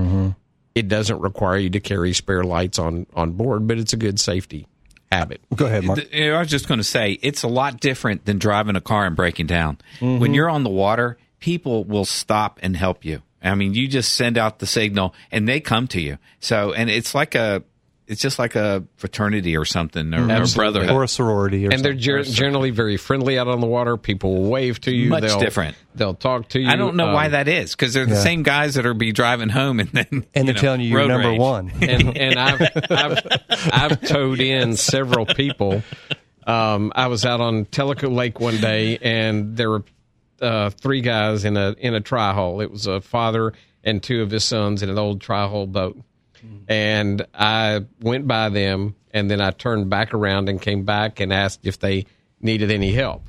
it 0.73 0.87
doesn't 0.87 1.19
require 1.19 1.57
you 1.57 1.69
to 1.71 1.79
carry 1.79 2.13
spare 2.13 2.43
lights 2.43 2.79
on 2.79 3.07
on 3.13 3.33
board. 3.33 3.67
But 3.67 3.77
it's 3.77 3.93
a 3.93 3.97
good 3.97 4.19
safety 4.19 4.67
habit. 5.11 5.41
Go 5.55 5.65
ahead, 5.65 5.83
Mark. 5.83 5.99
Th- 5.99 6.13
you 6.13 6.31
know, 6.31 6.35
I 6.35 6.39
was 6.39 6.49
just 6.49 6.67
going 6.67 6.79
to 6.79 6.83
say 6.83 7.13
it's 7.21 7.43
a 7.43 7.47
lot 7.47 7.79
different 7.79 8.25
than 8.25 8.37
driving 8.37 8.75
a 8.75 8.81
car 8.81 9.05
and 9.05 9.15
breaking 9.15 9.47
down. 9.47 9.77
Mm-hmm. 9.99 10.19
When 10.19 10.33
you're 10.33 10.49
on 10.49 10.63
the 10.63 10.69
water, 10.69 11.17
people 11.39 11.83
will 11.83 12.05
stop 12.05 12.59
and 12.61 12.75
help 12.75 13.05
you. 13.05 13.21
I 13.41 13.53
mean, 13.55 13.75
you 13.75 13.87
just 13.87 14.15
send 14.15 14.37
out 14.37 14.59
the 14.59 14.65
signal 14.65 15.13
and 15.31 15.47
they 15.47 15.59
come 15.59 15.87
to 15.89 16.01
you. 16.01 16.17
So, 16.39 16.73
and 16.73 16.89
it's 16.89 17.13
like 17.13 17.35
a, 17.35 17.63
it's 18.07 18.21
just 18.21 18.37
like 18.37 18.55
a 18.55 18.83
fraternity 18.97 19.57
or 19.57 19.65
something 19.65 20.13
or, 20.13 20.27
or 20.27 20.31
Absolutely. 20.31 20.55
brotherhood. 20.81 20.95
or 20.95 21.03
a 21.03 21.07
sorority, 21.07 21.65
or 21.67 21.71
And 21.73 21.83
they're 21.83 21.93
ger- 21.93 22.23
generally 22.23 22.69
very 22.69 22.97
friendly 22.97 23.39
out 23.39 23.47
on 23.47 23.61
the 23.61 23.67
water. 23.67 23.97
People 23.97 24.35
will 24.35 24.49
wave 24.49 24.79
to 24.81 24.91
you. 24.91 25.09
Much 25.09 25.23
they'll, 25.23 25.39
different. 25.39 25.75
They'll 25.95 26.13
talk 26.13 26.49
to 26.49 26.59
you. 26.59 26.69
I 26.69 26.75
don't 26.75 26.95
know 26.95 27.13
why 27.13 27.25
Um, 27.25 27.31
that 27.31 27.47
is 27.47 27.71
because 27.71 27.93
they're 27.93 28.05
the 28.05 28.13
Yeah. 28.15 28.21
same 28.21 28.43
guys 28.43 28.75
that 28.75 28.85
are 28.85 28.93
be 28.93 29.11
driving 29.11 29.49
home 29.49 29.79
and 29.79 29.89
then 29.89 30.25
and 30.35 30.47
they're 30.47 30.53
know, 30.55 30.61
telling 30.61 30.81
you 30.81 30.89
you're 30.89 31.07
number 31.07 31.29
rage. 31.29 31.39
one. 31.39 31.71
and 31.81 32.15
and 32.17 32.39
I've 32.39 32.61
I've 32.91 33.19
I've 33.71 34.01
towed 34.01 34.39
in 34.39 34.75
several 34.75 35.25
people. 35.25 35.81
Um, 36.47 36.91
I 36.95 37.07
was 37.07 37.25
out 37.25 37.41
on 37.41 37.65
Tellico 37.65 38.13
Lake 38.13 38.39
one 38.39 38.57
day, 38.57 38.97
and 39.01 39.57
there 39.57 39.69
were 39.69 39.83
uh, 40.41 40.69
three 40.69 41.01
guys 41.01 41.43
in 41.43 41.57
a 41.57 41.75
in 41.79 41.95
a 41.95 42.01
tri 42.01 42.33
hull. 42.33 42.61
It 42.61 42.69
was 42.69 42.85
a 42.85 43.01
father 43.01 43.53
and 43.83 44.01
two 44.03 44.21
of 44.21 44.29
his 44.29 44.43
sons 44.43 44.83
in 44.83 44.89
an 44.89 44.97
old 44.99 45.21
tri 45.21 45.47
hull 45.47 45.65
boat, 45.65 45.97
and 46.67 47.25
I 47.33 47.85
went 48.01 48.27
by 48.27 48.49
them, 48.49 48.95
and 49.11 49.29
then 49.29 49.41
I 49.41 49.51
turned 49.51 49.89
back 49.89 50.13
around 50.13 50.49
and 50.49 50.61
came 50.61 50.83
back 50.83 51.19
and 51.19 51.31
asked 51.31 51.65
if 51.65 51.79
they 51.79 52.05
needed 52.41 52.71
any 52.71 52.91
help. 52.91 53.27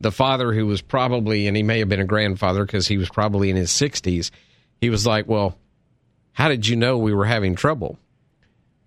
The 0.00 0.12
father, 0.12 0.52
who 0.52 0.66
was 0.66 0.82
probably, 0.82 1.46
and 1.46 1.56
he 1.56 1.62
may 1.62 1.78
have 1.80 1.88
been 1.88 2.00
a 2.00 2.04
grandfather 2.04 2.64
because 2.64 2.88
he 2.88 2.98
was 2.98 3.08
probably 3.08 3.50
in 3.50 3.56
his 3.56 3.70
sixties, 3.70 4.30
he 4.80 4.90
was 4.90 5.06
like, 5.06 5.28
"Well, 5.28 5.56
how 6.32 6.48
did 6.48 6.66
you 6.66 6.76
know 6.76 6.98
we 6.98 7.14
were 7.14 7.24
having 7.24 7.54
trouble?" 7.54 7.98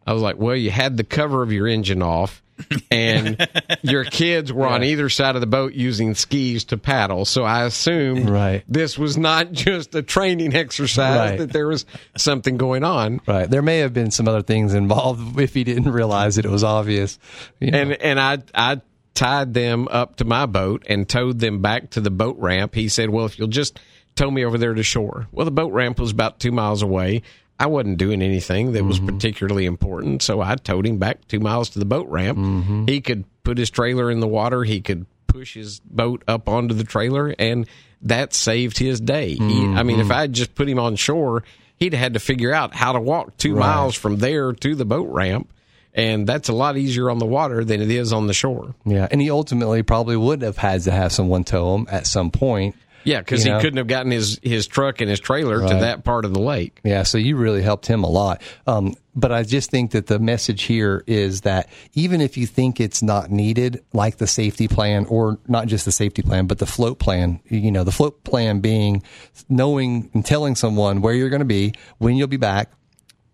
I 0.06 0.14
was 0.14 0.22
like, 0.22 0.38
well, 0.38 0.56
you 0.56 0.70
had 0.72 0.98
the 0.98 1.04
cover 1.04 1.42
of 1.42 1.52
your 1.52 1.68
engine 1.68 2.02
off, 2.02 2.44
and 2.92 3.48
your 3.82 4.04
kids 4.06 4.52
were 4.52 4.66
on 4.68 4.84
either 4.84 5.10
side 5.10 5.36
of 5.36 5.42
the 5.42 5.48
boat 5.48 5.74
using 5.74 6.16
skis 6.16 6.66
to 6.66 6.78
paddle. 6.78 7.26
So 7.26 7.44
I 7.44 7.64
assumed 7.66 8.30
Right. 8.30 8.64
this 8.68 8.98
was 8.98 9.18
not 9.18 9.52
just 9.54 9.94
a 9.96 10.02
training 10.02 10.56
exercise, 10.56 11.32
Right. 11.32 11.38
that 11.40 11.52
there 11.54 11.68
was 11.68 11.86
something 12.18 12.58
going 12.58 12.84
on. 12.84 13.22
Right. 13.28 13.50
There 13.50 13.62
may 13.62 13.80
have 13.80 13.94
been 13.94 14.12
some 14.12 14.28
other 14.28 14.42
things 14.42 14.74
involved 14.74 15.40
if 15.40 15.54
he 15.54 15.64
didn't 15.64 15.92
realize 15.92 16.38
it. 16.38 16.46
It 16.46 16.52
was 16.52 16.64
obvious. 16.64 17.20
You 17.60 17.72
know. 17.72 17.80
And 17.80 17.92
and 17.94 18.20
I 18.20 18.38
I 18.54 18.82
tied 19.14 19.54
them 19.54 19.88
up 19.90 20.18
to 20.18 20.26
my 20.26 20.46
boat 20.46 20.84
and 20.90 21.08
towed 21.08 21.40
them 21.40 21.62
back 21.62 21.92
to 21.92 22.02
the 22.02 22.12
boat 22.12 22.38
ramp. 22.40 22.76
He 22.76 22.90
said, 22.90 23.10
"Well, 23.10 23.26
if 23.26 23.38
you'll 23.40 23.48
just 23.48 23.80
tow 24.16 24.30
me 24.30 24.44
over 24.46 24.58
there 24.58 24.74
to 24.74 24.84
shore." 24.84 25.28
Well, 25.32 25.46
the 25.46 25.52
boat 25.52 25.72
ramp 25.74 26.00
was 26.00 26.12
about 26.12 26.40
two 26.40 26.52
miles 26.52 26.82
away. 26.82 27.22
I 27.60 27.68
wasn't 27.68 27.98
doing 27.98 28.22
anything 28.22 28.74
that 28.74 28.84
was 28.84 28.98
mm-hmm. 28.98 29.16
particularly 29.16 29.66
important, 29.66 30.22
so 30.22 30.42
I 30.42 30.56
towed 30.56 30.86
him 30.86 30.98
back 30.98 31.28
two 31.28 31.40
miles 31.40 31.70
to 31.72 31.80
the 31.80 31.86
boat 31.86 32.08
ramp. 32.08 32.38
Mm-hmm. 32.38 32.88
He 32.88 33.02
could 33.02 33.24
put 33.44 33.58
his 33.58 33.70
trailer 33.70 34.12
in 34.12 34.20
the 34.20 34.28
water. 34.28 34.64
He 34.64 34.82
could 34.82 35.06
push 35.28 35.54
his 35.54 35.80
boat 35.80 36.24
up 36.28 36.50
onto 36.50 36.74
the 36.74 36.84
trailer, 36.84 37.34
and 37.40 37.68
that 38.02 38.34
saved 38.34 38.78
his 38.78 39.00
day. 39.00 39.36
He, 39.36 39.64
I 39.66 39.84
mean, 39.84 40.00
if 40.00 40.06
mm-hmm. 40.06 40.12
I 40.12 40.22
had 40.22 40.34
just 40.34 40.54
put 40.54 40.68
him 40.68 40.80
on 40.80 40.96
shore, 40.98 41.44
he'd 41.78 41.94
had 41.94 42.14
to 42.14 42.20
figure 42.20 42.54
out 42.54 42.76
how 42.76 42.92
to 42.92 43.00
walk 43.00 43.38
two 43.38 43.56
miles 43.56 43.96
from 43.96 44.18
there 44.18 44.52
to 44.52 44.76
the 44.76 44.86
boat 44.86 45.10
ramp 45.10 45.50
and 45.96 46.28
that's 46.28 46.50
a 46.50 46.54
lot 46.54 46.78
easier 46.78 47.10
on 47.10 47.20
the 47.20 47.26
water 47.26 47.64
than 47.64 47.82
it 47.82 47.90
is 47.90 48.12
on 48.12 48.28
the 48.28 48.34
shore. 48.34 48.76
yeah. 48.86 49.08
And 49.10 49.22
he 49.22 49.32
ultimately 49.32 49.82
probably 49.82 50.18
would 50.18 50.42
have 50.42 50.58
had 50.58 50.82
to 50.82 50.92
have 50.92 51.14
someone 51.14 51.46
tow 51.46 51.74
him 51.74 51.88
at 51.90 52.06
some 52.06 52.32
point. 52.32 52.76
Yeah, 53.06 53.20
because 53.20 53.44
he 53.44 53.50
know? 53.50 53.60
couldn't 53.60 53.78
have 53.78 53.88
gotten 53.88 54.12
his 54.12 54.40
his 54.44 54.68
truck 54.68 55.00
and 55.00 55.10
his 55.10 55.20
trailer 55.20 55.66
to 55.68 55.74
that 55.76 56.04
part 56.04 56.26
of 56.26 56.34
the 56.34 56.40
lake. 56.42 56.82
Yeah, 56.84 57.04
so 57.04 57.18
you 57.18 57.38
really 57.38 57.62
helped 57.62 57.86
him 57.86 58.04
a 58.04 58.10
lot. 58.10 58.42
Um, 58.68 58.96
but 59.16 59.32
I 59.32 59.44
just 59.44 59.72
think 59.72 59.92
that 59.92 60.08
the 60.08 60.20
message 60.20 60.64
here 60.64 61.04
is 61.08 61.42
that 61.42 61.70
even 61.94 62.20
if 62.20 62.36
you 62.36 62.46
think 62.46 62.82
it's 62.82 63.02
not 63.02 63.32
needed, 63.32 63.84
like 63.94 64.18
the 64.18 64.28
safety 64.28 64.68
plan, 64.68 65.06
or 65.06 65.40
not 65.48 65.68
just 65.68 65.86
the 65.86 65.92
safety 65.92 66.22
plan, 66.22 66.48
but 66.48 66.58
the 66.58 66.66
float 66.66 67.00
plan, 67.00 67.40
you 67.48 67.72
know, 67.72 67.86
the 67.86 67.94
float 67.94 68.24
plan 68.26 68.60
being 68.60 69.04
knowing 69.48 70.10
and 70.14 70.26
telling 70.26 70.56
someone 70.56 71.02
where 71.02 71.14
you're 71.14 71.30
going 71.30 71.40
to 71.40 71.46
be, 71.46 71.74
when 71.98 72.16
you'll 72.16 72.28
be 72.28 72.38
back, 72.38 72.72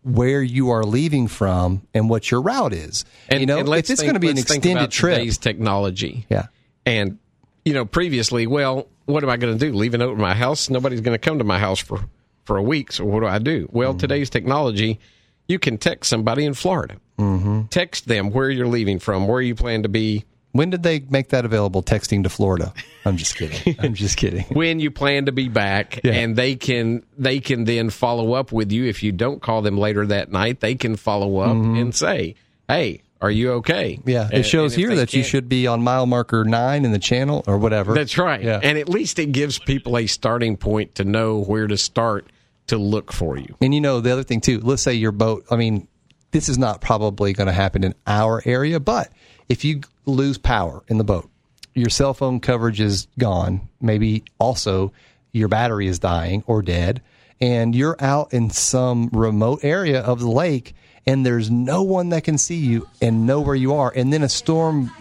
where 0.03 0.41
you 0.41 0.69
are 0.69 0.83
leaving 0.83 1.27
from, 1.27 1.87
and 1.93 2.09
what 2.09 2.29
your 2.29 2.41
route 2.41 2.73
is. 2.73 3.05
And 3.29 3.39
you 3.39 3.45
know, 3.45 3.59
and 3.59 3.69
if 3.69 3.89
it's 3.89 4.01
going 4.01 4.13
to 4.13 4.19
be 4.19 4.29
an 4.29 4.37
extended 4.37 4.91
trip, 4.91 5.31
technology. 5.39 6.25
yeah, 6.29 6.47
And 6.85 7.19
you 7.65 7.73
know, 7.73 7.85
previously, 7.85 8.47
well, 8.47 8.87
what 9.05 9.23
am 9.23 9.29
I 9.29 9.37
going 9.37 9.57
to 9.57 9.65
do? 9.65 9.73
Leave 9.75 9.93
a 9.93 9.97
note 9.97 10.13
in 10.13 10.17
my 10.21 10.33
house? 10.33 10.69
Nobody's 10.69 11.01
going 11.01 11.13
to 11.15 11.19
come 11.19 11.37
to 11.37 11.43
my 11.43 11.59
house 11.59 11.79
for 11.79 11.99
for 12.45 12.57
a 12.57 12.63
week. 12.63 12.91
So 12.91 13.05
what 13.05 13.19
do 13.19 13.27
I 13.27 13.37
do? 13.39 13.69
Well, 13.71 13.93
today's 13.93 14.29
technology, 14.29 14.99
you 15.47 15.59
can 15.59 15.77
text 15.77 16.09
somebody 16.09 16.43
in 16.45 16.53
Florida. 16.55 16.95
Mm-hmm. 17.19 17.63
Text 17.67 18.07
them 18.07 18.31
where 18.31 18.49
you're 18.49 18.67
leaving 18.67 18.97
from, 18.99 19.27
where 19.27 19.41
you 19.41 19.53
plan 19.53 19.83
to 19.83 19.89
be, 19.89 20.25
when 20.53 20.71
did 20.71 20.81
they 20.81 21.01
make 21.01 21.29
that 21.29 21.45
available? 21.45 21.83
Texting 21.83 22.23
to 22.23 22.29
Florida. 22.29 22.73
I'm 23.05 23.15
just 23.15 23.35
kidding. 23.37 23.75
I'm 23.79 23.93
just 23.93 24.17
kidding. 24.17 24.43
when 24.45 24.79
you 24.79 24.89
plan 24.89 25.27
to 25.27 25.31
be 25.31 25.49
back 25.49 25.99
Yeah. 26.03 26.13
and 26.13 26.35
they 26.35 26.55
can 26.55 27.03
they 27.17 27.39
can 27.39 27.65
then 27.65 27.89
follow 27.91 28.33
up 28.33 28.51
with 28.51 28.71
you 28.71 28.85
if 28.85 29.03
you 29.03 29.11
don't 29.11 29.39
call 29.41 29.61
them 29.61 29.77
later 29.77 30.05
that 30.07 30.31
night 30.31 30.59
they 30.61 30.73
can 30.75 30.95
follow 30.95 31.37
up 31.37 31.55
and 31.55 31.93
say 31.93 32.35
hey 32.67 33.01
are 33.21 33.31
you 33.31 33.51
okay. 33.53 33.99
Yeah, 34.05 34.23
And- 34.25 34.33
it 34.39 34.43
shows 34.43 34.73
and 34.73 34.79
here 34.81 34.95
that 34.95 35.13
you 35.13 35.23
should 35.23 35.47
be 35.47 35.67
on 35.67 35.81
mile 35.81 36.05
marker 36.05 36.43
nine 36.43 36.85
in 36.85 36.91
the 36.91 36.99
channel 36.99 37.43
or 37.47 37.57
whatever. 37.57 37.93
that's 37.93 38.17
right 38.17 38.41
Yeah. 38.41 38.59
and 38.61 38.77
at 38.77 38.89
least 38.89 39.19
it 39.19 39.31
gives 39.31 39.59
people 39.59 39.97
a 39.97 40.07
starting 40.07 40.57
point 40.57 40.95
to 40.95 41.03
know 41.03 41.39
where 41.41 41.67
to 41.67 41.77
start 41.77 42.27
to 42.67 42.77
look 42.77 43.11
for 43.11 43.37
you 43.37 43.55
And 43.61 43.73
you 43.75 43.81
know, 43.81 43.99
the 44.01 44.11
other 44.11 44.23
thing 44.23 44.41
too, 44.41 44.59
let's 44.61 44.81
say 44.81 44.93
your 44.93 45.11
boat, 45.11 45.45
I 45.51 45.55
mean, 45.55 45.87
this 46.31 46.47
is 46.49 46.57
not 46.57 46.79
probably 46.81 47.33
going 47.33 47.47
to 47.47 47.53
happen 47.53 47.83
in 47.83 47.93
our 48.07 48.41
area, 48.45 48.79
but 48.79 49.09
if 49.49 49.65
you 49.65 49.81
lose 50.05 50.37
power 50.37 50.81
in 50.87 50.97
the 50.97 51.03
boat, 51.03 51.29
your 51.73 51.89
cell 51.89 52.13
phone 52.13 52.39
coverage 52.39 52.79
is 52.81 53.07
gone, 53.19 53.67
maybe 53.81 54.23
also 54.39 54.93
your 55.33 55.47
battery 55.49 55.87
is 55.87 55.99
dying 55.99 56.43
or 56.47 56.61
dead, 56.61 57.01
and 57.41 57.75
you're 57.75 57.97
out 57.99 58.33
in 58.33 58.49
some 58.49 59.09
remote 59.13 59.59
area 59.63 59.99
of 60.01 60.19
the 60.19 60.29
lake 60.29 60.73
and 61.05 61.25
there's 61.25 61.49
no 61.49 61.81
one 61.81 62.09
that 62.09 62.23
can 62.23 62.37
see 62.37 62.57
you 62.57 62.87
and 63.01 63.25
know 63.25 63.41
where 63.41 63.55
you 63.55 63.73
are, 63.73 63.91
and 63.95 64.11
then 64.11 64.23
a 64.23 64.29
storm 64.29 64.91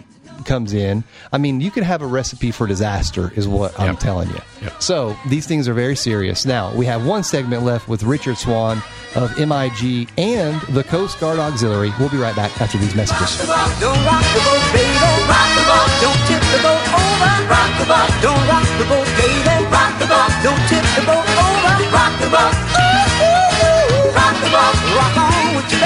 comes 0.44 0.72
in. 0.72 1.04
I 1.32 1.38
mean, 1.38 1.60
you 1.60 1.70
could 1.70 1.82
have 1.82 2.02
a 2.02 2.06
recipe 2.06 2.50
for 2.50 2.66
disaster, 2.66 3.32
is 3.36 3.46
what 3.46 3.78
I'm 3.78 3.96
telling 3.96 4.28
you. 4.30 4.40
So 4.78 5.16
these 5.28 5.46
things 5.46 5.68
are 5.68 5.74
very 5.74 5.96
serious. 5.96 6.46
Now, 6.46 6.74
we 6.74 6.86
have 6.86 7.06
one 7.06 7.24
segment 7.24 7.62
left 7.62 7.88
with 7.88 8.02
Richard 8.02 8.38
Swan 8.38 8.82
of 9.14 9.36
MIG 9.38 10.08
and 10.16 10.60
the 10.72 10.84
Coast 10.84 11.20
Guard 11.20 11.38
Auxiliary. 11.38 11.92
We'll 11.98 12.10
be 12.10 12.16
right 12.16 12.36
back 12.36 12.58
after 12.60 12.78
these 12.78 12.94
messages. 12.94 13.36
Don't 13.80 14.04
rock 14.04 14.24
the 14.32 14.40
boat, 14.44 14.60
with 25.60 25.72
your. 25.72 25.80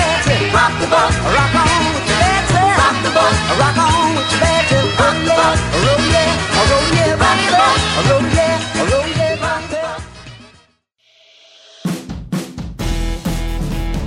Rock 0.54 0.72
the. 0.80 0.86
Rock 0.86 1.54
on 1.54 1.94
with 1.94 2.06
your. 2.08 2.18
Rock 2.78 2.96
the. 3.02 3.10
Rock 3.58 3.78
on 3.78 4.14
with 4.16 4.30
your. 4.32 4.40
Rock 4.98 5.18
the 5.26 5.34
rock 7.18 7.40
the. 7.44 7.60
Roll 8.04 8.22
yeah, 8.34 8.58
roll 8.90 9.08
yeah, 9.08 9.34
rock 9.40 9.64
the. 9.70 9.82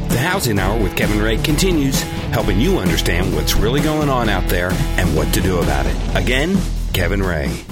The 0.09 0.19
Housing 0.19 0.59
Hour 0.59 0.81
with 0.81 0.95
Kevin 0.95 1.21
Ray 1.21 1.37
continues, 1.37 2.01
helping 2.31 2.59
you 2.59 2.77
understand 2.77 3.33
what's 3.35 3.55
really 3.55 3.81
going 3.81 4.09
on 4.09 4.29
out 4.29 4.47
there 4.47 4.71
and 4.71 5.15
what 5.15 5.33
to 5.33 5.41
do 5.41 5.59
about 5.59 5.85
it. 5.85 5.95
Again, 6.15 6.57
Kevin 6.93 7.21
Ray. 7.21 7.65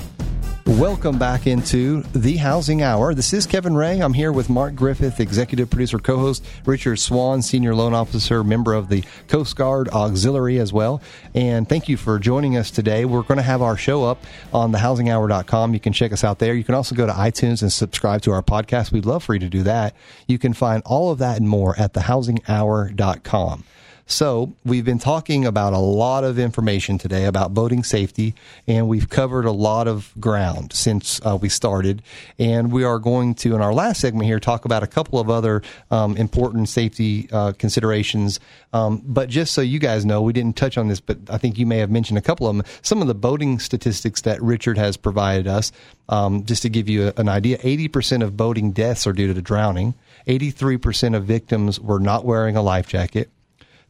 Welcome 0.79 1.17
back 1.17 1.47
into 1.47 2.01
the 2.11 2.35
Housing 2.35 2.81
Hour. 2.81 3.13
This 3.13 3.31
is 3.31 3.47
Kevin 3.47 3.75
Ray. 3.75 4.01
I'm 4.01 4.11
here 4.11 4.33
with 4.33 4.49
Mark 4.49 4.75
Griffith, 4.75 5.21
executive 5.21 5.69
producer, 5.69 5.99
co-host, 5.99 6.45
Richard 6.65 6.97
Swan, 6.97 7.41
senior 7.41 7.73
loan 7.73 7.93
officer, 7.93 8.43
member 8.43 8.73
of 8.73 8.89
the 8.89 9.05
Coast 9.29 9.55
Guard 9.55 9.87
Auxiliary 9.87 10.59
as 10.59 10.73
well. 10.73 11.01
And 11.33 11.69
thank 11.69 11.87
you 11.87 11.95
for 11.95 12.19
joining 12.19 12.57
us 12.57 12.71
today. 12.71 13.05
We're 13.05 13.21
going 13.21 13.37
to 13.37 13.43
have 13.43 13.61
our 13.61 13.77
show 13.77 14.03
up 14.03 14.25
on 14.53 14.73
thehousinghour.com. 14.73 15.73
You 15.73 15.79
can 15.79 15.93
check 15.93 16.11
us 16.11 16.25
out 16.25 16.39
there. 16.39 16.53
You 16.53 16.65
can 16.65 16.75
also 16.75 16.93
go 16.93 17.05
to 17.07 17.13
iTunes 17.13 17.61
and 17.61 17.71
subscribe 17.71 18.21
to 18.23 18.31
our 18.31 18.43
podcast. 18.43 18.91
We'd 18.91 19.05
love 19.05 19.23
for 19.23 19.33
you 19.33 19.39
to 19.39 19.49
do 19.49 19.63
that. 19.63 19.95
You 20.27 20.37
can 20.37 20.53
find 20.53 20.83
all 20.85 21.09
of 21.09 21.19
that 21.19 21.37
and 21.37 21.47
more 21.47 21.79
at 21.79 21.93
thehousinghour.com. 21.93 23.63
So, 24.07 24.53
we've 24.63 24.85
been 24.85 24.99
talking 24.99 25.47
about 25.47 25.73
a 25.73 25.79
lot 25.79 26.23
of 26.23 26.37
information 26.37 26.99
today 26.99 27.25
about 27.25 27.55
boating 27.55 27.83
safety, 27.83 28.35
and 28.67 28.87
we've 28.87 29.09
covered 29.09 29.45
a 29.45 29.51
lot 29.51 29.87
of 29.87 30.13
ground 30.19 30.73
since 30.73 31.19
uh, 31.25 31.35
we 31.41 31.49
started. 31.49 32.03
And 32.37 32.71
we 32.71 32.83
are 32.83 32.99
going 32.99 33.33
to, 33.35 33.55
in 33.55 33.61
our 33.61 33.73
last 33.73 34.01
segment 34.01 34.27
here, 34.27 34.39
talk 34.39 34.65
about 34.65 34.83
a 34.83 34.87
couple 34.87 35.19
of 35.19 35.31
other 35.31 35.63
um, 35.89 36.15
important 36.17 36.69
safety 36.69 37.27
uh, 37.31 37.53
considerations. 37.53 38.39
Um, 38.73 39.01
but 39.03 39.27
just 39.27 39.53
so 39.55 39.61
you 39.61 39.79
guys 39.79 40.05
know, 40.05 40.21
we 40.21 40.33
didn't 40.33 40.55
touch 40.55 40.77
on 40.77 40.87
this, 40.87 40.99
but 40.99 41.17
I 41.27 41.39
think 41.39 41.57
you 41.57 41.65
may 41.65 41.79
have 41.79 41.89
mentioned 41.89 42.19
a 42.19 42.21
couple 42.21 42.47
of 42.47 42.55
them. 42.55 42.65
Some 42.83 43.01
of 43.01 43.07
the 43.07 43.15
boating 43.15 43.57
statistics 43.57 44.21
that 44.21 44.39
Richard 44.39 44.77
has 44.77 44.97
provided 44.97 45.47
us, 45.47 45.71
um, 46.09 46.45
just 46.45 46.61
to 46.61 46.69
give 46.69 46.87
you 46.87 47.11
an 47.17 47.27
idea 47.27 47.57
80% 47.57 48.21
of 48.21 48.37
boating 48.37 48.71
deaths 48.71 49.07
are 49.07 49.13
due 49.13 49.33
to 49.33 49.41
drowning, 49.41 49.95
83% 50.27 51.15
of 51.15 51.23
victims 51.25 51.79
were 51.79 51.99
not 51.99 52.23
wearing 52.23 52.55
a 52.55 52.61
life 52.61 52.87
jacket. 52.87 53.31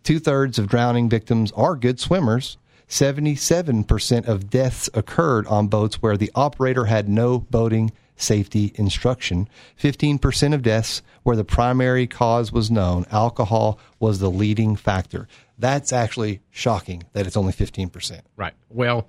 Two 0.05 0.19
thirds 0.19 0.59
of 0.59 0.67
drowning 0.67 1.09
victims 1.09 1.51
are 1.53 1.75
good 1.75 1.99
swimmers. 1.99 2.57
77% 2.87 4.27
of 4.27 4.51
deaths 4.51 4.87
occurred 4.93 5.47
on 5.47 5.67
boats 5.67 5.99
where 5.99 6.15
the 6.15 6.29
operator 6.35 6.85
had 6.85 7.09
no 7.09 7.39
boating 7.39 7.91
safety 8.15 8.71
instruction. 8.75 9.49
15% 9.81 10.53
of 10.53 10.61
deaths 10.61 11.01
where 11.23 11.35
the 11.35 11.43
primary 11.43 12.05
cause 12.05 12.51
was 12.51 12.69
known, 12.69 13.07
alcohol 13.11 13.79
was 13.99 14.19
the 14.19 14.29
leading 14.29 14.75
factor. 14.75 15.27
That's 15.57 15.91
actually 15.91 16.41
shocking 16.51 17.05
that 17.13 17.25
it's 17.25 17.35
only 17.35 17.53
15%. 17.53 18.21
Right. 18.37 18.53
Well, 18.69 19.07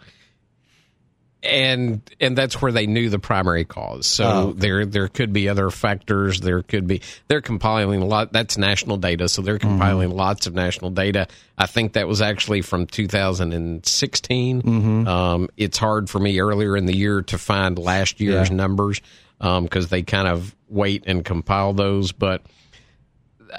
and 1.46 2.00
and 2.20 2.36
that's 2.36 2.60
where 2.60 2.72
they 2.72 2.86
knew 2.86 3.08
the 3.08 3.18
primary 3.18 3.64
cause. 3.64 4.06
So 4.06 4.24
Oh. 4.26 4.52
there 4.52 4.84
there 4.84 5.08
could 5.08 5.32
be 5.32 5.48
other 5.48 5.70
factors. 5.70 6.40
There 6.40 6.62
could 6.62 6.86
be 6.86 7.00
they're 7.28 7.40
compiling 7.40 8.02
a 8.02 8.04
lot. 8.06 8.32
That's 8.32 8.58
national 8.58 8.96
data, 8.98 9.28
so 9.28 9.42
they're 9.42 9.58
mm-hmm. 9.58 9.68
compiling 9.68 10.10
lots 10.10 10.46
of 10.46 10.54
national 10.54 10.90
data. 10.90 11.28
I 11.56 11.66
think 11.66 11.94
that 11.94 12.06
was 12.08 12.20
actually 12.20 12.62
from 12.62 12.86
2016. 12.86 14.62
Mm-hmm. 14.62 15.08
Um, 15.08 15.48
it's 15.56 15.78
hard 15.78 16.10
for 16.10 16.18
me 16.18 16.40
earlier 16.40 16.76
in 16.76 16.86
the 16.86 16.96
year 16.96 17.22
to 17.22 17.38
find 17.38 17.78
last 17.78 18.20
year's 18.20 18.50
Yeah. 18.50 18.56
numbers 18.56 19.00
um, 19.40 19.64
because 19.64 19.88
they 19.88 20.02
kind 20.02 20.28
of 20.28 20.54
wait 20.68 21.04
and 21.06 21.24
compile 21.24 21.72
those, 21.72 22.12
but 22.12 22.42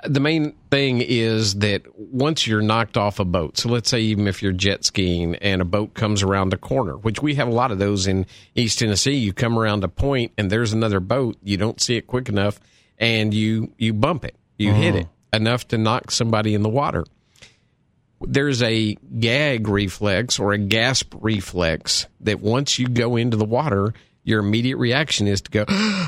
the 0.06 0.20
main 0.20 0.56
thing 0.72 1.02
is 1.02 1.56
that 1.56 1.84
once 1.98 2.48
you're 2.48 2.62
knocked 2.62 2.98
off 2.98 3.20
a 3.20 3.26
boat, 3.26 3.58
so 3.58 3.70
let's 3.70 3.90
say 3.90 4.00
even 4.00 4.28
if 4.28 4.42
you're 4.42 4.52
jet 4.52 4.84
skiing 4.84 5.36
and 5.36 5.62
a 5.62 5.66
boat 5.66 5.94
comes 5.94 6.24
around 6.24 6.54
a 6.54 6.58
corner, 6.58 6.98
which 6.98 7.22
we 7.22 7.36
have 7.36 7.48
a 7.48 7.52
lot 7.52 7.72
of 7.72 7.80
those 7.80 8.08
in 8.08 8.26
East 8.56 8.80
Tennessee, 8.80 9.16
you 9.16 9.34
come 9.34 9.58
around 9.58 9.84
a 9.84 9.88
point 9.88 10.32
and 10.38 10.50
there's 10.50 10.74
another 10.74 11.00
boat, 11.00 11.38
you 11.44 11.58
don't 11.58 11.82
see 11.82 11.96
it 11.96 12.08
quick 12.08 12.30
enough, 12.30 12.60
and 12.98 13.34
you 13.34 13.72
you 13.78 13.94
bump 13.94 14.26
it, 14.26 14.36
you 14.58 14.74
hit 14.74 14.94
mm-hmm. 14.94 15.02
it 15.04 15.08
enough 15.34 15.68
to 15.70 15.78
knock 15.78 16.12
somebody 16.12 16.54
in 16.54 16.64
the 16.64 16.70
water. 16.70 17.06
There's 18.20 18.64
a 18.64 18.96
gag 19.20 19.68
reflex 19.68 20.40
or 20.40 20.54
a 20.54 20.58
gasp 20.58 21.14
reflex 21.20 22.08
that 22.22 22.40
once 22.40 22.80
you 22.80 22.88
go 22.88 23.16
into 23.16 23.38
the 23.38 23.46
water, 23.46 23.94
your 24.24 24.40
immediate 24.40 24.78
reaction 24.78 25.28
is 25.28 25.42
to 25.42 25.52
go, 25.52 25.66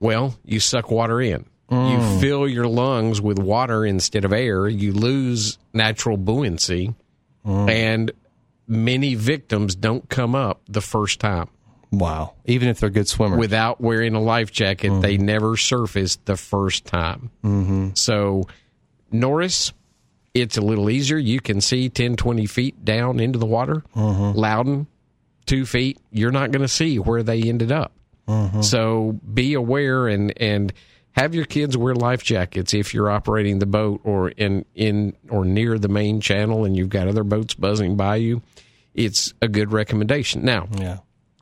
well, 0.00 0.38
you 0.44 0.60
suck 0.60 0.90
water 0.90 1.20
in. 1.20 1.46
You 1.70 1.76
mm. 1.76 2.20
fill 2.20 2.46
your 2.46 2.66
lungs 2.66 3.20
with 3.20 3.38
water 3.38 3.86
instead 3.86 4.24
of 4.24 4.32
air. 4.32 4.68
You 4.68 4.92
lose 4.92 5.58
natural 5.72 6.16
buoyancy. 6.16 6.94
Mm. 7.44 7.70
And 7.70 8.12
many 8.66 9.14
victims 9.14 9.74
don't 9.74 10.08
come 10.08 10.34
up 10.34 10.60
the 10.68 10.80
first 10.80 11.20
time. 11.20 11.48
Wow. 11.90 12.34
Even 12.44 12.68
if 12.68 12.80
they're 12.80 12.90
good 12.90 13.08
swimmers. 13.08 13.38
Without 13.38 13.80
wearing 13.80 14.14
a 14.14 14.20
life 14.20 14.50
jacket, 14.50 14.90
mm-hmm. 14.90 15.00
they 15.00 15.16
never 15.16 15.56
surface 15.56 16.16
the 16.24 16.36
first 16.36 16.84
time. 16.84 17.30
Mm-hmm. 17.42 17.90
So, 17.94 18.44
Norris, 19.10 19.72
it's 20.34 20.56
a 20.56 20.60
little 20.60 20.90
easier. 20.90 21.18
You 21.18 21.40
can 21.40 21.60
see 21.60 21.88
10, 21.88 22.16
20 22.16 22.46
feet 22.46 22.84
down 22.84 23.20
into 23.20 23.38
the 23.38 23.46
water. 23.46 23.84
Mm-hmm. 23.94 24.36
Loudoun, 24.36 24.86
two 25.46 25.64
feet, 25.64 25.98
you're 26.10 26.32
not 26.32 26.50
going 26.50 26.62
to 26.62 26.68
see 26.68 26.98
where 26.98 27.22
they 27.22 27.42
ended 27.42 27.70
up. 27.70 27.92
Mm-hmm. 28.28 28.62
So 28.62 29.20
be 29.32 29.54
aware 29.54 30.08
and 30.08 30.32
and 30.40 30.72
have 31.14 31.34
your 31.34 31.44
kids 31.44 31.76
wear 31.76 31.94
life 31.94 32.22
jackets 32.22 32.74
if 32.74 32.92
you're 32.92 33.10
operating 33.10 33.58
the 33.58 33.66
boat 33.66 34.00
or 34.04 34.30
in 34.30 34.64
in 34.74 35.16
or 35.30 35.44
near 35.44 35.78
the 35.78 35.88
main 35.88 36.20
channel 36.20 36.64
and 36.64 36.76
you've 36.76 36.88
got 36.88 37.08
other 37.08 37.24
boats 37.24 37.54
buzzing 37.54 37.96
by 37.96 38.16
you. 38.16 38.42
It's 38.94 39.32
a 39.40 39.48
good 39.48 39.72
recommendation. 39.72 40.44
Now, 40.44 40.68
yeah. 40.76 40.98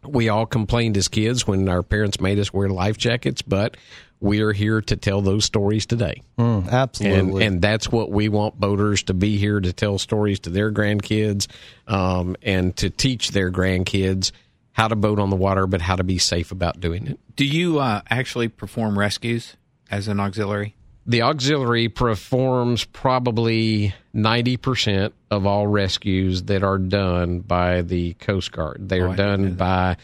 we 0.07 0.29
all 0.29 0.47
complained 0.47 0.97
as 0.97 1.09
kids 1.09 1.47
when 1.47 1.69
our 1.69 1.83
parents 1.83 2.21
made 2.21 2.39
us 2.39 2.53
wear 2.53 2.69
life 2.69 2.97
jackets, 2.97 3.43
but 3.43 3.77
we 4.21 4.41
are 4.41 4.53
here 4.53 4.81
to 4.81 4.97
tell 4.97 5.21
those 5.21 5.45
stories 5.45 5.85
today. 5.85 6.23
Mm, 6.39 6.73
And, 7.19 7.43
and 7.43 7.63
that's 7.63 7.91
what 7.91 8.11
we 8.11 8.29
want 8.29 8.59
boaters 8.59 9.03
to 9.05 9.15
be 9.15 9.37
here 9.37 9.61
to 9.61 9.73
tell 9.73 9.99
stories 9.99 10.41
to 10.41 10.51
their 10.51 10.71
grandkids 10.71 11.49
um, 11.89 12.37
and 12.41 12.75
to 12.77 12.89
teach 12.89 13.33
their 13.33 13.51
grandkids 13.51 14.31
how 14.73 14.89
to 14.89 14.97
boat 14.97 15.19
on 15.19 15.29
the 15.29 15.37
water, 15.37 15.67
but 15.67 15.83
how 15.83 15.97
to 15.97 16.05
be 16.05 16.19
safe 16.19 16.53
about 16.53 16.81
doing 16.81 17.07
it. 17.07 17.19
Do 17.37 17.45
you 17.45 17.81
uh, 17.81 18.01
actually 18.09 18.49
perform 18.49 18.99
rescues 18.99 19.57
as 19.93 20.09
an 20.09 20.19
auxiliary? 20.19 20.75
The 21.07 21.23
auxiliary 21.23 21.89
performs 21.89 22.85
probably 22.85 23.95
90% 24.15 25.13
of 25.31 25.47
all 25.47 25.67
rescues 25.67 26.45
that 26.45 26.63
are 26.63 26.79
done 26.79 27.41
by 27.41 27.83
the 27.83 28.15
Coast 28.15 28.53
Guard. 28.53 28.89
They 28.89 29.01
Oh, 29.01 29.07
are 29.07 29.11
I 29.11 29.17
done 29.17 29.55
by 29.55 29.97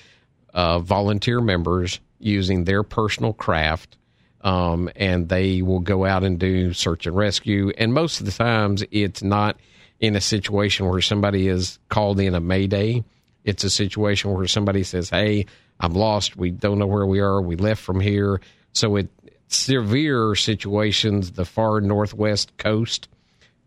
uh, 0.52 0.78
volunteer 0.80 1.40
members 1.40 2.00
using 2.18 2.64
their 2.64 2.82
personal 2.82 3.32
craft. 3.32 3.96
Um, 4.40 4.88
and 4.94 5.28
they 5.28 5.62
will 5.62 5.80
go 5.80 6.04
out 6.04 6.22
and 6.22 6.38
do 6.38 6.72
search 6.72 7.06
and 7.06 7.16
rescue. 7.16 7.72
And 7.76 7.92
most 7.92 8.20
of 8.20 8.26
the 8.26 8.32
times, 8.32 8.84
it's 8.92 9.22
not 9.22 9.56
in 9.98 10.14
a 10.14 10.20
situation 10.20 10.86
where 10.86 11.00
somebody 11.00 11.48
is 11.48 11.78
called 11.88 12.20
in 12.20 12.34
a 12.36 12.40
mayday. 12.40 13.02
It's 13.44 13.64
a 13.64 13.70
situation 13.70 14.32
where 14.32 14.46
somebody 14.46 14.84
says, 14.84 15.10
"Hey, 15.10 15.46
I'm 15.80 15.92
lost. 15.92 16.36
We 16.36 16.50
don't 16.52 16.78
know 16.78 16.86
where 16.86 17.06
we 17.06 17.18
are. 17.18 17.40
We 17.42 17.56
left 17.56 17.82
from 17.82 17.98
here." 17.98 18.40
So 18.72 18.94
it 18.94 19.08
severe 19.48 20.34
situations, 20.34 21.32
the 21.32 21.44
far 21.44 21.80
northwest 21.80 22.56
coast, 22.58 23.08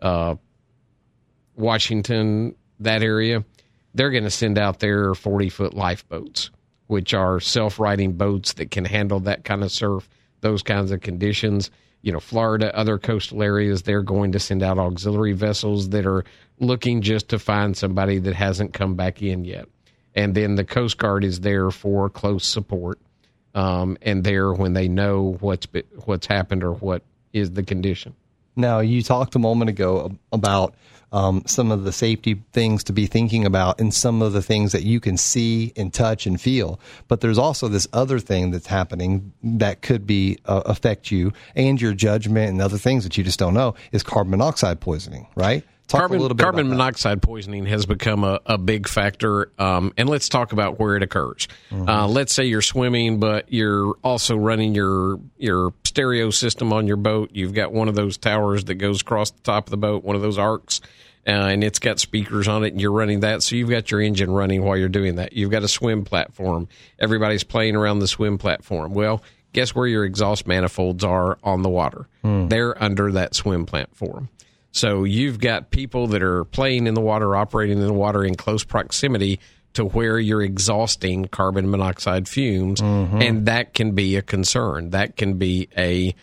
uh, 0.01 0.35
Washington, 1.55 2.55
that 2.79 3.03
area, 3.03 3.43
they're 3.93 4.11
going 4.11 4.23
to 4.23 4.31
send 4.31 4.57
out 4.57 4.79
their 4.79 5.13
40 5.13 5.49
foot 5.49 5.73
lifeboats, 5.73 6.49
which 6.87 7.13
are 7.13 7.39
self 7.39 7.79
righting 7.79 8.13
boats 8.13 8.53
that 8.53 8.71
can 8.71 8.85
handle 8.85 9.19
that 9.21 9.43
kind 9.43 9.63
of 9.63 9.71
surf, 9.71 10.07
those 10.41 10.63
kinds 10.63 10.91
of 10.91 11.01
conditions. 11.01 11.69
You 12.03 12.11
know, 12.11 12.19
Florida, 12.19 12.75
other 12.75 12.97
coastal 12.97 13.43
areas, 13.43 13.83
they're 13.83 14.01
going 14.01 14.31
to 14.31 14.39
send 14.39 14.63
out 14.63 14.79
auxiliary 14.79 15.33
vessels 15.33 15.89
that 15.89 16.05
are 16.05 16.23
looking 16.59 17.01
just 17.01 17.29
to 17.29 17.39
find 17.39 17.75
somebody 17.77 18.17
that 18.19 18.33
hasn't 18.33 18.73
come 18.73 18.95
back 18.95 19.21
in 19.21 19.45
yet. 19.45 19.67
And 20.15 20.33
then 20.33 20.55
the 20.55 20.65
Coast 20.65 20.97
Guard 20.97 21.23
is 21.23 21.41
there 21.41 21.69
for 21.69 22.09
close 22.09 22.45
support 22.45 22.99
um, 23.55 23.97
and 24.01 24.23
there 24.23 24.53
when 24.53 24.73
they 24.73 24.87
know 24.87 25.37
what's 25.39 25.67
what's 26.05 26.27
happened 26.27 26.63
or 26.63 26.73
what 26.73 27.03
is 27.33 27.51
the 27.51 27.63
condition. 27.63 28.15
Now, 28.55 28.79
you 28.79 29.01
talked 29.01 29.35
a 29.35 29.39
moment 29.39 29.69
ago 29.69 30.17
about 30.31 30.75
um, 31.13 31.43
some 31.45 31.71
of 31.71 31.83
the 31.83 31.91
safety 31.91 32.41
things 32.53 32.83
to 32.85 32.93
be 32.93 33.05
thinking 33.05 33.45
about 33.45 33.79
and 33.79 33.93
some 33.93 34.21
of 34.21 34.33
the 34.33 34.41
things 34.41 34.71
that 34.71 34.83
you 34.83 34.99
can 34.99 35.17
see 35.17 35.73
and 35.75 35.93
touch 35.93 36.25
and 36.25 36.39
feel. 36.39 36.79
But 37.07 37.21
there's 37.21 37.37
also 37.37 37.67
this 37.67 37.87
other 37.91 38.19
thing 38.19 38.51
that's 38.51 38.67
happening 38.67 39.33
that 39.43 39.81
could 39.81 40.07
be 40.07 40.37
uh, 40.45 40.63
affect 40.65 41.11
you 41.11 41.33
and 41.55 41.81
your 41.81 41.93
judgment 41.93 42.49
and 42.49 42.61
other 42.61 42.77
things 42.77 43.03
that 43.03 43.17
you 43.17 43.23
just 43.23 43.39
don't 43.39 43.53
know 43.53 43.75
is 43.91 44.03
carbon 44.03 44.31
monoxide 44.31 44.79
poisoning, 44.79 45.27
right? 45.35 45.63
Talk 45.91 45.99
carbon 45.99 46.19
a 46.19 46.21
little 46.21 46.35
bit 46.35 46.43
carbon 46.43 46.69
monoxide 46.69 47.21
poisoning 47.21 47.65
has 47.65 47.85
become 47.85 48.23
a, 48.23 48.39
a 48.45 48.57
big 48.57 48.87
factor. 48.87 49.51
Um, 49.59 49.93
and 49.97 50.07
let's 50.07 50.29
talk 50.29 50.53
about 50.53 50.79
where 50.79 50.95
it 50.95 51.03
occurs. 51.03 51.49
Mm-hmm. 51.69 51.89
Uh, 51.89 52.07
let's 52.07 52.31
say 52.31 52.45
you're 52.45 52.61
swimming, 52.61 53.19
but 53.19 53.51
you're 53.51 53.95
also 54.01 54.37
running 54.37 54.73
your 54.73 55.19
your 55.37 55.73
stereo 55.83 56.29
system 56.29 56.71
on 56.71 56.87
your 56.87 56.95
boat. 56.95 57.31
You've 57.33 57.53
got 57.53 57.73
one 57.73 57.89
of 57.89 57.95
those 57.95 58.17
towers 58.17 58.63
that 58.65 58.75
goes 58.75 59.01
across 59.01 59.31
the 59.31 59.41
top 59.41 59.67
of 59.67 59.71
the 59.71 59.77
boat, 59.77 60.05
one 60.05 60.15
of 60.15 60.21
those 60.21 60.37
arcs. 60.37 60.79
Uh, 61.27 61.31
and 61.31 61.63
it's 61.63 61.77
got 61.77 61.99
speakers 61.99 62.47
on 62.47 62.63
it, 62.63 62.71
and 62.71 62.79
you're 62.81 62.91
running 62.91 63.19
that. 63.19 63.43
So 63.43 63.57
you've 63.57 63.69
got 63.69 63.91
your 63.91 64.01
engine 64.01 64.31
running 64.31 64.63
while 64.63 64.77
you're 64.77 64.89
doing 64.89 65.15
that. 65.15 65.33
You've 65.33 65.51
got 65.51 65.61
a 65.61 65.67
swim 65.67 66.03
platform. 66.05 66.67
Everybody's 66.99 67.43
playing 67.43 67.75
around 67.75 67.99
the 67.99 68.07
swim 68.07 68.37
platform. 68.37 68.93
Well, 68.93 69.21
guess 69.53 69.75
where 69.75 69.85
your 69.85 70.05
exhaust 70.05 70.47
manifolds 70.47 71.03
are 71.03 71.37
on 71.43 71.61
the 71.63 71.69
water? 71.69 72.07
They're 72.47 72.81
under 72.81 73.11
that 73.11 73.35
swim 73.35 73.65
platform. 73.65 74.29
So 74.71 75.03
you've 75.03 75.39
got 75.39 75.69
people 75.69 76.07
that 76.07 76.23
are 76.23 76.45
playing 76.45 76.87
in 76.87 76.93
the 76.93 77.01
water, 77.01 77.35
operating 77.35 77.79
in 77.79 77.85
the 77.85 77.93
water 77.93 78.23
in 78.23 78.35
close 78.35 78.63
proximity 78.63 79.39
to 79.73 79.85
where 79.85 80.19
you're 80.19 80.41
exhausting 80.41 81.25
carbon 81.25 81.69
monoxide 81.69 82.27
fumes, 82.27 82.81
and 83.21 83.45
that 83.47 83.73
can 83.73 83.91
be 83.93 84.15
a 84.17 84.21
concern. 84.21 84.89
That 84.91 85.15
can 85.17 85.37
be 85.37 85.69
a 85.77 86.13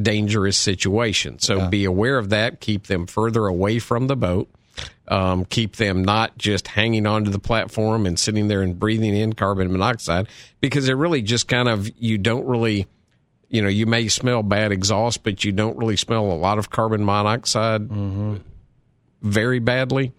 dangerous 0.00 0.56
situation. 0.56 1.38
So 1.38 1.68
be 1.68 1.84
aware 1.84 2.16
of 2.18 2.30
that. 2.30 2.60
Keep 2.60 2.86
them 2.86 3.06
further 3.06 3.46
away 3.46 3.78
from 3.78 4.06
the 4.06 4.16
boat. 4.16 4.48
Um, 5.06 5.44
keep 5.44 5.76
them 5.76 6.02
not 6.02 6.38
just 6.38 6.66
hanging 6.66 7.06
onto 7.06 7.30
the 7.30 7.38
platform 7.38 8.06
and 8.06 8.18
sitting 8.18 8.48
there 8.48 8.62
and 8.62 8.78
breathing 8.78 9.14
in 9.14 9.34
carbon 9.34 9.70
monoxide 9.70 10.28
because 10.60 10.88
it 10.88 10.94
really 10.94 11.20
just 11.20 11.46
kind 11.48 11.68
of 11.68 11.90
you 11.98 12.16
don't 12.16 12.46
really 12.46 12.86
you 13.52 13.62
know 13.62 13.68
you 13.68 13.86
may 13.86 14.08
smell 14.08 14.42
bad 14.42 14.72
exhaust 14.72 15.22
but 15.22 15.44
you 15.44 15.52
don't 15.52 15.78
really 15.78 15.96
smell 15.96 16.24
a 16.24 16.34
lot 16.34 16.58
of 16.58 16.70
carbon 16.70 17.04
monoxide 17.04 17.88
very 19.22 19.60
badly 19.60 20.12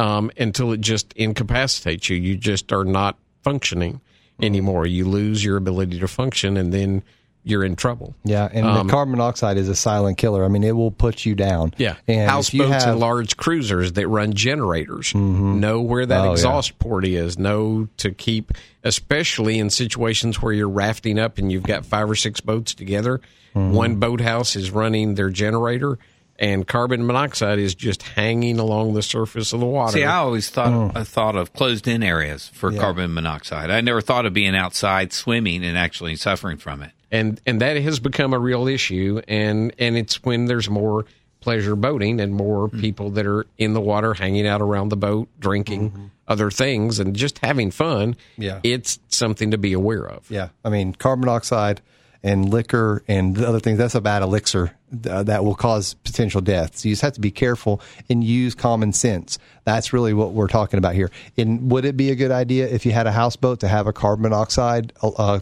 um, 0.00 0.30
until 0.38 0.72
it 0.72 0.80
just 0.80 1.12
incapacitates 1.12 2.08
you. 2.08 2.16
You 2.16 2.36
just 2.36 2.72
are 2.72 2.84
not 2.84 3.18
functioning 3.42 4.00
anymore. 4.40 4.86
You 4.86 5.04
lose 5.04 5.44
your 5.44 5.56
ability 5.56 6.00
to 6.00 6.08
function 6.08 6.56
and 6.56 6.72
then 6.72 7.02
you're 7.42 7.64
in 7.64 7.74
trouble 7.74 8.14
Yeah, 8.22 8.48
and 8.52 8.66
the 8.66 8.70
um, 8.70 8.88
carbon 8.88 9.12
monoxide 9.12 9.56
is 9.56 9.68
a 9.68 9.74
silent 9.74 10.18
killer. 10.18 10.44
I 10.44 10.48
mean, 10.48 10.62
it 10.62 10.76
will 10.76 10.90
put 10.90 11.24
you 11.24 11.34
down. 11.34 11.72
Yeah, 11.78 11.96
and 12.06 12.28
houseboats 12.28 12.84
have- 12.84 12.88
and 12.92 13.00
large 13.00 13.36
cruisers 13.38 13.92
that 13.92 14.06
run 14.08 14.34
generators 14.34 15.08
mm-hmm. 15.14 15.58
know 15.60 15.80
where 15.80 16.04
that 16.04 16.20
Oh, 16.20 16.24
yeah. 16.26 16.32
exhaust 16.32 16.78
port 16.78 17.06
is. 17.06 17.38
Know 17.38 17.88
to 17.98 18.10
keep, 18.12 18.52
especially 18.84 19.58
in 19.58 19.70
situations 19.70 20.42
where 20.42 20.52
you're 20.52 20.68
rafting 20.68 21.18
up 21.18 21.38
and 21.38 21.50
you've 21.50 21.62
got 21.62 21.86
five 21.86 22.10
or 22.10 22.14
six 22.14 22.40
boats 22.40 22.74
together. 22.74 23.20
Mm-hmm. 23.54 23.72
One 23.72 23.96
boathouse 23.96 24.54
is 24.56 24.70
running 24.70 25.14
their 25.14 25.30
generator, 25.30 25.98
and 26.38 26.66
carbon 26.68 27.06
monoxide 27.06 27.58
is 27.58 27.74
just 27.74 28.02
hanging 28.02 28.58
along 28.58 28.94
the 28.94 29.02
surface 29.02 29.52
of 29.52 29.60
the 29.60 29.66
water. 29.66 29.92
See, 29.92 30.04
I 30.04 30.16
always 30.16 30.48
thought 30.50 30.68
Oh. 30.68 30.92
I 30.94 31.04
thought 31.04 31.36
of 31.36 31.52
closed 31.52 31.88
in 31.88 32.02
areas 32.02 32.48
for 32.52 32.70
carbon 32.72 33.12
monoxide. 33.14 33.70
I 33.70 33.80
never 33.80 34.00
thought 34.00 34.26
of 34.26 34.32
being 34.34 34.54
outside 34.54 35.12
swimming 35.12 35.64
and 35.64 35.76
actually 35.76 36.16
suffering 36.16 36.58
from 36.58 36.82
it. 36.82 36.92
And 37.10 37.40
and 37.46 37.60
that 37.60 37.76
has 37.76 37.98
become 38.00 38.32
a 38.32 38.38
real 38.38 38.66
issue 38.68 39.20
and 39.28 39.72
and 39.78 39.96
it's 39.96 40.22
when 40.24 40.46
there's 40.46 40.68
more 40.70 41.04
pleasure 41.40 41.74
boating 41.74 42.20
and 42.20 42.34
more 42.34 42.68
people 42.68 43.10
that 43.10 43.26
are 43.26 43.46
in 43.56 43.72
the 43.72 43.80
water 43.80 44.12
hanging 44.12 44.46
out 44.46 44.60
around 44.60 44.90
the 44.90 44.96
boat 44.96 45.26
drinking 45.38 46.10
other 46.28 46.50
things 46.50 46.98
and 47.00 47.16
just 47.16 47.38
having 47.38 47.70
fun 47.70 48.14
Yeah. 48.36 48.60
it's 48.62 48.98
something 49.08 49.50
to 49.52 49.58
be 49.58 49.72
aware 49.72 50.06
of 50.06 50.30
Yeah, 50.30 50.48
I 50.64 50.68
mean, 50.68 50.92
carbon 50.94 51.24
monoxide 51.24 51.80
and 52.22 52.50
liquor 52.50 53.02
and 53.08 53.34
the 53.34 53.48
other 53.48 53.60
things. 53.60 53.78
That's 53.78 53.94
a 53.94 54.00
bad 54.02 54.20
elixir 54.22 54.76
uh, 55.08 55.22
that 55.22 55.42
will 55.42 55.54
cause 55.54 55.94
potential 55.94 56.42
deaths. 56.42 56.82
So 56.82 56.90
you 56.90 56.92
just 56.92 57.00
have 57.00 57.14
to 57.14 57.20
be 57.20 57.30
careful 57.30 57.80
and 58.10 58.22
use 58.22 58.54
common 58.54 58.92
sense. 58.92 59.38
That's 59.64 59.94
really 59.94 60.12
what 60.12 60.32
we're 60.34 60.46
talking 60.48 60.76
about 60.76 60.94
here. 60.94 61.10
And 61.38 61.70
would 61.72 61.86
it 61.86 61.96
be 61.96 62.10
a 62.10 62.14
good 62.14 62.30
idea 62.30 62.68
if 62.68 62.84
you 62.84 62.92
had 62.92 63.06
a 63.06 63.12
houseboat 63.12 63.60
to 63.60 63.68
have 63.68 63.86
a 63.86 63.94
carbon 63.94 64.24
monoxide, 64.24 64.92
uh, 65.02 65.40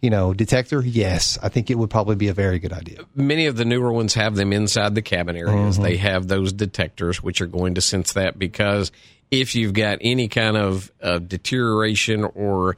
you 0.00 0.10
know, 0.10 0.32
detector? 0.32 0.82
Yes, 0.84 1.38
I 1.42 1.48
think 1.48 1.70
it 1.70 1.76
would 1.76 1.90
probably 1.90 2.16
be 2.16 2.28
a 2.28 2.34
very 2.34 2.58
good 2.58 2.72
idea. 2.72 3.00
many 3.14 3.46
of 3.46 3.56
the 3.56 3.64
newer 3.64 3.92
ones 3.92 4.14
have 4.14 4.36
them 4.36 4.52
inside 4.52 4.94
the 4.94 5.02
cabin 5.02 5.36
areas 5.36 5.74
mm-hmm. 5.74 5.82
they 5.82 5.96
have 5.96 6.28
those 6.28 6.52
detectors 6.52 7.22
which 7.22 7.40
are 7.40 7.46
going 7.46 7.74
to 7.74 7.80
sense 7.80 8.12
that 8.12 8.38
because 8.38 8.92
if 9.30 9.54
you've 9.54 9.74
got 9.74 9.98
any 10.00 10.28
kind 10.28 10.56
of 10.56 10.90
uh, 11.02 11.18
deterioration 11.18 12.24
or 12.24 12.76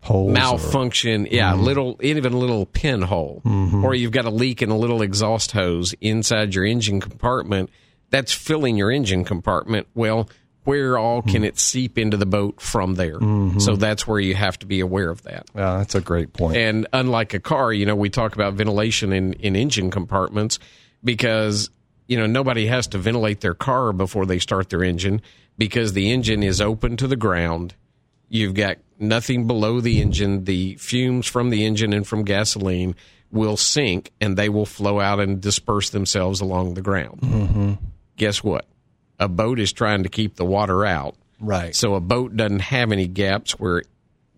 Holes 0.00 0.30
or- 0.30 0.32
malfunction. 0.34 1.26
Yeah, 1.30 1.52
mm-hmm. 1.52 1.62
little 1.62 2.00
even 2.00 2.32
a 2.32 2.38
little 2.38 2.66
pinhole, 2.66 3.42
mm-hmm. 3.44 3.84
or 3.84 3.94
you've 3.94 4.12
got 4.12 4.24
a 4.24 4.30
leak 4.30 4.62
in 4.62 4.70
a 4.70 4.76
little 4.76 5.02
exhaust 5.02 5.52
hose 5.52 5.94
inside 6.00 6.54
your 6.54 6.64
engine 6.64 7.00
compartment 7.00 7.70
that's 8.10 8.32
filling 8.32 8.76
your 8.76 8.90
engine 8.90 9.24
compartment. 9.24 9.88
Well, 9.94 10.28
where 10.66 10.98
all 10.98 11.22
can 11.22 11.44
it 11.44 11.58
seep 11.58 11.96
into 11.96 12.16
the 12.16 12.26
boat 12.26 12.60
from 12.60 12.96
there? 12.96 13.18
So 13.60 13.76
that's 13.76 14.06
where 14.06 14.20
you 14.20 14.34
have 14.34 14.58
to 14.58 14.66
be 14.66 14.80
aware 14.80 15.08
of 15.08 15.22
that. 15.22 15.46
Yeah, 15.54 15.78
that's 15.78 15.94
a 15.94 16.00
great 16.00 16.32
point. 16.32 16.56
And 16.56 16.86
unlike 16.92 17.34
a 17.34 17.40
car, 17.40 17.72
you 17.72 17.86
know, 17.86 17.96
we 17.96 18.10
talk 18.10 18.34
about 18.34 18.54
ventilation 18.54 19.12
in, 19.12 19.34
in 19.34 19.56
engine 19.56 19.90
compartments 19.90 20.58
because, 21.04 21.70
you 22.08 22.16
know, 22.16 22.26
nobody 22.26 22.66
has 22.66 22.88
to 22.88 22.98
ventilate 22.98 23.40
their 23.40 23.54
car 23.54 23.92
before 23.92 24.26
they 24.26 24.38
start 24.38 24.68
their 24.68 24.82
engine 24.82 25.22
because 25.56 25.92
the 25.92 26.12
engine 26.12 26.42
is 26.42 26.60
open 26.60 26.96
to 26.96 27.06
the 27.06 27.16
ground. 27.16 27.74
You've 28.28 28.54
got 28.54 28.78
nothing 28.98 29.46
below 29.46 29.80
the 29.80 30.00
engine. 30.00 30.44
The 30.44 30.74
fumes 30.76 31.26
from 31.26 31.50
the 31.50 31.64
engine 31.64 31.92
and 31.92 32.06
from 32.06 32.24
gasoline 32.24 32.96
will 33.30 33.56
sink 33.56 34.10
and 34.20 34.36
they 34.36 34.48
will 34.48 34.66
flow 34.66 35.00
out 35.00 35.20
and 35.20 35.40
disperse 35.40 35.90
themselves 35.90 36.40
along 36.40 36.74
the 36.74 36.82
ground. 36.82 37.20
Mm-hmm. 37.20 37.72
Guess 38.16 38.42
what? 38.42 38.66
A 39.18 39.28
boat 39.28 39.58
is 39.58 39.72
trying 39.72 40.02
to 40.02 40.08
keep 40.08 40.36
the 40.36 40.44
water 40.44 40.84
out. 40.84 41.16
Right. 41.40 41.74
So 41.74 41.94
a 41.94 42.00
boat 42.00 42.36
doesn't 42.36 42.60
have 42.60 42.92
any 42.92 43.06
gaps 43.06 43.52
where 43.52 43.82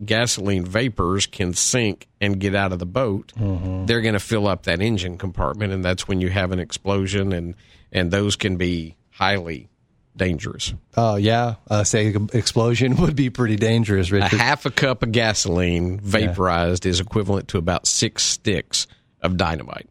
gasoline 0.04 0.64
vapors 0.64 1.26
can 1.26 1.54
sink 1.54 2.06
and 2.20 2.38
get 2.38 2.54
out 2.54 2.72
of 2.72 2.78
the 2.78 2.86
boat. 2.86 3.32
They're 3.36 4.00
going 4.00 4.14
to 4.14 4.20
fill 4.20 4.46
up 4.46 4.64
that 4.64 4.80
engine 4.80 5.18
compartment, 5.18 5.72
and 5.72 5.84
that's 5.84 6.06
when 6.06 6.20
you 6.20 6.30
have 6.30 6.52
an 6.52 6.60
explosion, 6.60 7.32
and 7.32 7.54
and 7.92 8.10
those 8.10 8.36
can 8.36 8.56
be 8.56 8.96
highly 9.10 9.68
dangerous. 10.16 10.74
Oh 10.96 11.16
yeah, 11.16 11.54
uh, 11.70 11.84
say 11.84 12.14
explosion 12.32 12.96
would 13.00 13.16
be 13.16 13.30
pretty 13.30 13.56
dangerous, 13.56 14.12
A 14.12 14.20
half 14.28 14.66
a 14.66 14.70
cup 14.70 15.02
of 15.02 15.12
gasoline 15.12 15.98
vaporized 16.00 16.86
is 16.86 17.00
equivalent 17.00 17.48
to 17.48 17.58
about 17.58 17.86
six 17.86 18.24
sticks 18.24 18.86
of 19.22 19.36
dynamite. 19.36 19.88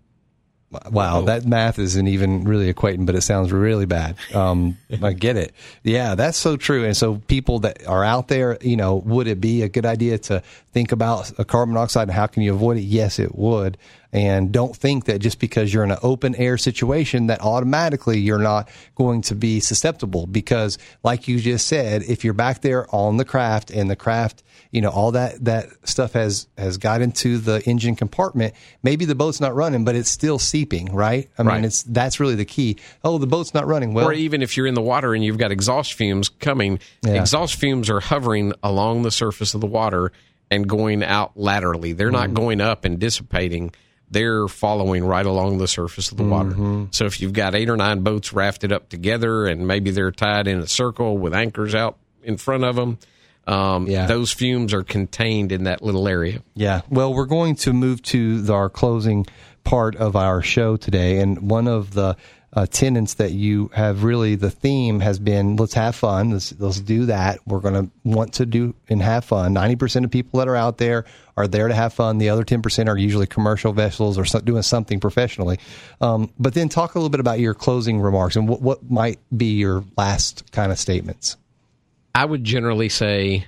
Wow, 0.91 1.22
that 1.22 1.45
math 1.45 1.80
isn't 1.80 2.07
even 2.07 2.43
really 2.43 2.72
equating, 2.74 3.05
but 3.05 3.15
it 3.15 3.22
sounds 3.22 3.53
really 3.53 3.86
bad. 3.86 4.18
Um, 4.36 4.78
I 5.01 5.13
get 5.13 5.38
it. 5.38 5.53
Yeah, 5.82 6.15
that's 6.15 6.38
so 6.38 6.57
true. 6.57 6.84
And 6.84 6.95
so, 6.95 7.15
people 7.28 7.59
that 7.59 7.88
are 7.88 8.03
out 8.03 8.28
there, 8.28 8.57
you 8.59 8.76
know, 8.76 8.97
would 8.97 9.28
it 9.28 9.39
be 9.39 9.61
a 9.61 9.70
good 9.70 9.86
idea 9.86 10.18
to 10.18 10.43
think 10.74 10.91
about 10.91 11.32
a 11.39 11.45
carbon 11.45 11.74
monoxide 11.74 12.09
and 12.09 12.11
how 12.11 12.28
can 12.28 12.43
you 12.43 12.53
avoid 12.53 12.78
it? 12.78 12.82
Yes, 12.82 13.18
it 13.18 13.36
would. 13.36 13.78
And 14.11 14.51
don't 14.51 14.76
think 14.76 15.05
that 15.05 15.20
just 15.20 15.39
because 15.39 15.74
you're 15.74 15.84
in 15.84 15.91
an 15.91 15.99
open 16.03 16.36
air 16.36 16.57
situation 16.57 17.28
that 17.28 17.41
automatically 17.41 18.20
you're 18.20 18.38
not 18.38 18.70
going 18.95 19.22
to 19.24 19.36
be 19.36 19.61
susceptible. 19.61 20.28
Because, 20.28 20.78
like 21.01 21.30
you 21.30 21.39
just 21.39 21.68
said, 21.68 22.03
if 22.03 22.26
you're 22.26 22.34
back 22.34 22.61
there 22.61 22.93
on 22.93 23.18
the 23.18 23.26
craft 23.26 23.70
and 23.72 23.89
the 23.89 23.95
craft, 23.95 24.43
you 24.78 24.82
know, 24.82 24.91
all 24.91 25.13
that 25.13 25.43
that 25.45 25.69
stuff 25.86 26.13
has 26.13 26.47
has 26.55 26.78
got 26.78 27.01
into 27.01 27.39
the 27.39 27.63
engine 27.63 27.95
compartment. 27.95 28.53
Maybe 28.84 29.05
the 29.05 29.15
boat's 29.15 29.41
not 29.41 29.55
running, 29.55 29.86
but 29.86 29.95
it's 29.95 30.07
still 30.07 30.38
seeping, 30.38 30.93
right? 30.93 31.28
I 31.36 31.41
mean, 31.41 31.49
Right. 31.49 31.65
it's 31.65 31.82
that's 31.82 32.19
really 32.19 32.36
the 32.36 32.45
key. 32.45 32.78
Oh, 33.03 33.17
the 33.17 33.25
boat's 33.25 33.55
not 33.55 33.65
running. 33.65 33.95
Well, 33.95 34.05
or 34.05 34.13
even 34.13 34.43
if 34.43 34.55
you're 34.55 34.67
in 34.67 34.75
the 34.75 34.82
water 34.84 35.15
and 35.15 35.25
you've 35.25 35.39
got 35.39 35.51
exhaust 35.51 35.93
fumes 35.93 36.30
coming, 36.30 36.78
Yeah. 37.03 37.13
exhaust 37.13 37.55
fumes 37.55 37.89
are 37.89 37.99
hovering 37.99 38.53
along 38.61 39.01
the 39.01 39.09
surface 39.09 39.55
of 39.55 39.61
the 39.61 39.67
water 39.67 40.11
and 40.51 40.69
going 40.69 41.03
out 41.03 41.32
laterally. 41.36 41.93
They're 41.93 42.11
not 42.11 42.25
mm-hmm. 42.28 42.36
going 42.36 42.61
up 42.61 42.86
and 42.86 42.99
dissipating. 42.99 43.71
They're 44.11 44.47
following 44.47 45.03
right 45.05 45.25
along 45.25 45.57
the 45.57 45.67
surface 45.67 46.11
of 46.11 46.17
the 46.17 46.23
water. 46.23 46.51
Mm-hmm. 46.51 46.86
So 46.91 47.05
if 47.05 47.19
you've 47.19 47.34
got 47.34 47.55
eight 47.55 47.67
or 47.67 47.78
nine 47.78 48.01
boats 48.01 48.32
rafted 48.32 48.71
up 48.71 48.89
together 48.89 49.47
and 49.47 49.65
maybe 49.65 49.89
they're 49.89 50.11
tied 50.11 50.47
in 50.47 50.59
a 50.59 50.67
circle 50.67 51.17
with 51.17 51.34
anchors 51.34 51.73
out 51.73 51.97
in 52.21 52.38
front 52.38 52.63
of 52.63 52.75
them, 52.75 52.99
um, 53.47 53.87
Yeah. 53.87 54.05
those 54.07 54.31
fumes 54.31 54.73
are 54.73 54.83
contained 54.83 55.51
in 55.51 55.63
that 55.63 55.81
little 55.81 56.07
area. 56.07 56.41
Yeah. 56.53 56.81
Well, 56.89 57.13
we're 57.13 57.25
going 57.25 57.55
to 57.57 57.73
move 57.73 58.01
to 58.03 58.41
the, 58.41 58.53
our 58.53 58.69
closing 58.69 59.25
part 59.63 59.95
of 59.95 60.15
our 60.15 60.41
show 60.41 60.77
today. 60.77 61.19
And 61.19 61.49
one 61.49 61.67
of 61.67 61.93
the 61.93 62.15
uh, 62.53 62.65
tenets 62.65 63.15
that 63.15 63.31
you 63.33 63.69
have 63.73 64.03
really, 64.05 64.35
the 64.35 64.49
theme 64.49 65.01
has 65.01 65.19
been 65.19 65.57
let's 65.57 65.73
have 65.73 65.95
fun. 65.95 66.31
Let's, 66.31 66.57
let's 66.57 66.79
do 66.79 67.05
that. 67.07 67.39
We're 67.45 67.59
going 67.59 67.73
to 67.85 67.91
want 68.05 68.33
to 68.35 68.45
do 68.45 68.73
and 68.89 69.01
have 69.01 69.25
fun. 69.25 69.53
90% 69.53 70.05
of 70.05 70.11
people 70.11 70.39
that 70.39 70.47
are 70.47 70.55
out 70.55 70.77
there 70.77 71.03
are 71.35 71.47
there 71.47 71.67
to 71.67 71.73
have 71.75 71.93
fun. 71.93 72.17
The 72.17 72.29
other 72.29 72.45
10% 72.45 72.87
are 72.87 72.97
usually 72.97 73.27
commercial 73.27 73.73
vessels 73.73 74.17
or 74.17 74.23
so, 74.25 74.39
doing 74.39 74.61
something 74.63 74.99
professionally. 75.01 75.59
Um, 75.99 76.31
but 76.39 76.53
then 76.53 76.69
talk 76.69 76.95
a 76.95 76.99
little 76.99 77.09
bit 77.09 77.19
about 77.19 77.39
your 77.39 77.53
closing 77.53 77.99
remarks 77.99 78.37
and 78.37 78.47
what, 78.47 78.61
what 78.61 78.89
might 78.89 79.19
be 79.35 79.57
your 79.57 79.83
last 79.97 80.49
kind 80.53 80.71
of 80.71 80.79
statements. 80.79 81.35
I 82.18 82.26
would 82.26 82.43
generally 82.43 82.89
say, 82.89 83.45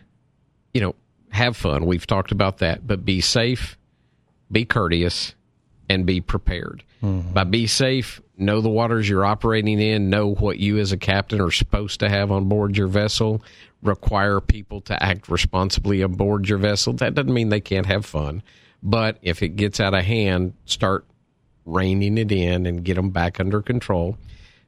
you 0.75 0.81
know, 0.81 0.93
have 1.31 1.57
fun. 1.57 1.87
We've 1.87 2.05
talked 2.05 2.31
about 2.31 2.59
that, 2.59 2.85
but 2.85 3.03
be 3.03 3.19
safe, 3.19 3.79
be 4.51 4.63
courteous, 4.63 5.33
and 5.89 6.05
be 6.05 6.21
prepared. 6.21 6.83
Mm-hmm. 7.01 7.33
By 7.33 7.45
be 7.45 7.65
safe, 7.65 8.21
know 8.37 8.61
the 8.61 8.69
waters 8.69 9.09
you're 9.09 9.25
operating 9.25 9.79
in, 9.79 10.11
know 10.11 10.35
what 10.35 10.59
you 10.59 10.77
as 10.77 10.91
a 10.91 10.97
captain 10.97 11.41
are 11.41 11.49
supposed 11.49 11.99
to 12.01 12.09
have 12.09 12.31
on 12.31 12.47
board 12.47 12.77
your 12.77 12.85
vessel, 12.85 13.41
require 13.81 14.39
people 14.39 14.81
to 14.81 15.03
act 15.03 15.29
responsibly 15.29 16.01
aboard 16.01 16.47
your 16.47 16.59
vessel. 16.59 16.93
That 16.93 17.15
doesn't 17.15 17.33
mean 17.33 17.49
they 17.49 17.61
can't 17.61 17.87
have 17.87 18.05
fun, 18.05 18.43
but 18.83 19.17
if 19.23 19.41
it 19.41 19.55
gets 19.55 19.79
out 19.79 19.95
of 19.95 20.05
hand, 20.05 20.53
start 20.65 21.05
reining 21.65 22.19
it 22.19 22.31
in 22.31 22.67
and 22.67 22.83
get 22.83 22.97
them 22.97 23.09
back 23.09 23.39
under 23.39 23.63
control 23.63 24.15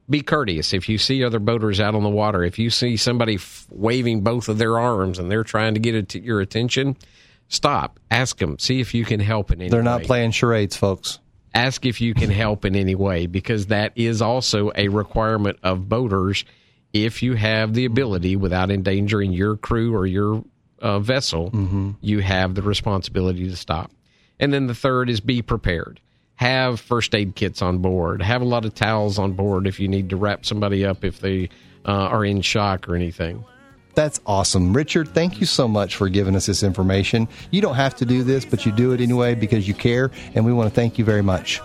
be 0.10 0.22
courteous. 0.22 0.74
If 0.74 0.90
you 0.90 0.98
see 0.98 1.24
other 1.24 1.40
boaters 1.40 1.80
out 1.80 1.96
on 1.96 2.04
the 2.04 2.10
water, 2.10 2.44
if 2.44 2.60
you 2.60 2.70
see 2.70 2.98
somebody 2.98 3.36
f- 3.36 3.66
waving 3.70 4.22
both 4.22 4.50
of 4.50 4.58
their 4.58 4.78
arms 4.80 5.20
and 5.20 5.32
they're 5.32 5.44
trying 5.44 5.74
to 5.76 5.80
get 5.80 5.96
it 5.96 6.10
to 6.10 6.20
your 6.22 6.42
attention, 6.42 6.98
stop. 7.48 8.00
Ask 8.10 8.38
them. 8.40 8.60
See 8.60 8.80
if 8.82 8.94
you 8.94 9.06
can 9.06 9.20
help 9.20 9.52
in 9.52 9.62
any 9.62 9.70
They're 9.70 9.84
not 9.84 10.02
way. 10.02 10.06
playing 10.08 10.32
charades, 10.32 10.76
folks. 10.76 11.20
Ask 11.54 11.86
if 11.86 12.00
you 12.02 12.14
can 12.14 12.30
help 12.30 12.64
in 12.66 12.76
any 12.76 12.96
way 12.96 13.26
because 13.26 13.68
that 13.68 13.92
is 13.96 14.22
also 14.22 14.72
a 14.76 14.88
requirement 14.88 15.60
of 15.64 15.88
boaters 15.90 16.46
if 16.94 17.24
you 17.24 17.36
have 17.36 17.74
the 17.74 17.86
ability 17.86 18.36
without 18.36 18.70
endangering 18.72 19.32
your 19.32 19.56
crew 19.58 19.96
or 19.96 20.06
your 20.06 20.44
uh, 20.82 21.00
vessel, 21.00 21.96
you 22.02 22.20
have 22.20 22.56
the 22.56 22.62
responsibility 22.62 23.48
to 23.50 23.56
stop. 23.56 23.92
And 24.40 24.52
then 24.54 24.68
the 24.68 24.74
third 24.76 25.10
is 25.10 25.20
be 25.22 25.42
prepared. 25.42 26.02
Have 26.42 26.80
first 26.80 27.14
aid 27.14 27.36
kits 27.36 27.62
on 27.62 27.78
board. 27.78 28.20
Have 28.24 28.42
a 28.42 28.46
lot 28.46 28.66
of 28.66 28.74
towels 28.74 29.20
on 29.20 29.34
board 29.34 29.68
if 29.68 29.80
you 29.80 29.88
need 29.88 30.10
to 30.10 30.16
wrap 30.16 30.44
somebody 30.44 30.84
up 30.84 31.04
if 31.04 31.20
they 31.20 31.50
uh, 31.86 31.92
are 31.92 32.26
in 32.26 32.42
shock 32.42 32.90
or 32.90 32.96
anything. 32.96 33.46
That's 33.94 34.20
awesome. 34.26 34.74
Richard, 34.74 35.10
thank 35.10 35.40
you 35.40 35.46
so 35.46 35.68
much 35.68 35.96
for 35.96 36.10
giving 36.10 36.36
us 36.36 36.48
this 36.48 36.64
information. 36.64 37.28
You 37.52 37.62
don't 37.62 37.76
have 37.76 37.96
to 37.98 38.06
do 38.06 38.24
this, 38.24 38.44
but 38.44 38.66
you 38.66 38.72
do 38.72 38.92
it 38.92 39.02
anyway 39.02 39.36
because 39.36 39.68
you 39.68 39.76
care, 39.76 40.10
and 40.34 40.44
we 40.44 40.52
want 40.52 40.68
to 40.68 40.74
thank 40.74 40.98
you 40.98 41.06
very 41.06 41.22
much. 41.22 41.62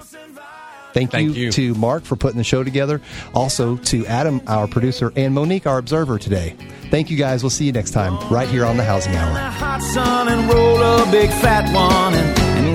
Thank, 0.92 1.10
Thank 1.10 1.34
you, 1.36 1.44
you. 1.44 1.52
to 1.52 1.74
Mark 1.74 2.04
for 2.04 2.16
putting 2.16 2.36
the 2.36 2.44
show 2.44 2.62
together. 2.62 3.00
Also 3.34 3.76
to 3.76 4.04
Adam, 4.06 4.42
our 4.46 4.68
producer, 4.68 5.10
and 5.16 5.34
Monique, 5.34 5.66
our 5.66 5.78
observer 5.78 6.18
today. 6.18 6.54
Thank 6.90 7.10
you 7.10 7.16
guys. 7.16 7.42
We'll 7.42 7.48
see 7.48 7.64
you 7.64 7.72
next 7.72 7.92
time 7.92 8.18
right 8.30 8.48
here 8.48 8.66
on 8.66 8.76
the 8.76 8.84
Housing 8.84 9.14
Hour. 9.16 9.36